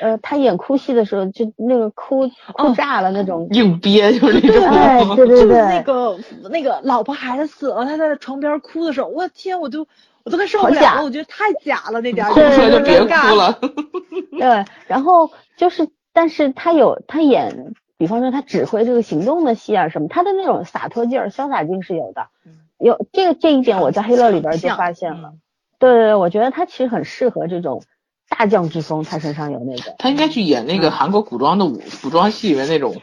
[0.00, 3.48] 呃，他演哭戏的时候，就那个哭哭炸了那种。
[3.50, 4.64] 硬憋就是那种。
[4.68, 5.60] 哎，对对对。
[5.60, 6.16] 那个
[6.50, 9.88] 那个老婆孩子死了，他在床边哭的时候，我天，我就。
[10.24, 13.58] 我都快受不了了，我觉得太假了那点儿，哭出来就别哭了。
[14.32, 22.28] 对，然后就是，但是他有他演，比方说他指挥这个行动的戏啊什么，他的那种洒脱劲儿、潇洒劲是有的。
[22.78, 25.34] 有这个这一点，我在黑乐里边就发现了。
[25.78, 27.82] 对对对，我觉得他其实很适合这种
[28.28, 29.94] 大将之风，他身上有那个。
[29.98, 32.96] 他应该去演那个韩国古装的武古装戏里面那种。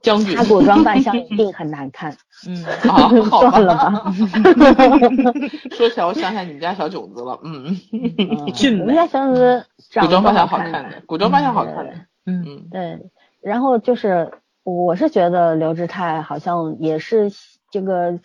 [0.00, 2.16] 将军，他古装扮相一定 很难看。
[2.46, 4.04] 嗯， 好， 算了吧。
[5.74, 7.38] 说起来，我想起你们家小囧子了。
[7.42, 9.66] 嗯嗯，我们家小囧子
[10.00, 11.92] 古装扮相好看的，古装扮相好看的。
[12.26, 13.10] 嗯嗯，对。
[13.40, 14.32] 然后就是，
[14.62, 17.30] 我是觉得刘志泰好像也是
[17.70, 18.20] 这个，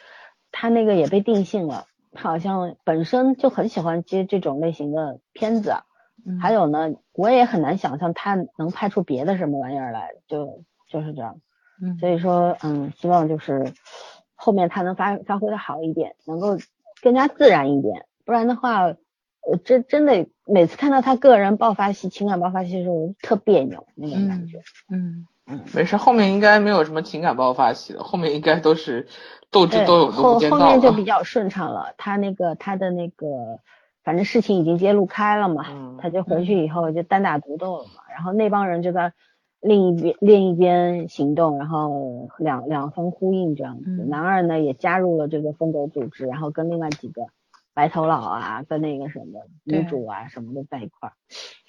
[0.51, 1.85] 他那个也被定性了。
[2.13, 5.73] 他好像本身就很喜欢接这种类型的片子。
[6.41, 11.37] 还有呢，我也很难想象他能拍出别的什么玩意儿来，就就是这样。
[11.99, 13.73] 所以说，嗯，希望就是
[14.35, 16.57] 后面他能发发挥的好一点，能够
[17.01, 24.59] 更加自然一点，不然的话，我真真的每次看到他个人爆发戏、情感爆发戏的时候，我就特别扭那种感觉。
[24.89, 29.07] 嗯嗯没事，后面应该没有什么情感爆发戏了，后面应该都是
[29.51, 31.03] 斗智斗勇都后后面就比。
[31.03, 31.93] 较顺畅了。
[31.97, 33.59] 他那个他的那个，
[34.05, 38.03] 反正事情已经揭露开了嘛，嗯他就回去以后就单打独斗了嘛。
[38.15, 39.11] 然后那帮人就在
[39.63, 43.85] 另一边另一边行动，然后两两方呼应这样子。
[43.87, 47.27] 嗯男二呢也加入了这个疯狗组织，然后跟另外几个
[47.73, 51.13] 白头佬啊，跟那个什么女主啊什么的在一块儿，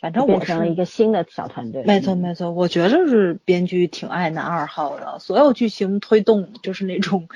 [0.00, 1.82] 反正我成了一个新的小团队。
[1.84, 7.28] 没错嗯没错，我觉得是编剧挺爱男二号的，所有剧情推动就是那种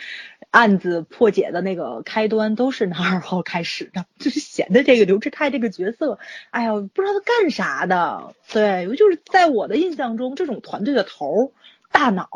[0.51, 6.19] 案子破解的那个开端都是男二号开始的， 就是显得这个刘志泰这个角色，
[6.51, 8.35] 哎呀，不知道他干啥的。
[8.53, 11.51] 对，就是在我的印象中，这种团队的头儿
[11.93, 12.29] 大脑，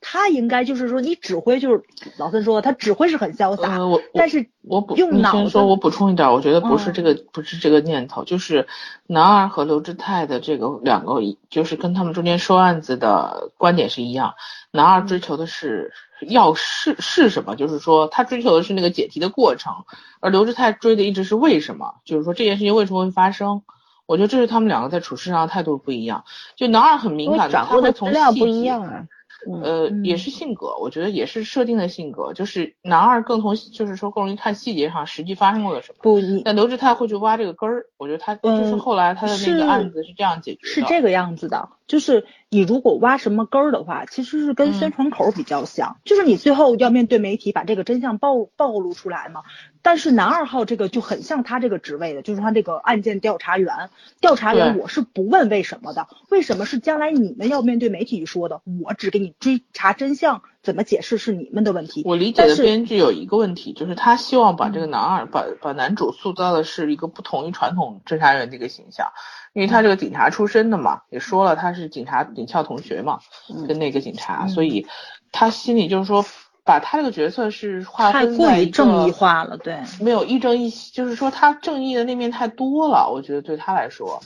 [0.00, 1.82] 他应该就是说你指挥，就是
[2.16, 8.68] 老孙说他指挥是很潇洒，呃，我我但是我补用脑子你先说，我补充一点，我觉得不是嗯这个，不是这个念头，就是
[9.08, 11.20] 男二和刘志泰的这个两个，
[11.50, 14.34] 就是跟他们中间说案子的观点是一样。
[14.70, 19.72] 男二追求的是要是是什么，就是说他追求的是那个解题的过程，
[20.20, 23.62] 而刘志泰追的一直是为什么，就是说这件事情为什么会发生。
[24.06, 26.24] 我觉得这是他们两个在处事上的态度不一样。
[26.56, 29.06] 就男二很敏感他会从细料不一节样啊。
[29.46, 35.98] 嗯呃，也嗯是性格，我觉得也是设定的性格，就是男二更从就是说更容易看细节上实际发生过了什么。
[36.02, 40.68] 不你但刘志泰会去挖这个根儿，我觉得他就是嗯后来他的那个案子是这样解决的。
[40.68, 49.42] 是这个样子的，就是你如果挖什么根儿的话，其实是跟宣传口比较像，就是你最后要面对媒体把这个真相暴暴露出来嘛。
[49.82, 53.90] 但是男二号这个就很像他这个职位的，就是他这个案件调查员，
[54.20, 62.02] 调查员我是不问为什么的，为什么是将来你们要面对媒体说的，我只给你追查真相，怎么解释是你们的问题。
[62.04, 62.28] 我理。
[62.32, 69.08] 解的编剧有一个问题，就是他希望把这个男二把把男主塑造的是一个不同于传统侦查员的一个形象，
[69.52, 73.20] 因为他这个警察出身的嘛，也说了他是警察警校同学嘛，
[73.66, 74.48] 跟那个警察，嗯。
[74.48, 74.86] 所以
[75.32, 76.24] 他心里就是说
[76.64, 84.20] 把他这个角色是划太过分在一于正义化了，对，没有亦正亦邪，就是说他正义的那面太多了，我觉得对他来说，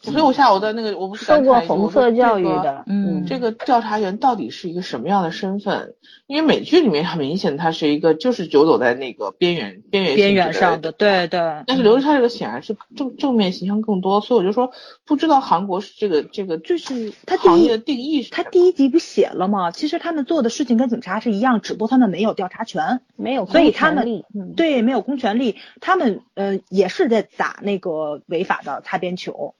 [0.00, 5.94] 所以我下午在那个我不是受过红色教育，的，嗯这个调查员到底是一个什么样的身份？
[6.26, 11.40] 因为美剧里面很明显，他是一个就是游走在那个边缘边缘边缘上的，对对。
[11.66, 14.70] 但是刘志超这个显然是正正面形象更多，所以我就说
[15.04, 19.70] 不知道韩国是这个这个就是他第一行业的定义是他第一集不写了吗？
[19.70, 29.54] 其实他们做的事情跟警察是一样，只不过他们没有调查权，没有所以他们嗯对没有公权力，他们呃也是在打那个违法的擦边球，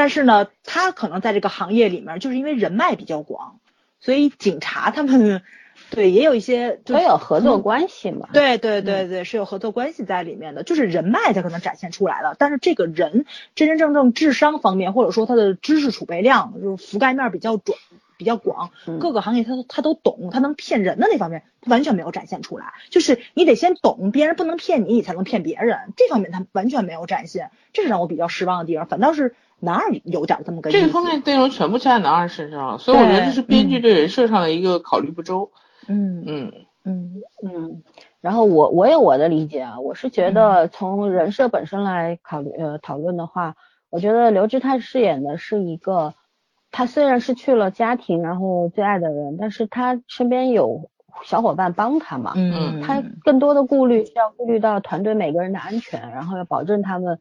[0.00, 3.58] 但是呢，他可能在这个行业里面，就是因为人脉比较广，
[4.00, 5.42] 所以警察他们
[5.90, 8.26] 对也有一些就都有合作关系嘛。
[8.32, 17.76] 对对对对，是有合作关系在里面的，就是人脉他可能展现出来了，但是这个人真真正正智商方面，或者说他的知识储备量，就是覆盖面比较准。
[18.16, 22.74] 比较广，嗯各个行业他都他都懂，他能骗人的那方面，他完全没有展现出来。
[22.90, 28.86] 就是你得先懂，别人不能骗你，你才能骗别人，这方面他完全没有展现，这是让我比较失望的地方。
[28.86, 30.78] 反倒是男二有点这么个意思。
[30.80, 35.52] 这个方面内容全部加在男二身上了，所以我觉得这是编剧对人设上的一个考虑不周。
[35.86, 36.24] 嗯。
[36.26, 36.52] 嗯。
[36.84, 37.22] 嗯。
[37.42, 37.82] 嗯，
[38.20, 43.54] 然后我我有我的理解啊，我是觉得从人设本身来考虑呃讨论的话，
[43.90, 46.14] 我觉得刘志泰饰演的是一个，
[46.70, 50.90] 他虽然失去了家庭，然后最爱的人，但是他身边有
[51.24, 57.20] 小伙伴帮他嘛，嗯，他更多的顾虑是要顾虑到团队每个人的安全，然后要保证他们，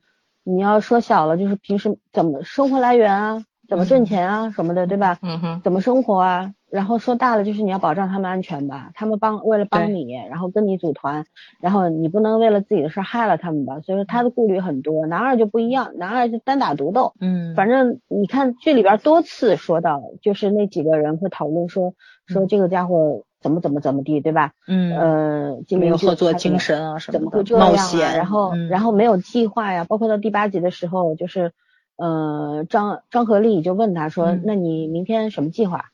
[0.49, 5.17] 你要说小了就是平时怎么生活来源啊，怎么挣钱啊什么的，对吧？
[5.21, 6.53] 嗯哼，怎么生活啊？
[6.71, 11.25] 然后说大了就是你要保障他们安全吧，他们帮为了帮你，然后跟你组团，
[11.61, 15.07] 然后你不能为了自己的事儿害了他们吧，所以说他的顾虑很多。
[15.07, 21.93] 男二就不一样，男二就单打独斗，嗯，反正你看剧里边多次说到，就是那几个人会讨论说
[22.27, 24.51] 说这个家伙怎么怎么怎么地，对吧？
[24.67, 27.77] 嗯呃，金没有合作精神啊什么么的，冒会这样
[28.15, 31.53] 然后、嗯然后没有计划呀，包括到第八集的时候，就是
[31.95, 35.85] 呃张张和丽就问他说，嗯那你明天什么计划？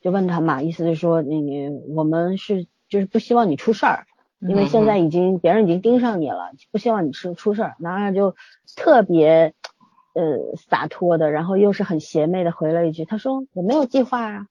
[0.00, 4.06] 就问他嘛，意思是说你你我们是就是不希望你出事儿，
[4.40, 7.74] 因为现在已经别人已经盯上你了，不希望你出出事儿。
[7.80, 8.36] 男二就
[8.76, 9.52] 特别
[10.14, 14.46] 呃洒脱的，然后又是很邪魅的回了一句，他说我没有计划啊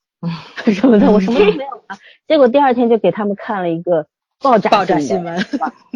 [0.74, 1.98] 什么的，我什么都没有啊。
[2.28, 4.08] 结果第二天就给他们看了一个
[4.42, 5.40] 爆炸爆炸性新闻，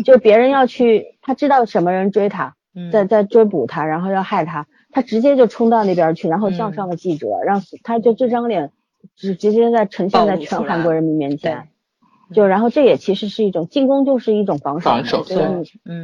[0.05, 6.73] 就别人要去，他知道什么人追他，嗯在在追捕他，然后要害他，他直接就冲到那边去，然后叫嗯。
[6.73, 8.71] 上了记者，让他就这张脸
[9.15, 11.69] 直直接在呈现在全韩国人民面前，
[12.33, 15.23] 就然后这也其实是一种进攻，就是一种防守嘛，防守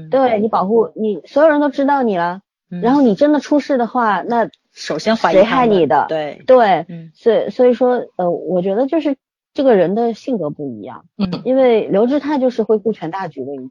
[0.09, 2.41] 对你保护你，所有人都知道你了，
[2.71, 2.81] 嗯。
[2.81, 6.05] 然后你真的出事的话，那首先怀疑谁害你的？
[6.09, 7.11] 对，对，嗯。
[7.15, 9.15] 所以所以说呃，我觉得就是
[9.53, 11.41] 这个人的性格不一样，嗯。
[11.45, 13.69] 因为刘志泰就是会顾全大局的一个人，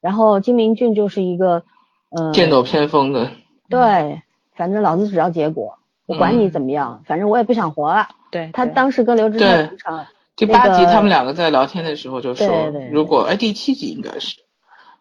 [0.00, 1.64] 然后金明俊就是一个
[2.10, 3.30] 呃剑走偏锋的，
[3.68, 4.22] 对，
[4.54, 8.08] 反正老子只要结果，我管你怎么样，反正我也不想活了。
[8.30, 8.50] 对，对。
[8.52, 9.68] 他当时跟刘志泰
[10.36, 12.88] 第八集他们两个在聊天的时候就说，对对对。
[12.90, 14.36] 如果哎第七集应该是，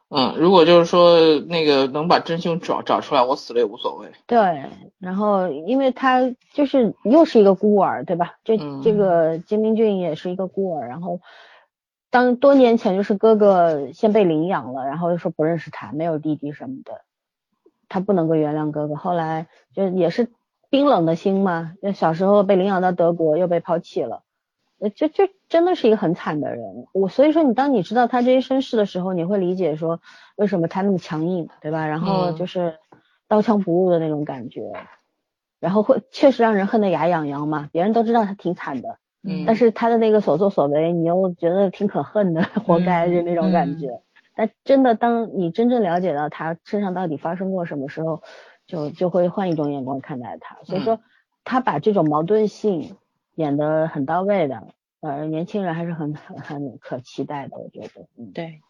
[0.08, 4.12] 嗯，如果就是说那个能把真凶找找出来，我死了也无所谓。
[4.28, 4.70] 对，
[5.00, 6.22] 然后因为他
[6.54, 8.36] 就是又是一个孤儿，对吧？
[8.44, 11.22] 这、嗯这个金明俊也是一个孤儿，然后
[12.12, 17.02] 当多年前就是哥哥先被领养了，然后又说不认识他，没有弟弟什么的，
[17.90, 18.96] 他不能够原谅哥哥。
[18.96, 20.32] 后来就也是
[20.70, 24.22] 冰冷的心嘛，就小时候被领养到德国，又被抛弃了。
[24.80, 26.86] 呃，就就真的是一个很惨的人。
[26.94, 30.02] 我所以说，你当你知道他这些身世的时候，你会理解说
[30.36, 31.88] 为什么他那么强硬，对吧？
[31.88, 32.78] 然后嗯就是
[33.28, 34.74] 刀枪不入的那种感觉，
[35.60, 37.70] 然后会确实让人恨得牙痒痒嘛。
[37.72, 44.02] 别人都知道他挺惨的，嗯，但是他的那个所作所为，你又觉得挺可恨的，活该就那种感觉。
[44.36, 48.22] 但真的，当你真正了解到他身上到底发生过什么时候，
[48.68, 50.58] 就就会换一种眼光看待他。
[50.64, 51.00] 所以说，
[51.46, 52.98] 他把这种矛盾性
[53.36, 54.68] 演的很到位的，
[55.02, 58.08] 呃，年轻人还是很很很可期待的，我觉得。
[58.18, 58.62] 嗯，对，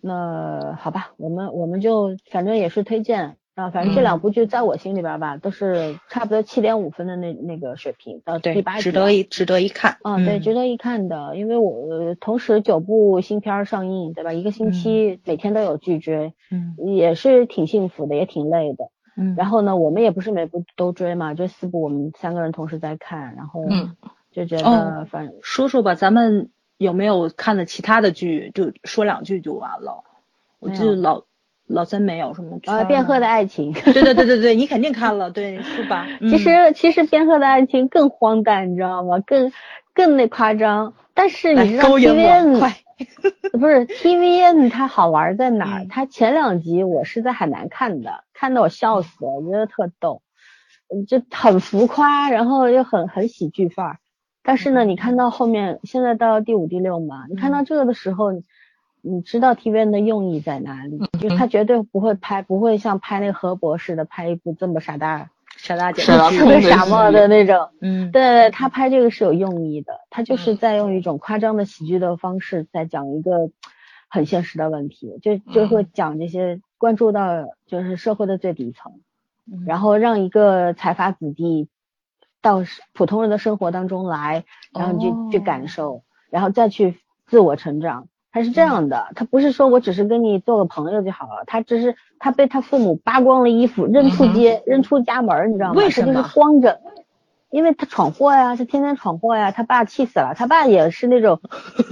[0.00, 9.96] 那好吧，我们我们就反正也是推荐啊，反正这两部剧在我心里边吧，都是差不多七点五分的那那个水平，到第对，八集值得一值得一看。
[10.02, 14.32] 啊，对，嗯值得一看的，因为我呃同时九部新片儿上映，对吧？
[14.32, 18.90] 一个星期每天都有剧追，嗯也是挺幸福的，也挺累的。
[19.16, 23.96] 嗯然后呢，我们也不是每部都追嘛，这四部我们三个人同时在看，然后嗯
[24.32, 24.62] 就觉哦
[24.98, 28.50] 得反正说说吧，咱们有没有看的其他的剧？
[28.54, 30.02] 就说两句就完了。
[30.58, 31.22] 我记得老
[31.66, 36.06] 老三没有什么圈呃，儿卞赫的爱情，对对对对对，你肯定看了，对是吧？
[36.28, 39.20] 其实其实卞赫的爱情更荒诞，你知道吗？
[39.20, 39.52] 更
[39.94, 40.94] 更那夸张。
[41.14, 42.76] 但是你知道来勾引我，TVN 快！
[43.58, 50.22] 不是 TVN 它好玩在哪它前两集我是在海南看的，看得我笑死了，我觉得特逗，
[50.94, 53.98] 嗯就很浮夸，然后又很很喜剧范儿。
[54.42, 58.42] 但是呢，你看到后面，现在到第五、第六嘛，你看到这个的时候，你
[59.00, 60.98] 你知道 TVN 的用意在哪里？
[61.20, 65.30] 就是他绝对不会拍，不会像拍那个何博士的拍一部这么傻大、
[65.64, 66.02] 傻大姐。
[66.02, 67.70] 特别傻帽的那种。
[67.80, 68.12] 嗯。
[68.12, 73.50] 对对，他拍这个是有用意的，他就是在用一种夸张的喜剧的方式，在讲一个
[74.10, 79.00] 很现实的问题，就就会讲这些关注到就是社会的最底层，
[79.50, 79.64] 嗯。
[79.66, 81.68] 然后让一个财阀子弟
[82.42, 82.62] 到
[82.92, 85.28] 普通人的生活当中来，然后你去、哦。
[85.32, 88.08] 去感受，然后再去自我成长。
[88.34, 95.74] 他是这样的，他不是说我只是跟你做个朋友就好了，他只是他被他父母扒光了衣服扔出街，扔出家门，你知道吗？
[95.76, 96.80] 为什么他就是光着，
[97.50, 101.40] 因为他闯祸呀，他天天闯祸呀，他爸气死了，他爸也是那种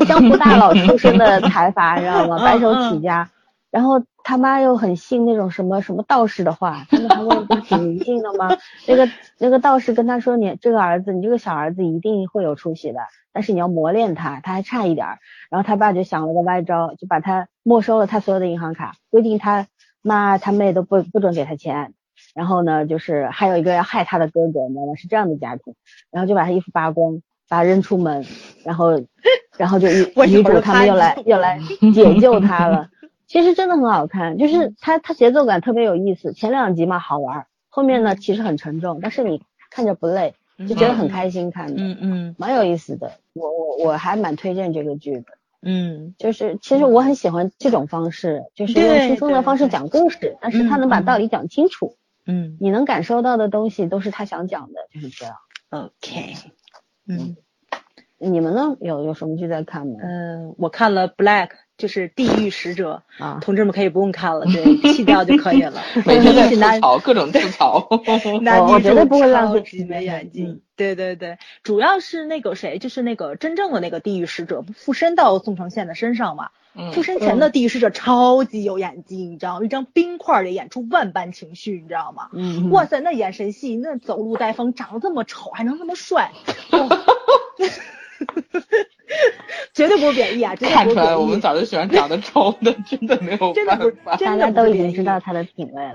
[0.09, 2.39] 江湖大佬出身的财阀，你知道吗？
[2.45, 3.31] 白手起家，
[3.73, 8.51] 然后他妈又很信那种什么什么道士的话，他们韩国人不是挺迷信的吗？
[8.87, 9.09] 那个
[9.39, 13.01] 那个道士跟他说，你这个儿子，你这个小儿子一定会有出息的，
[13.33, 15.19] 但是你要磨练他，他还差一点儿。
[15.51, 19.67] 然后他爸就想了个歪招，就把他没收了他所有的银行卡，规定他
[20.03, 21.95] 妈他妹都不不准给他钱。
[22.35, 24.95] 然后呢，就是还有一个要害他的哥哥，你知道吗？
[24.97, 25.75] 是这样的家庭，
[26.11, 28.23] 然后就把他衣服扒光，把他扔出门，
[28.65, 29.01] 然后，
[29.57, 31.59] 然后就女女主他们又来你又来
[31.95, 32.91] 解救他了。
[33.33, 36.35] 其实真的很好看，就是它它节奏感特别有意思。
[36.35, 40.35] 前两集嘛好玩，后面呢其实很沉重，但是你看着不累，
[40.69, 43.13] 就觉得很开心看的，嗯嗯蛮有意思的。
[43.33, 45.25] 我我我还蛮推荐这个剧的。
[45.63, 51.97] 嗯就是其实我很喜欢这种方式，就是用轻松的方式讲故事，但是他能把道理讲清楚，
[52.27, 55.35] 嗯你能感受到的东西都是他想讲的，就是这样。
[55.71, 56.35] ，OK，
[57.09, 57.35] 嗯
[58.19, 58.77] 你们呢？
[58.81, 59.95] 有有什么剧在看吗？
[60.01, 61.49] 嗯，我看了 Black，
[61.83, 65.83] 就是地狱使者，啊，同志们可以不用看了，对，弃掉就可以了。
[66.07, 66.49] 每天在
[66.79, 67.89] 吐槽各种吐槽。
[68.41, 70.61] 男女主我我绝对不会浪费超级时间没演技嗯。
[70.77, 76.51] 对对对，主要是那个谁，就是那个真正的那个地狱使者附身到宋承宪的身上嘛。
[76.75, 79.67] 嗯附身前的地狱使者超级有演技，你知道吗？
[79.67, 82.29] 一张冰块里演出万般情绪，你知道吗？
[82.33, 86.31] 嗯，哇塞，那眼神戏，那走路带风，长得这么丑还能这么帅，
[86.71, 86.89] 哦
[89.75, 94.17] 绝对不是贬义啊， 真的看出来不是我们早就喜欢长得丑的，真的没有真的不是办法。
[94.17, 95.95] 真大的不是贬义家都已经知道他的品味了。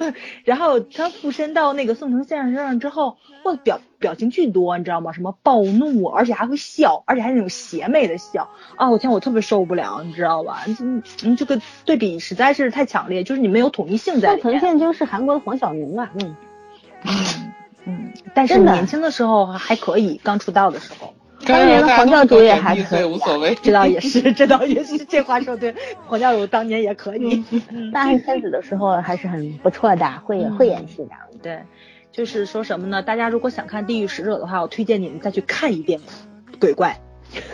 [0.00, 0.14] 嗯
[0.44, 5.12] 然后他附身到那个宋承宪身上之后，哇，表表情巨多，你知道吗？
[5.12, 8.90] 什么暴怒，而且还会笑，而且还是那种邪魅的笑啊！
[8.90, 10.62] 我天，我特别受不了，你知道吧？
[10.80, 14.60] 嗯，嗯这个对比实在是太强烈，就是你没有统一性在宋承。
[14.60, 16.36] 宪就是韩国的黄晓明嘛，嗯，
[17.04, 17.52] 嗯
[17.86, 21.14] 嗯，但是年轻的时候还可以，刚出道的时候，
[21.46, 23.54] 当年的黄教主也还可以无所谓。
[23.62, 25.74] 这倒也是，这倒也是，这话说对，
[26.06, 27.44] 黄教主当年也可以。
[27.92, 31.10] 大汉天子的时候还是很不错的，会嗯会演戏的。
[31.42, 31.60] 对，
[32.12, 33.02] 就是说什么呢？
[33.02, 36.00] 大家如果想看《地狱使者》的话，我推荐你们再去看一遍
[36.58, 36.98] 《鬼怪》。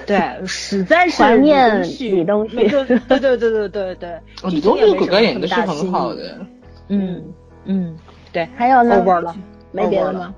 [0.06, 2.68] 对，实在是怀念李李东旭对
[3.18, 4.20] 对对对对对
[4.50, 6.14] 李东旭鬼怪演的的是很好。
[6.14, 6.38] 的，
[6.88, 7.24] 嗯
[7.64, 7.96] 嗯，
[8.32, 9.34] 对还有呢？，over 了，
[9.72, 10.34] 没别的吗？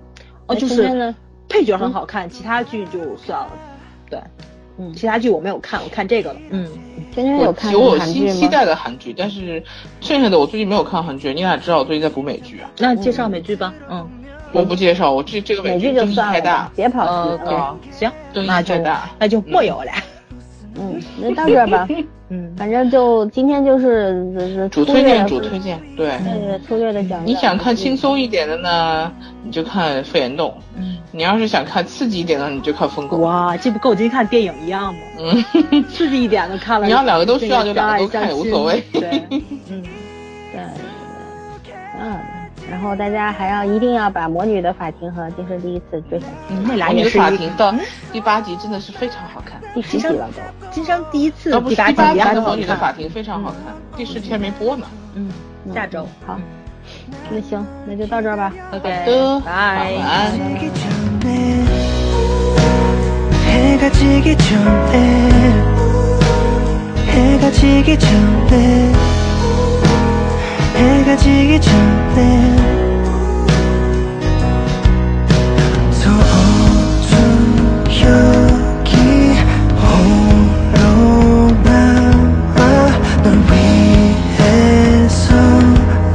[0.46, 1.14] 哦，就是呢？
[1.54, 3.52] 配角很好看，其他剧就算了。
[4.10, 4.18] 对，
[4.76, 6.40] 嗯，其他剧我没有看，我看这个了。
[6.50, 6.68] 嗯，
[7.12, 8.32] 天天有我看有我韩剧吗？
[8.32, 9.62] 期期待的韩剧，但是
[10.00, 11.32] 剩下的我最近没有看韩剧。
[11.32, 12.68] 你俩知道我最近在补美剧啊？
[12.78, 13.72] 那介绍美剧吧。
[13.88, 14.04] 嗯，
[14.50, 17.44] 我不介绍，我这这个美剧剧争议就算了吧太大，，别跑呃，题。
[17.44, 19.08] 对嗯，行，争议那就太大。
[19.20, 19.92] 那就没有了。
[19.94, 20.02] 嗯，
[21.20, 21.86] 那到这儿吧。
[22.30, 26.08] 嗯，反正就今天就是就是主推荐，主推荐，对。
[26.08, 27.26] 对粗略的讲讲。
[27.26, 29.12] 你想看轻松一点的呢，
[29.44, 30.48] 你就看《肺炎洞》；
[30.78, 33.18] 嗯，你要是想看刺激一点的，你就看《疯狗》。
[33.20, 35.00] 哇，这不跟我今天看电影一样吗？
[35.70, 36.86] 嗯， 刺激一点的看了。
[36.86, 39.22] 你要两个都需要就两个都看也无所谓对，
[39.70, 39.82] 嗯，
[40.50, 40.62] 对，
[42.00, 42.18] 嗯，
[42.74, 46.32] 然后大家还要一定要把《魔女的法庭》和《今生第一次》追下去。
[46.50, 47.72] 嗯那俩你的也是法庭到
[48.12, 50.42] 第八集真的是非常好看，第十集了都。
[50.72, 52.90] 今生第一次第八集第八集也很好的魔女的法。
[52.90, 54.84] 庭非常好看，第十集还没播呢。
[55.14, 55.30] 嗯，
[55.72, 56.36] 下周好，
[57.30, 58.52] 那行，那就到这儿吧。
[58.72, 59.06] 的拜
[59.46, 60.32] 晚安。
[70.74, 72.74] 해가 지기 전에
[76.06, 77.14] 어둠
[78.02, 78.94] 여기
[79.80, 80.82] 홀로
[81.62, 81.72] 널
[83.50, 85.34] 위해서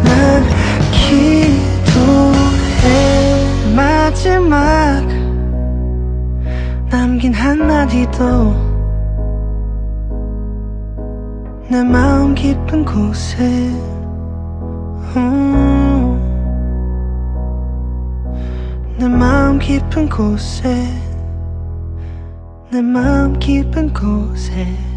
[0.03, 0.43] 난
[0.91, 2.87] 기도해.
[3.75, 5.03] 마지막
[6.89, 8.23] 남긴 한마디도
[11.69, 13.98] 내 마음 깊은 곳에 음,
[18.96, 20.88] 내 마음 깊은 곳에
[22.70, 24.87] 내 마음 깊은 곳에